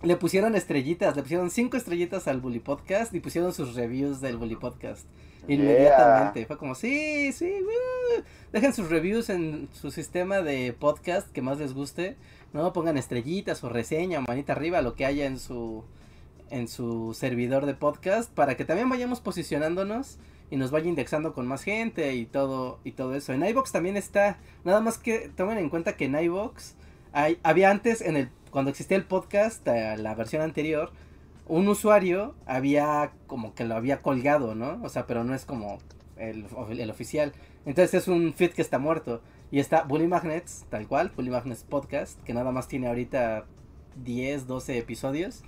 [0.03, 4.37] le pusieron estrellitas, le pusieron cinco estrellitas al Bully Podcast y pusieron sus reviews del
[4.39, 5.07] Bully Podcast.
[5.47, 8.25] Inmediatamente, fue como, sí, sí, woo".
[8.53, 12.17] dejen sus reviews en su sistema de podcast que más les guste,
[12.53, 15.85] no pongan estrellitas o reseña, manita arriba, lo que haya en su
[16.51, 20.19] en su servidor de podcast para que también vayamos posicionándonos
[20.51, 23.33] y nos vaya indexando con más gente y todo y todo eso.
[23.33, 26.75] En iBox también está, nada más que tomen en cuenta que en iBox
[27.13, 30.91] hay, había antes en el cuando existía el podcast, eh, la versión anterior,
[31.47, 34.81] un usuario había como que lo había colgado, ¿no?
[34.83, 35.79] O sea, pero no es como
[36.17, 36.47] el,
[36.79, 37.33] el oficial.
[37.67, 39.23] Entonces es un feed que está muerto.
[39.51, 43.47] Y está Bully Magnets, tal cual, Bully Magnets Podcast, que nada más tiene ahorita
[44.05, 45.43] 10, 12 episodios,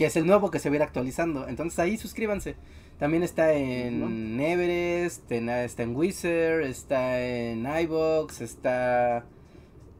[0.00, 1.46] que es el nuevo que se va a ir actualizando.
[1.46, 2.56] Entonces ahí suscríbanse.
[2.98, 9.26] También está en Everest, en- está en Wizard, está en iBox, está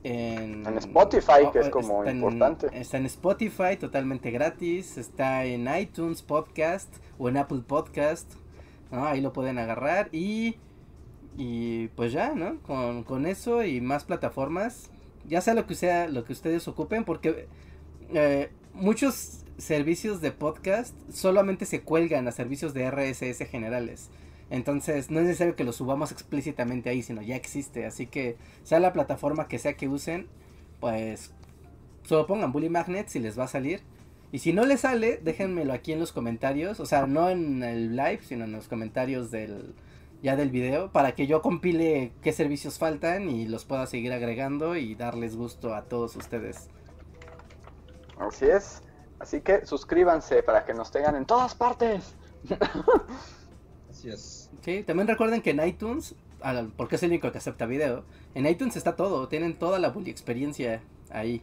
[0.02, 0.66] en...
[0.66, 2.68] En Spotify, que es está como en- importante.
[2.72, 4.97] está en Spotify, totalmente gratis.
[4.97, 8.32] Está en iTunes Podcast o en Apple Podcast.
[8.90, 9.05] ¿no?
[9.05, 10.09] Ahí lo pueden agarrar.
[10.12, 10.56] Y,
[11.36, 12.59] y pues ya, ¿no?
[12.62, 14.90] Con, con eso y más plataformas.
[15.28, 17.05] Ya sea lo que sea, lo que ustedes ocupen.
[17.05, 17.48] Porque
[18.14, 24.11] eh, muchos servicios de podcast solamente se cuelgan a servicios de RSS generales.
[24.49, 27.87] Entonces no es necesario que lo subamos explícitamente ahí, sino ya existe.
[27.87, 30.27] Así que sea la plataforma que sea que usen,
[30.81, 31.32] pues
[32.05, 33.81] solo pongan Bully Magnets y les va a salir.
[34.32, 36.81] Y si no les sale, déjenmelo aquí en los comentarios.
[36.81, 39.74] O sea, no en el live, sino en los comentarios del
[40.23, 40.91] ya del video.
[40.91, 45.74] Para que yo compile qué servicios faltan y los pueda seguir agregando y darles gusto
[45.74, 46.69] a todos ustedes.
[48.19, 48.82] Así es.
[49.21, 52.15] Así que suscríbanse para que nos tengan en todas partes.
[53.91, 54.51] Así es.
[54.63, 56.15] Sí, también recuerden que en iTunes,
[56.77, 60.11] porque es el único que acepta video, en iTunes está todo, tienen toda la bully
[60.11, 61.43] experiencia ahí,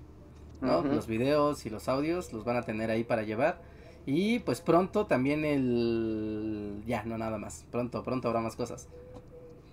[0.60, 0.82] ¿no?
[0.82, 3.62] Los videos y los audios los van a tener ahí para llevar.
[4.08, 6.82] Y pues pronto también el...
[6.88, 7.66] Ya, no nada más.
[7.72, 8.88] Pronto, pronto habrá más cosas.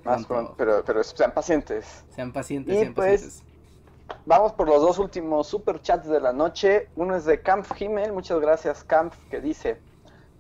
[0.05, 2.05] Más pronto, pero, pero sean pacientes.
[2.11, 3.54] Sean pacientes, Y sean pues, pacientes.
[4.27, 6.89] Vamos por los dos últimos super chats de la noche.
[6.97, 9.81] Uno es de Camp Himmel, muchas gracias Camp, que dice,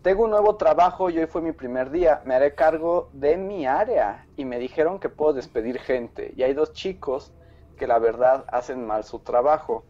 [0.02, 3.66] tengo un nuevo trabajo y hoy fue mi primer día, me haré cargo de mi
[3.66, 7.32] área y me dijeron que puedo despedir gente y hay dos chicos
[7.78, 9.84] que la verdad hacen mal su trabajo.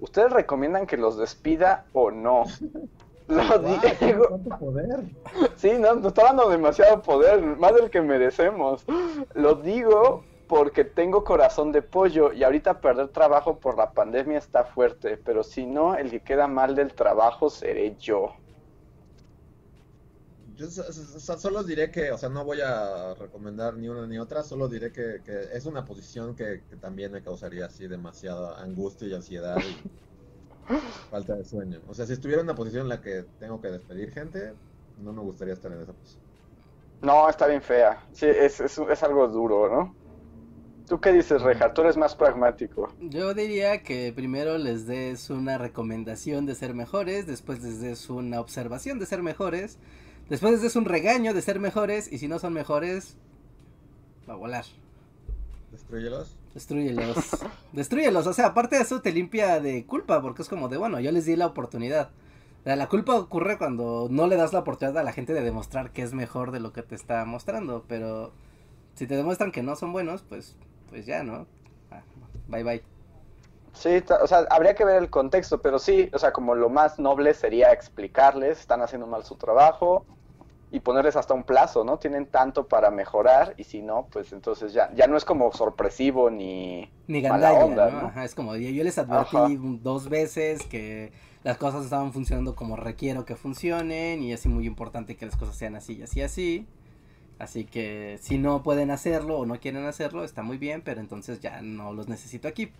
[0.00, 2.44] ¿Ustedes recomiendan que los despida o no?
[3.28, 4.28] Lo digo.
[4.28, 5.04] ¿Cuánto poder?
[5.54, 8.84] Sí, no, nos está dando demasiado poder, más del que merecemos.
[9.34, 14.64] Lo digo porque tengo corazón de pollo y ahorita perder trabajo por la pandemia está
[14.64, 18.32] fuerte, pero si no, el que queda mal del trabajo seré yo.
[20.56, 24.06] Yo so- so- so- solo diré que, o sea, no voy a recomendar ni una
[24.06, 27.86] ni otra, solo diré que, que es una posición que, que también me causaría así
[27.86, 29.80] demasiada angustia y ansiedad y
[31.10, 31.82] falta de sueño.
[31.86, 34.58] O sea, si estuviera en una posición en la que tengo que despedir gente,
[34.96, 36.24] no me gustaría estar en esa posición.
[37.02, 38.06] No, está bien fea.
[38.12, 39.99] Sí, es, es, es algo duro, ¿no?
[40.90, 41.72] ¿Tú qué dices, Reja?
[41.72, 42.92] Tú eres más pragmático.
[43.00, 48.40] Yo diría que primero les des una recomendación de ser mejores, después les des una
[48.40, 49.78] observación de ser mejores,
[50.28, 53.16] después les des un regaño de ser mejores y si no son mejores,
[54.28, 54.64] va a volar.
[55.70, 56.36] ¿Destruyelos?
[56.54, 57.16] Destruyelos.
[57.72, 58.26] Destruyelos.
[58.26, 61.12] O sea, aparte de eso te limpia de culpa, porque es como de, bueno, yo
[61.12, 62.10] les di la oportunidad.
[62.62, 65.42] O sea, la culpa ocurre cuando no le das la oportunidad a la gente de
[65.42, 67.84] demostrar que es mejor de lo que te está mostrando.
[67.86, 68.32] Pero
[68.96, 70.56] si te demuestran que no son buenos, pues,
[70.90, 71.46] pues ya, ¿no?
[71.90, 72.02] Ah,
[72.48, 72.82] bye bye.
[73.72, 76.98] Sí, o sea, habría que ver el contexto, pero sí, o sea, como lo más
[76.98, 80.04] noble sería explicarles, están haciendo mal su trabajo
[80.70, 81.98] y ponerles hasta un plazo, ¿no?
[81.98, 86.30] Tienen tanto para mejorar y si no, pues entonces ya, ya no es como sorpresivo
[86.30, 88.00] ni Ni mala onda, ¿no?
[88.02, 88.06] ¿no?
[88.08, 89.48] Ajá, es como, yo, yo les advertí Ajá.
[89.82, 91.12] dos veces que
[91.42, 95.56] las cosas estaban funcionando como requiero que funcionen y es muy importante que las cosas
[95.56, 96.66] sean así y así así.
[97.40, 101.40] Así que si no pueden hacerlo o no quieren hacerlo, está muy bien, pero entonces
[101.40, 102.70] ya no los necesito aquí.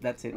[0.00, 0.36] That's it.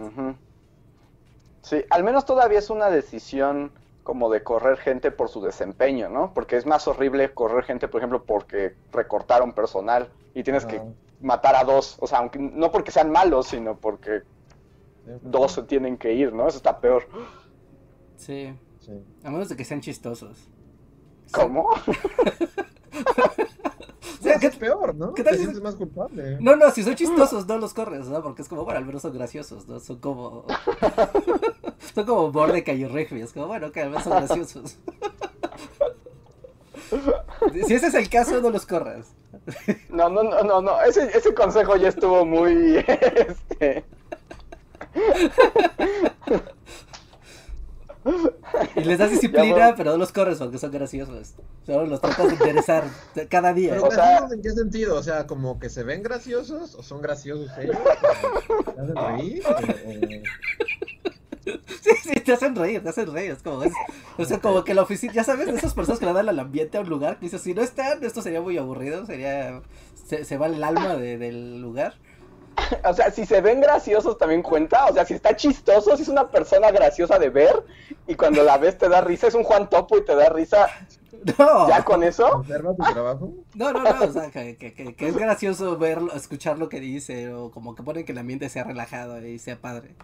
[1.61, 6.34] Sí, al menos todavía es una decisión como de correr gente por su desempeño, ¿no?
[6.34, 10.81] Porque es más horrible correr gente, por ejemplo, porque recortaron personal y tienes que
[11.22, 14.22] matar a dos, o sea, aunque no porque sean malos, sino porque
[15.05, 16.47] sí, dos se tienen que ir, ¿no?
[16.47, 17.07] Eso está peor.
[18.15, 18.99] Sí, sí.
[19.23, 20.49] a menos de que sean chistosos.
[21.31, 21.69] ¿Cómo?
[24.19, 25.14] O sea, No, ¿qué- es peor, ¿no?
[25.14, 26.38] qué tal Te si- sientes más culpable.
[26.39, 28.23] No, no, si son chistosos no los corres, ¿no?
[28.23, 29.80] Porque es como, bueno, al menos son graciosos, ¿no?
[29.80, 30.45] Son como...
[31.93, 34.77] son como Mordecai y Rigby, es como, bueno, que al menos son graciosos.
[37.65, 39.07] si ese es el caso, no los corras.
[39.89, 40.81] No, no, no, no, no.
[40.81, 42.77] Ese, ese consejo ya estuvo muy.
[42.88, 43.85] Este...
[48.75, 51.35] Y les das disciplina, pero no los corres porque son graciosos.
[51.65, 52.84] Solo los tratas de interesar
[53.29, 53.71] cada día.
[53.71, 54.95] Pero O sea- en qué sentido?
[54.95, 57.77] O sea, como que se ven graciosos o son graciosos ellos.
[58.75, 59.43] ¿Te hacen reír?
[59.47, 60.67] O-
[61.81, 63.31] Sí, sí, te hacen reír, te hacen reír.
[63.31, 63.71] Es como, es,
[64.17, 66.39] o sea, como que la oficina, ya sabes, de esas personas que le dan al
[66.39, 69.61] ambiente a un lugar, que dices, si no están, esto sería muy aburrido, sería,
[70.07, 71.95] se, se va el alma de- del lugar.
[72.84, 74.85] O sea, si se ven graciosos también cuenta.
[74.88, 77.63] O sea, si está chistoso, si es una persona graciosa de ver
[78.07, 80.67] y cuando la ves te da risa, es un Juan Topo y te da risa,
[81.38, 82.27] No, ya con eso.
[82.27, 83.34] ¿Observa tu trabajo?
[83.55, 86.79] no, no, no, o sea, que, que, que, que es gracioso verlo, escuchar lo que
[86.79, 89.95] dice, o como que ponen que el ambiente sea relajado y sea padre.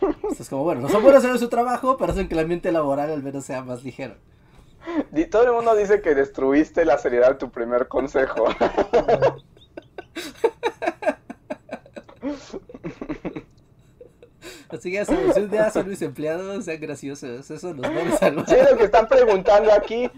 [0.00, 2.72] Entonces, es como, bueno, no son buenos en su trabajo, pero hacen que el ambiente
[2.72, 4.16] laboral al menos sea más ligero.
[5.30, 8.44] Todo el mundo dice que destruiste la seriedad de tu primer consejo.
[14.68, 18.48] Así que si un día son mis empleados, sean graciosos, eso los va a salvar.
[18.48, 20.10] Sí, lo que están preguntando aquí,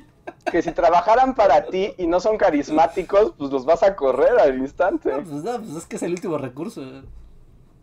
[0.50, 4.58] que si trabajaran para ti y no son carismáticos, pues los vas a correr al
[4.58, 5.10] instante.
[5.10, 6.82] No, pues no, pues es que es el último recurso.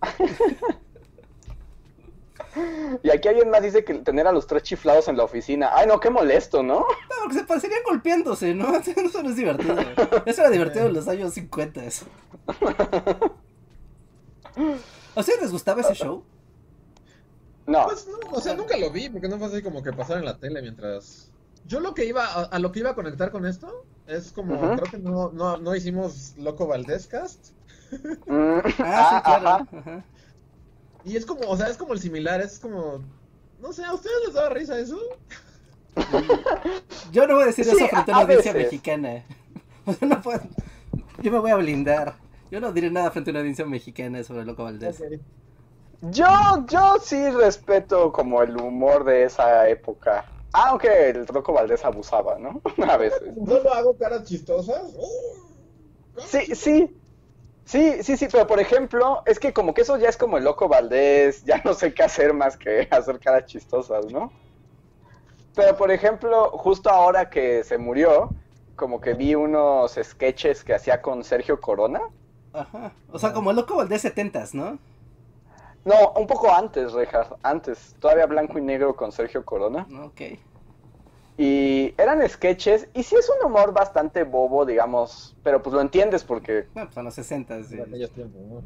[2.55, 5.71] No, Y aquí alguien más dice que tener a los tres chiflados en la oficina.
[5.73, 6.85] Ay, no, qué molesto, ¿no?
[7.21, 8.75] porque se parecerían golpeándose, ¿no?
[8.77, 9.75] Eso no es divertido.
[10.25, 11.83] Eso era divertido en los años 50.
[11.85, 12.05] eso.
[15.15, 16.23] ¿A ustedes les gustaba ese show?
[17.65, 17.85] No.
[17.85, 20.25] Pues no, o sea, nunca lo vi porque no fue así como que pasara en
[20.25, 21.31] la tele mientras.
[21.65, 24.59] Yo lo que iba, a, a lo que iba a conectar con esto es como,
[24.75, 27.51] creo que no, no, no hicimos Loco Valdés Cast.
[28.27, 29.47] Mm, Ah, sí, ah, claro.
[29.47, 29.67] ajá.
[29.79, 30.05] ajá.
[31.05, 33.01] Y es como, o sea, es como el similar, es como.
[33.61, 34.97] No sé, ¿a ustedes les daba risa eso?
[37.11, 38.71] Yo no voy a decir Sí, eso frente a una audiencia veces.
[38.71, 39.23] mexicana.
[39.85, 40.39] O sea, no puedo-
[41.21, 42.15] Yo me voy a blindar.
[42.49, 45.03] Yo no diré nada frente a una audiencia mexicana sobre Loco Valdés.
[46.03, 46.25] Yo,
[46.69, 50.23] yo sí respeto como el humor de esa época.
[50.53, 52.61] Aunque el Rocco Valdés abusaba, ¿no?
[52.89, 53.33] A veces.
[53.45, 54.83] ¿Solo hago caras chistosas?
[56.27, 56.95] Sí, sí.
[57.65, 60.43] Sí, sí, sí, pero por ejemplo, es que como que eso ya es como el
[60.43, 64.31] loco Valdés, ya no sé qué hacer más que hacer caras chistosas, ¿no?
[65.55, 68.29] Pero por ejemplo, justo ahora que se murió,
[68.75, 72.01] como que vi unos sketches que hacía con Sergio Corona.
[72.53, 72.93] Ajá.
[73.11, 74.79] O sea, como el Loco Valdés 70 ¿no?
[75.85, 79.85] No, un poco antes, Rejas, antes, todavía blanco y negro con Sergio Corona.
[80.05, 80.21] Ok.
[81.37, 86.23] Y eran sketches, y sí es un humor bastante bobo, digamos, pero pues lo entiendes
[86.23, 87.75] porque Bueno, pues a los 60 sí.
[87.75, 88.61] en aquellos tiempos, ¿no?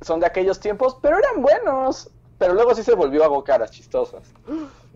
[0.00, 2.10] Son de aquellos tiempos, pero eran buenos.
[2.40, 4.22] Pero luego sí se volvió a hago caras chistosas.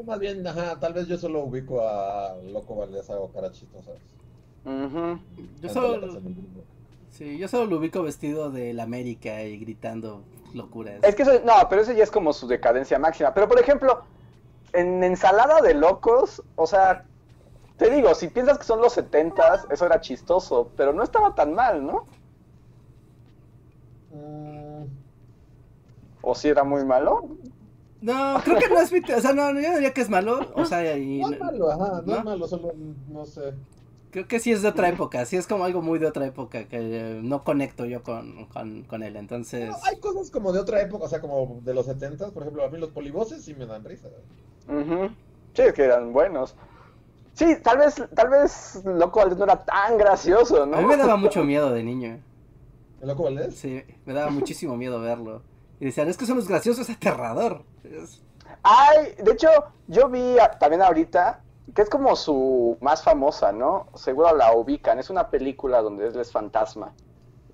[0.06, 3.96] Más bien, ajá, tal vez yo solo ubico a Loco Valdés, hago caras chistosas.
[4.64, 5.20] Yo de
[5.60, 6.22] la solo, del
[7.10, 10.22] sí, yo solo lo ubico vestido de la América y gritando
[10.54, 11.00] locuras.
[11.02, 13.34] Es que eso, no, pero eso ya es como su decadencia máxima.
[13.34, 14.04] Pero por ejemplo,
[14.74, 17.04] en ensalada de locos, o sea,
[17.76, 21.54] te digo, si piensas que son los setentas, eso era chistoso, pero no estaba tan
[21.54, 22.06] mal, ¿no?
[24.12, 24.84] Mm,
[26.22, 27.28] O si era muy malo.
[28.00, 29.00] No, creo que no es mi...
[29.00, 30.50] O sea, no, no, yo diría que es malo.
[30.54, 31.20] O sea, y...
[31.20, 32.18] no es malo, ajá, no, ¿no?
[32.18, 32.72] es malo, solo
[33.08, 33.54] no sé.
[34.14, 36.68] Creo que sí es de otra época, sí es como algo muy de otra época
[36.68, 39.70] que eh, no conecto yo con, con, con él, entonces...
[39.70, 42.64] No, hay cosas como de otra época, o sea, como de los 70 por ejemplo,
[42.64, 44.06] a mí los poliboses sí me dan risa.
[44.68, 45.08] Ujú.
[45.54, 46.54] Sí, es que eran buenos.
[47.32, 50.76] Sí, tal vez, tal vez Loco Valdés no era tan gracioso, ¿no?
[50.76, 52.20] A mí me daba mucho miedo de niño,
[53.00, 53.56] ¿El loco Valdés?
[53.56, 55.42] sí, me daba muchísimo miedo verlo.
[55.80, 57.64] Y decían, es que son los graciosos, es aterrador.
[57.82, 58.22] Es-
[58.62, 59.48] Ay, de hecho,
[59.88, 61.40] yo vi a- también ahorita
[61.72, 63.86] que es como su más famosa, ¿no?
[63.94, 64.98] Seguro la ubican.
[64.98, 66.92] Es una película donde él es fantasma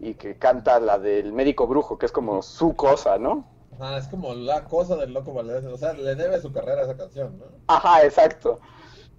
[0.00, 3.44] y que canta la del médico brujo, que es como su cosa, ¿no?
[3.78, 6.84] Ah, es como la cosa del loco Valdés, o sea, le debe su carrera a
[6.84, 7.46] esa canción, ¿no?
[7.66, 8.58] Ajá, exacto.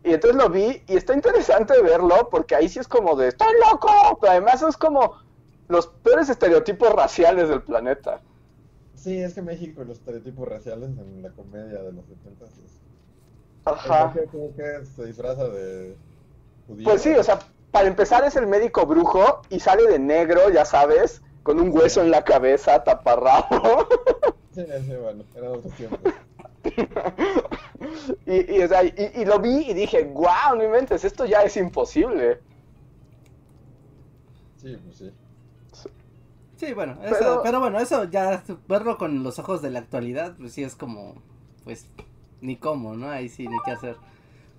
[0.04, 3.54] Y entonces lo vi y está interesante verlo porque ahí sí es como de ¡Estoy
[3.72, 4.18] loco!
[4.20, 5.14] Pero además es como
[5.68, 8.22] los peores estereotipos raciales del planeta.
[8.96, 12.82] Sí, es que México los estereotipos raciales en la comedia de los 70 es...
[13.66, 14.12] Ajá.
[14.14, 15.96] ¿Qué, qué- qué se disfraza de
[16.68, 16.84] judío?
[16.86, 17.40] Pues sí, o sea,
[17.72, 22.02] para empezar es el médico brujo y sale de negro, ya sabes, con un hueso
[22.02, 23.88] en la cabeza, taparrabo.
[24.54, 25.98] Sí, sí, bueno, era otro tiempo.
[28.26, 31.44] y, y, o sea, y, y lo vi y dije, wow, no inventes, esto ya
[31.44, 32.42] es imposible.
[34.58, 35.12] Sí, pues sí.
[36.58, 37.60] Sí, bueno, eso, Pero- pero...
[37.62, 41.16] bueno, eso ya verlo con los ojos de la actualidad, pues sí es como,
[41.64, 41.88] pues,
[42.42, 43.10] ni cómo, ¿no?
[43.10, 43.96] Ahí sí, ni qué hacer.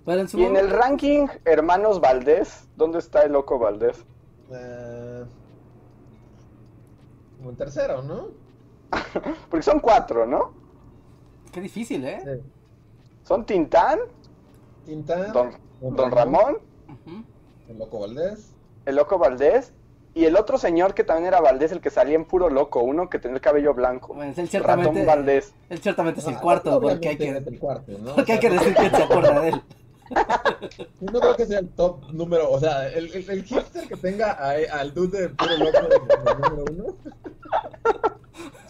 [0.05, 4.03] Pero en su Y en el ranking Hermanos Valdés, ¿dónde está el loco Valdés?
[4.51, 5.23] Eh,
[7.37, 8.27] como en tercero, ¿no?
[9.49, 10.53] Porque son cuatro, ¿no?
[11.51, 12.21] Qué difícil, ¿eh?
[12.23, 12.49] Sí.
[13.23, 13.99] Son Tintán,
[14.85, 15.51] Tintán, Don,
[15.95, 16.57] Don Ramón,
[17.69, 18.53] el loco Valdés.
[18.85, 19.73] el loco Valdés
[20.15, 23.09] y el otro señor que también era Valdés, el que salía en puro loco, uno
[23.09, 24.13] que tenía el cabello blanco.
[24.13, 25.53] Bueno, él Ratón ciertamente, Valdés.
[25.69, 28.15] él ciertamente es el Ah, cuarto, porque hay que, es el cuarto, ¿no?
[28.15, 29.61] porque O hay que decir quién se acuerda de él.
[30.99, 34.31] No creo que sea el top número, o sea, el, el, el hipster que tenga
[34.33, 35.99] a- al dude de puro loco de
[36.35, 36.95] número uno.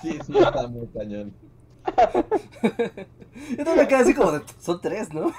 [0.02, 1.34] Sí, sí, está muy cañón.
[3.58, 5.32] Yo también me quedé así como de, son tres, ¿no?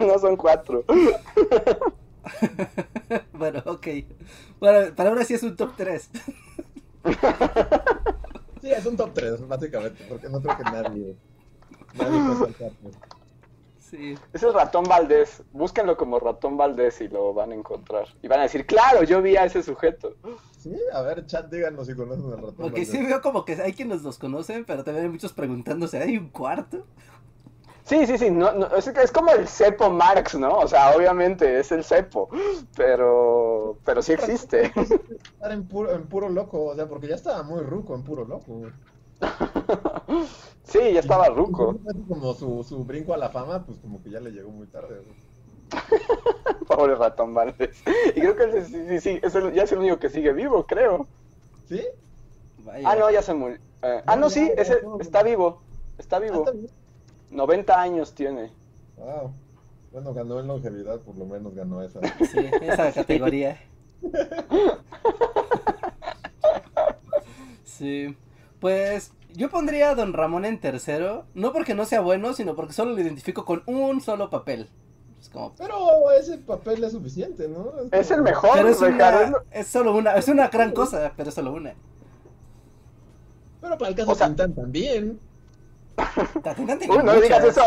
[0.00, 0.84] no son cuatro.
[3.32, 3.86] bueno, ok.
[4.60, 6.10] Bueno, para ahora sí es un top 3.
[8.62, 11.16] Sí, es un top 3, básicamente, porque no creo que nadie,
[11.94, 12.90] nadie pueda saltarlo.
[13.80, 14.14] Sí.
[14.32, 15.42] Es el ratón Valdés.
[15.52, 18.06] Búsquenlo como ratón Valdés y lo van a encontrar.
[18.22, 20.14] Y van a decir, claro, yo vi a ese sujeto.
[20.56, 22.54] Sí, a ver, chat, díganos si conocen al ratón.
[22.56, 26.16] Porque sí veo como que hay quienes los conocen, pero también hay muchos preguntándose, ¿hay
[26.16, 26.86] un cuarto?
[27.84, 28.30] Sí, sí, sí.
[28.30, 30.58] No, no, es, es como el cepo Marx, ¿no?
[30.58, 32.28] O sea, obviamente es el cepo.
[32.76, 34.72] Pero, pero sí existe.
[34.74, 38.24] Estar en puro, en puro loco, o sea, porque ya estaba muy ruco en puro
[38.24, 38.62] loco.
[40.64, 41.74] Sí, ya estaba ruco.
[42.08, 45.00] Como su, su brinco a la fama, pues como que ya le llegó muy tarde.
[45.00, 45.16] güey.
[46.68, 47.82] Pobre ratón Valdés.
[48.14, 50.32] Y creo que ese sí, sí, sí, es el- ya es el único que sigue
[50.32, 51.08] vivo, creo.
[51.68, 51.82] ¿Sí?
[52.58, 52.88] Vaya.
[52.90, 53.58] Ah, no, ya se murió.
[53.82, 55.62] Eh, ah, no, sí, ese está vivo.
[55.98, 56.38] Está Ah, vivo.
[56.38, 56.66] está bien.
[57.32, 58.50] 90 años tiene.
[58.96, 59.32] Wow.
[59.90, 62.00] Bueno, ganó en longevidad, por lo menos ganó esa.
[62.30, 63.58] Sí, esa categoría.
[67.64, 68.16] Sí.
[68.60, 72.72] Pues yo pondría a Don Ramón en tercero, no porque no sea bueno, sino porque
[72.72, 74.68] solo lo identifico con un solo papel.
[75.20, 75.54] Es como...
[75.56, 77.72] Pero ese papel es suficiente, ¿no?
[77.92, 81.28] Es el como- mejor, Pero es, una, es solo una, es una gran cosa, pero
[81.28, 81.74] es solo una.
[83.60, 85.20] Pero para el caso O sea- Tintán también.
[86.88, 87.62] Uy, no digas eso,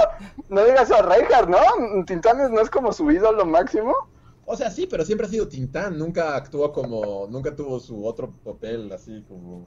[0.49, 2.05] no digas eso a Reinhardt, ¿no?
[2.05, 3.93] Tintán no es como su ídolo máximo.
[4.45, 5.97] O sea, sí, pero siempre ha sido Tintán.
[5.97, 7.27] Nunca actuó como.
[7.29, 9.65] Nunca tuvo su otro papel así como.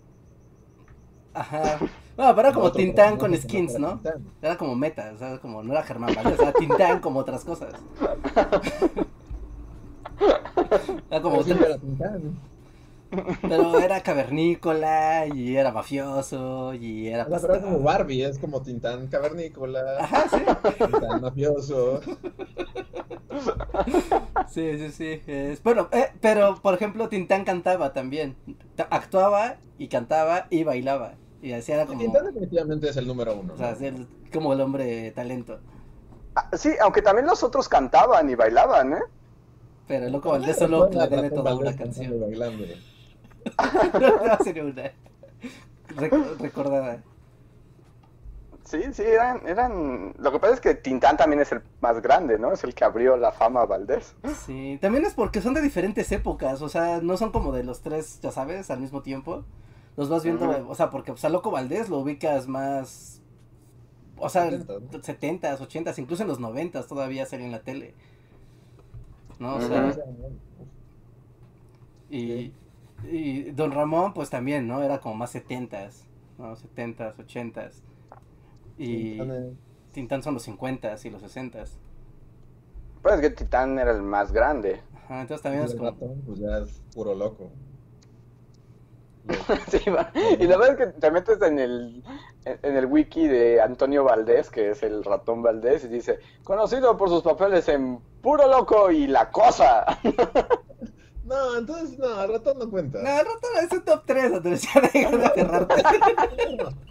[1.35, 1.79] Ajá.
[2.17, 3.95] No, pero era como otro Tintán con skins, ¿no?
[3.95, 4.25] Tintán.
[4.43, 7.75] Era como meta, o sea, como no era Germán Valdés, era Tintán como otras cosas.
[11.11, 12.41] Era como Pero sí era Tintán.
[13.43, 17.81] Pero era cavernícola y era mafioso y era O sea, pero es como.
[17.81, 20.39] Barbie, es como Tintán cavernícola, Ajá, sí.
[20.79, 22.01] Tintán mafioso.
[24.49, 25.23] Sí, sí, sí.
[25.27, 28.37] es- Bueno, eh, pero por ejemplo, Tintán cantaba también.
[28.77, 31.15] Ta- Actuaba y cantaba y bailaba.
[31.43, 32.01] Y así era como.
[32.01, 33.55] Tintán definitivamente es el número uno.
[33.55, 33.87] O sea, ¿no?
[33.87, 35.61] el- como el hombre talento.
[36.35, 39.03] Ah, Sí, aunque también los otros cantaban y bailaban, ¿eh?
[39.87, 42.21] Pero el loco Valdés Recuerda solo a le debe toda una Valdés canción.
[42.21, 42.65] bailando.
[44.29, 44.93] no sería una
[45.97, 47.03] rec- recordada.
[48.65, 50.15] Sí, sí, eran, eran...
[50.19, 52.53] Lo que pasa es que Tintán también es el más grande, ¿no?
[52.53, 54.15] Es el que abrió la fama a Valdés.
[54.45, 57.81] Sí, también es porque son de diferentes épocas, o sea, no son como de los
[57.81, 59.45] tres, ya sabes, al mismo tiempo.
[59.97, 63.23] Los vas viendo, o sea, porque pues, a Loco Valdés lo ubicas más,
[64.19, 64.81] o sea, 70s, ¿no?
[65.01, 67.95] 70s, 80s, incluso en los 90s todavía salía en la tele.
[69.39, 69.57] ¿no?
[69.57, 69.95] O sea,
[72.11, 72.53] y,
[73.05, 74.83] y Don Ramón, pues también, ¿no?
[74.83, 76.07] Era como más setentas,
[76.37, 76.57] ¿no?
[76.57, 77.83] Setentas, ochentas.
[78.77, 79.19] Y
[79.93, 81.79] Tintán son los cincuentas y los sesentas.
[83.03, 84.81] Pues es que Titán era el más grande.
[84.95, 85.91] Ajá, entonces también es como...
[85.91, 87.51] ratón, pues ya es puro loco.
[89.69, 90.11] Sí, va.
[90.15, 92.03] y la verdad es que te metes en el,
[92.47, 97.11] en el wiki de Antonio Valdés, que es el ratón Valdés, y dice, conocido por
[97.11, 99.85] sus papeles en Puro Loco y La Cosa.
[101.29, 103.03] No, entonces no, el ratón no cuenta.
[103.03, 105.75] No, el ratón es un top 3, Andrés, ya deja de aferrarte.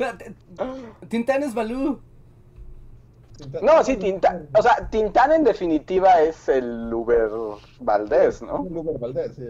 [1.08, 2.00] Tintán es Balú.
[3.38, 7.30] Tintán- No, sí, Tintán, o sea, Tintán en definitiva es el Uber
[7.80, 8.60] Valdés, ¿no?
[8.62, 9.44] Un Uber Valdés, sí.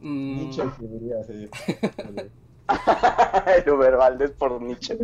[0.00, 1.48] Mm, Nietzsche escribiría así.
[3.56, 4.98] el Uber Valdés por Nietzsche.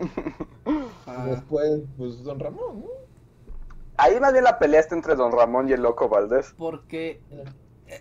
[1.06, 2.86] ah, Después, pues Don Ramón, ¿no?
[3.96, 6.54] Ahí más bien la pelea está entre Don Ramón y el Loco Valdés.
[6.56, 7.20] porque...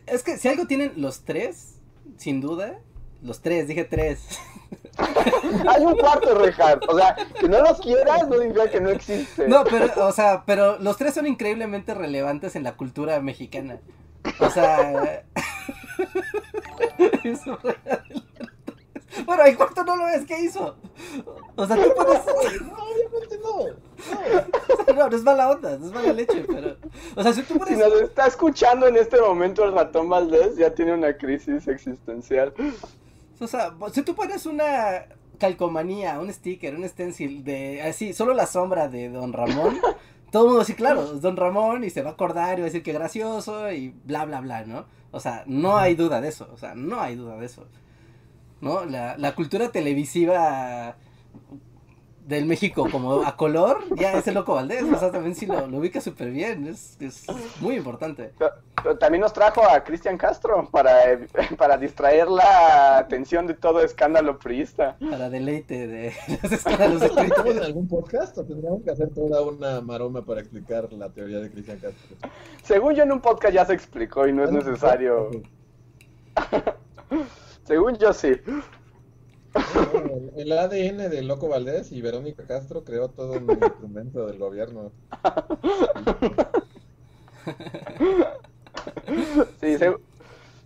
[0.06, 1.80] Es que si algo tienen los tres,
[2.18, 2.80] sin duda,
[3.22, 4.40] los tres, dije tres.
[5.68, 6.80] Hay un cuarto, Richard.
[6.88, 9.48] O sea, que no lo quieras no significa que no existe.
[9.48, 13.80] No, pero, o sea, pero los tres son increíblemente relevantes en la cultura mexicana.
[14.40, 15.24] O sea...
[17.24, 18.29] Eso real.
[19.26, 20.76] Bueno, el cuarto no lo ves, ¿qué hizo?
[21.56, 22.26] O sea, tú pones...
[22.62, 24.94] No, obviamente no.
[24.96, 26.76] No, no es mala onda, no es mala leche, pero...
[27.16, 27.78] O sea, si tú Si pones...
[27.78, 32.54] nos está escuchando en este momento el ratón Valdés, ya tiene una crisis existencial.
[33.40, 35.06] O sea, si tú pones una
[35.38, 39.80] calcomanía, un sticker, un stencil de así, solo la sombra de Don Ramón,
[40.32, 42.66] todo el mundo decir, claro, es Don Ramón y se va a acordar y va
[42.66, 44.86] a decir que gracioso y bla, bla, bla, ¿no?
[45.12, 47.66] O sea, no hay duda de eso, o sea, no hay duda de eso.
[48.62, 48.86] ¿No?
[48.86, 50.96] La, la cultura televisiva
[52.30, 55.66] del México como a color, ya es el Loco Valdés, o sea, también sí lo,
[55.66, 57.26] lo ubica súper bien, es, es
[57.60, 58.34] muy importante.
[58.38, 60.94] Pero, pero también nos trajo a Cristian Castro para,
[61.58, 64.96] para distraer la atención de todo escándalo priista.
[65.10, 66.14] Para deleite de
[66.44, 67.26] los escándalos de ¿Esto lo Twitter.
[67.26, 71.40] explicamos en algún podcast o tendríamos que hacer toda una maroma para explicar la teoría
[71.40, 72.16] de Cristian Castro?
[72.62, 75.32] Según yo en un podcast ya se explicó y no es necesario.
[77.70, 78.30] Según yo sí.
[79.94, 84.92] El- El ADN de Loco Valdés y Verónica Castro creó todo un instrumento del gobierno.
[89.62, 89.98] Sí, se-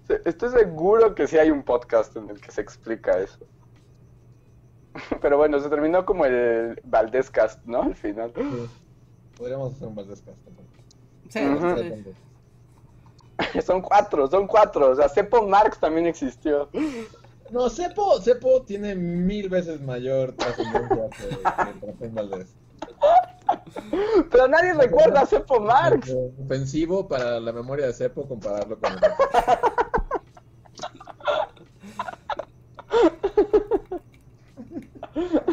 [0.07, 3.39] se- estoy seguro que sí hay un podcast en el que se explica eso.
[5.21, 7.81] Pero bueno, se terminó como el Valdés Cast, ¿no?
[7.83, 8.31] Al final.
[9.37, 10.23] Podríamos hacer un Valdés.
[11.29, 11.77] Sí, Ujú.
[11.77, 11.93] sí.
[13.65, 14.91] Son cuatro, son cuatro.
[14.91, 16.69] O sea, Cepo Marx también existió.
[17.51, 21.09] No, Cepo, Cepo tiene mil veces mayor trascendencia
[21.99, 22.55] que, Valdés.
[24.31, 26.13] Pero nadie recuerda a Cepo Marx.
[26.43, 28.99] Ofensivo para la memoria de Cepo compararlo con el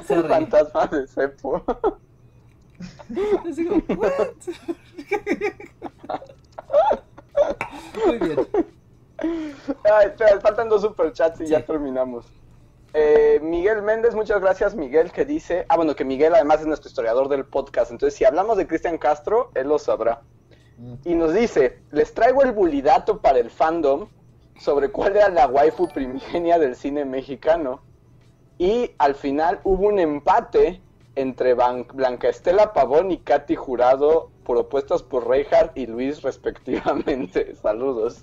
[0.07, 0.29] Sorry.
[0.29, 1.63] fantasma de Cepo.
[3.47, 4.29] Así como, ¿what?
[8.07, 8.49] Muy bien.
[9.85, 12.27] Ay, espera, faltan dos superchats y ya terminamos.
[12.95, 16.89] Eh, Miguel Méndez, muchas gracias Miguel, que dice, ah bueno, que Miguel además es nuestro
[16.89, 20.23] historiador del podcast, entonces si hablamos de Cristian Castro, él lo sabrá.
[20.77, 20.95] Mm.
[21.05, 24.09] Y nos dice, les traigo el bulidato para el fandom
[24.59, 27.81] sobre cuál era la waifu primigenia del cine mexicano.
[28.59, 30.81] Y al final hubo un empate
[31.15, 37.55] entre Ban- Blanca Estela Pavón y Katy Jurado, propuestas por Reinhardt y Luis respectivamente.
[37.63, 38.21] Saludos.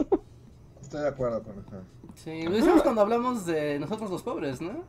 [0.82, 1.82] Estoy de acuerdo con eso.
[2.16, 4.84] Sí, lo hicimos cuando hablamos de nosotros los pobres, ¿no?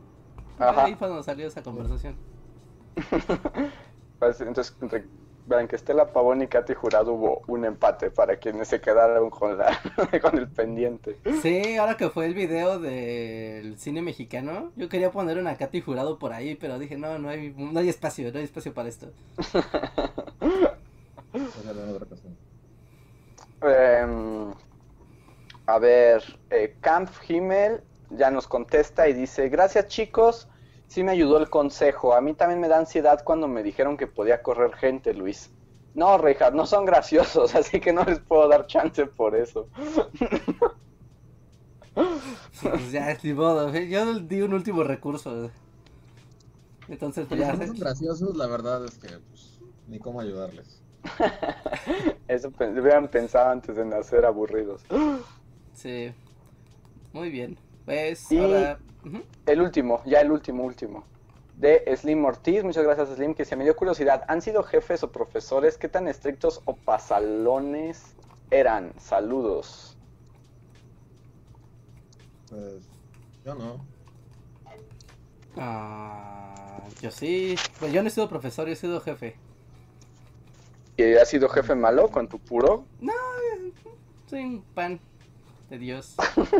[0.57, 0.85] Ajá.
[0.85, 2.15] Ahí fue cuando salió esa conversación.
[4.19, 5.05] Pues, entonces, entre
[5.49, 9.81] Blanquestela Pavón y Katy Jurado hubo un empate para quienes se quedaron con, la,
[10.21, 11.17] con el pendiente.
[11.41, 16.19] Sí, ahora que fue el video del cine mexicano, yo quería poner una Katy Jurado
[16.19, 19.07] por ahí, pero dije, no, no hay, no hay espacio, no hay espacio para esto.
[21.71, 22.27] Otra cosa.
[23.61, 24.53] Em,
[25.65, 30.47] a ver, eh, Camp Himmel ya nos contesta y dice, gracias chicos,
[30.87, 32.13] sí me ayudó el consejo.
[32.13, 35.51] A mí también me da ansiedad cuando me dijeron que podía correr gente, Luis.
[35.93, 39.67] No, Richard, no son graciosos, así que no les puedo dar chance por eso.
[42.61, 45.51] Pues ya, ni modo, yo di un último recurso.
[46.87, 50.81] Entonces, pues ya Si no son graciosos, la verdad es que pues, ni cómo ayudarles.
[52.27, 54.83] Eso hubieran pensado antes de nacer aburridos.
[55.73, 56.13] Sí.
[57.13, 57.57] Muy bien.
[57.85, 58.79] Pues Y- ahora.
[59.45, 61.05] El último, ya el último, último.
[61.55, 62.65] de Slim Ortiz.
[62.65, 64.23] Muchas gracias, Slim, que se me dio curiosidad.
[64.27, 65.77] ¿Han sido jefes o profesores?
[65.77, 68.13] ¿Qué tan estrictos o pasalones
[68.51, 68.91] eran?
[68.99, 69.97] Saludos.
[72.49, 72.83] Pues
[73.45, 73.85] yo no.
[75.57, 77.55] Ah, yo sí.
[77.79, 79.35] Pues yo no he sido profesor, yo he sido jefe.
[80.99, 82.85] ¿Y has sido jefe malo con tu puro?
[82.99, 83.13] No,
[84.29, 84.99] soy un pan
[85.69, 86.15] de Dios.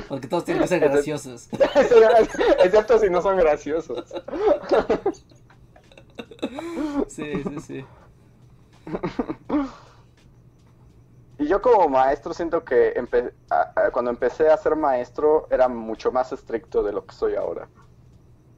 [0.07, 1.49] Porque todos tienen que ser graciosos.
[2.63, 4.05] Excepto si no son graciosos.
[7.09, 7.85] Sí, sí, sí.
[11.37, 15.67] Y yo como maestro siento que empe- a- a- cuando empecé a ser maestro era
[15.67, 17.67] mucho más estricto de lo que soy ahora.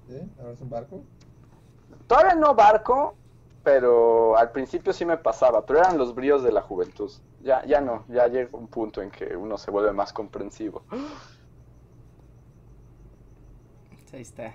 [0.07, 0.19] ¿Sí?
[0.39, 1.01] ¿Ahora es un barco?
[2.05, 3.15] Todavía no barco,
[3.63, 7.11] pero al principio sí me pasaba, pero eran los bríos de la juventud.
[7.41, 10.83] Ya, ya no, ya llega un punto en que uno se vuelve más comprensivo.
[14.13, 14.53] Ahí está.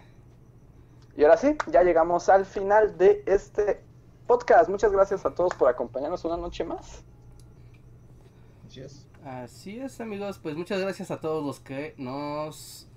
[1.16, 3.82] Y ahora sí, ya llegamos al final de este
[4.26, 4.68] podcast.
[4.68, 7.04] Muchas gracias a todos por acompañarnos una noche más.
[8.66, 9.06] Así es.
[9.24, 10.38] Así es, amigos.
[10.38, 12.88] Pues muchas gracias a todos los que nos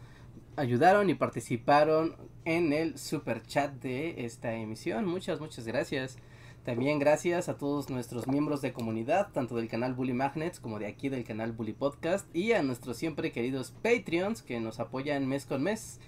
[0.60, 2.16] ayudaron y participaron
[2.46, 5.06] en el super chat de esta emisión.
[5.06, 6.18] Muchas, muchas gracias.
[6.66, 10.88] También gracias a todos nuestros miembros de comunidad, tanto del canal Bully Magnets como de
[10.88, 15.46] aquí del canal Bully Podcast, y a nuestros siempre queridos Patreons que nos apoyan mes
[15.46, 16.00] con mes.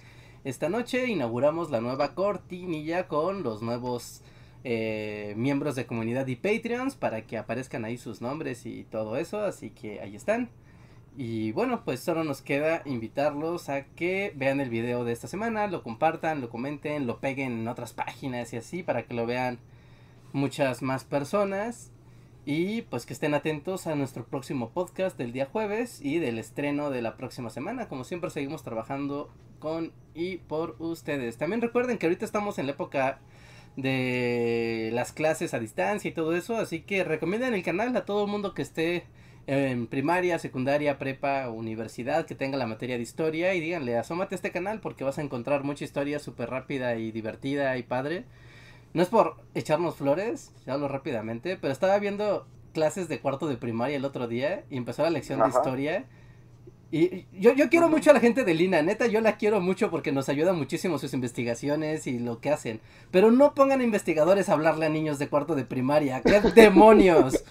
[0.44, 4.22] Esta noche inauguramos la nueva cortinilla con los nuevos
[4.64, 9.40] eh, miembros de comunidad y Patreons para que aparezcan ahí sus nombres y todo eso,
[9.40, 10.50] así que ahí están.
[11.16, 15.66] Y bueno, pues solo nos queda invitarlos a que vean el video de esta semana,
[15.66, 19.58] lo compartan, lo comenten, lo peguen en otras páginas y así para que lo vean
[20.32, 21.90] muchas más personas.
[22.44, 26.90] Y pues que estén atentos a nuestro próximo podcast del día jueves y del estreno
[26.90, 27.88] de la próxima semana.
[27.88, 29.30] Como siempre seguimos trabajando
[29.60, 31.36] con y por ustedes.
[31.36, 33.20] También recuerden que ahorita estamos en la época
[33.76, 38.24] de las clases a distancia y todo eso, así que recomienden el canal a todo
[38.24, 39.04] el mundo que esté
[39.46, 44.36] en primaria, secundaria, prepa, universidad, que tenga la materia de historia y díganle, asómate a
[44.36, 48.24] este canal porque vas a encontrar mucha historia súper rápida y divertida y padre.
[48.94, 53.56] No es por echarnos flores, ya hablo rápidamente, pero estaba viendo clases de cuarto de
[53.56, 56.04] primaria el otro día y empezó la lección de historia.
[56.90, 59.90] Y yo, yo quiero mucho a la gente de Lina, neta, yo la quiero mucho
[59.90, 62.80] porque nos ayuda muchísimo sus investigaciones y lo que hacen.
[63.10, 66.20] Pero no pongan a investigadores a hablarle a niños de cuarto de primaria.
[66.20, 67.44] ¡Qué demonios!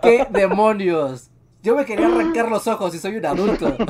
[0.00, 1.32] ¡Qué demonios!
[1.64, 3.76] Yo me quería arrancar los ojos y soy un adulto.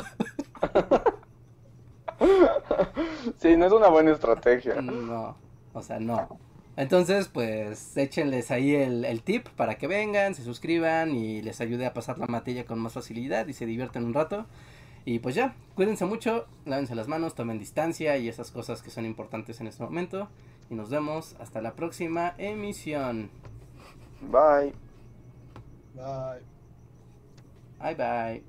[3.38, 4.80] Sí, no es una buena estrategia.
[4.80, 5.36] No,
[5.74, 6.38] o sea, no.
[6.76, 11.84] Entonces, pues, échenles ahí el, el tip para que vengan, se suscriban y les ayude
[11.84, 14.46] a pasar la materia con más facilidad y se divierten un rato.
[15.04, 19.04] Y pues ya, cuídense mucho, lávense las manos, tomen distancia y esas cosas que son
[19.04, 20.28] importantes en este momento.
[20.70, 23.30] Y nos vemos hasta la próxima emisión.
[24.22, 24.72] Bye.
[25.94, 26.53] Bye.
[27.84, 28.42] Bye bye.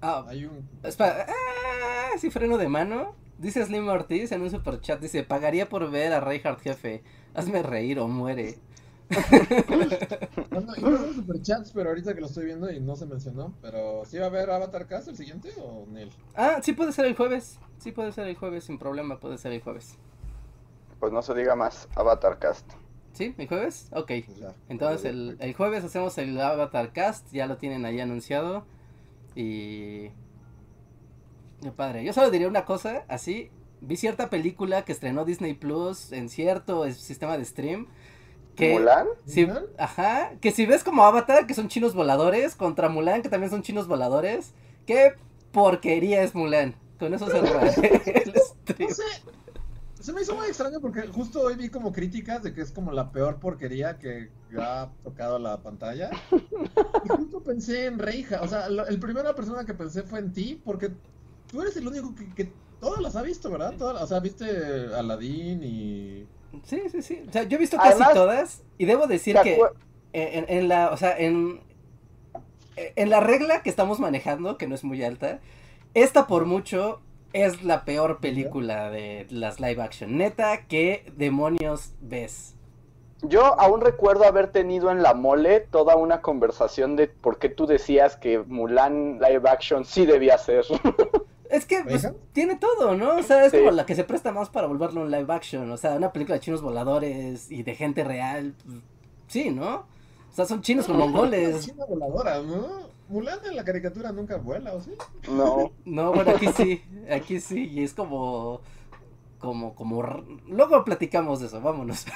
[0.00, 0.68] Ah, Hay un.
[0.84, 3.16] Espera, ah, sí, freno de mano.
[3.38, 7.02] Dice Slim Ortiz en un super chat, dice, pagaría por ver a Reinhardt jefe.
[7.34, 8.58] Hazme reír o muere.
[10.50, 13.52] No, no, superchats, pero ahorita que lo estoy viendo y no se mencionó.
[13.60, 16.10] Pero ¿sí va a haber Avatar Cast el siguiente o Nel?
[16.36, 17.58] Ah, sí puede ser el jueves.
[17.78, 19.96] Sí puede ser el jueves, sin problema, puede ser el jueves.
[21.00, 21.88] Pues no se diga más.
[21.96, 22.72] Avatar Cast.
[23.14, 23.34] ¿Sí?
[23.38, 23.88] ¿El jueves?
[23.92, 24.10] Ok.
[24.40, 24.54] Ya.
[24.68, 28.66] Entonces el, el jueves hacemos el Avatar Cast, ya lo tienen ahí anunciado.
[29.34, 30.08] Y...
[31.62, 32.04] Qué padre.
[32.04, 33.50] Yo solo diría una cosa, así.
[33.80, 37.86] Vi cierta película que estrenó Disney Plus en cierto sistema de stream.
[38.56, 39.06] Que, ¿Mulan?
[39.26, 39.64] Si, ¿Mulan?
[39.78, 43.62] ajá, que si ves como Avatar, que son chinos voladores, contra Mulan, que también son
[43.62, 44.54] chinos voladores,
[44.86, 45.14] qué
[45.52, 46.74] porquería es Mulan.
[46.98, 48.88] Con eso se el stream.
[48.88, 49.02] No sé.
[50.04, 52.92] Se me hizo muy extraño porque justo hoy vi como críticas de que es como
[52.92, 54.28] la peor porquería que
[54.58, 56.10] ha tocado la pantalla.
[56.30, 58.42] Y justo pensé en Reija.
[58.42, 60.90] O sea, lo- el primera persona que pensé fue en ti porque
[61.50, 63.72] tú eres el único que, que todas las ha visto, ¿verdad?
[63.78, 64.44] Todas, o sea, viste
[64.94, 66.26] Aladdin y...
[66.64, 67.22] Sí, sí, sí.
[67.26, 69.58] O sea, yo he visto casi Además, todas y debo decir ¿Te que
[70.12, 71.62] en la, o sea, en,
[72.76, 75.40] en la regla que estamos manejando, que no es muy alta,
[75.94, 77.00] esta por mucho
[77.34, 80.16] es la peor película de las live action.
[80.16, 82.54] Neta, ¿qué demonios ves?
[83.22, 87.66] Yo aún recuerdo haber tenido en la mole toda una conversación de por qué tú
[87.66, 90.64] decías que Mulan live action sí debía ser.
[91.50, 93.16] Es que pues, tiene todo, ¿no?
[93.16, 93.58] O sea, es Sí.
[93.58, 95.70] como la que se presta más para volverlo un live action.
[95.70, 98.54] O sea, una película de chinos voladores y de gente real.
[98.64, 98.78] pues,
[99.28, 99.74] Sí, ¿no?
[99.76, 101.64] O sea, son chinos con mongoles.
[101.66, 102.93] China voladora, ¿no?
[103.08, 104.92] Mulan en la caricatura nunca vuela, ¿o sí?
[105.28, 105.72] No.
[105.84, 108.62] No, bueno, aquí sí, aquí sí, y es como,
[109.38, 110.02] como, como,
[110.48, 112.06] luego platicamos de eso, vámonos.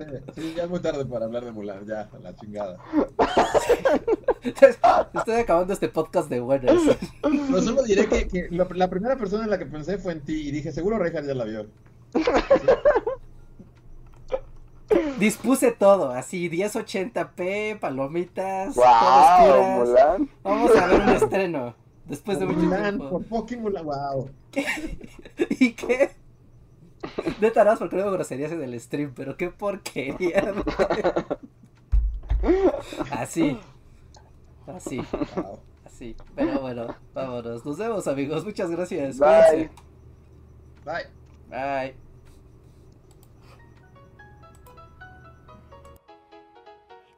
[0.00, 2.78] Sí, sí, ya es muy tarde para hablar de Mulan, ya, a la chingada.
[4.42, 6.80] Estoy acabando este podcast de buenas.
[7.20, 10.22] Pero solo diré que, que la, la primera persona en la que pensé fue en
[10.22, 11.66] ti y dije, seguro Reinhardt ya la vio.
[15.18, 19.86] Dispuse todo, así 1080p, palomitas, ¡Wow!
[19.86, 20.28] Mulan.
[20.42, 21.74] Vamos a ver un estreno
[22.06, 23.20] después de mucho Mulan, tiempo.
[23.22, 24.30] por Mulan, wow.
[25.50, 26.10] ¿Y qué?
[27.40, 30.54] De taras porque luego groserías en el stream, pero qué porquería.
[33.10, 33.58] Así.
[34.66, 35.00] Así,
[35.36, 35.58] wow.
[35.84, 36.16] así.
[36.34, 37.64] Pero bueno, vámonos.
[37.64, 38.44] Nos vemos amigos.
[38.44, 39.18] Muchas gracias.
[39.18, 39.28] Bye.
[39.48, 39.70] Cuídense.
[40.84, 41.06] Bye.
[41.50, 42.09] Bye.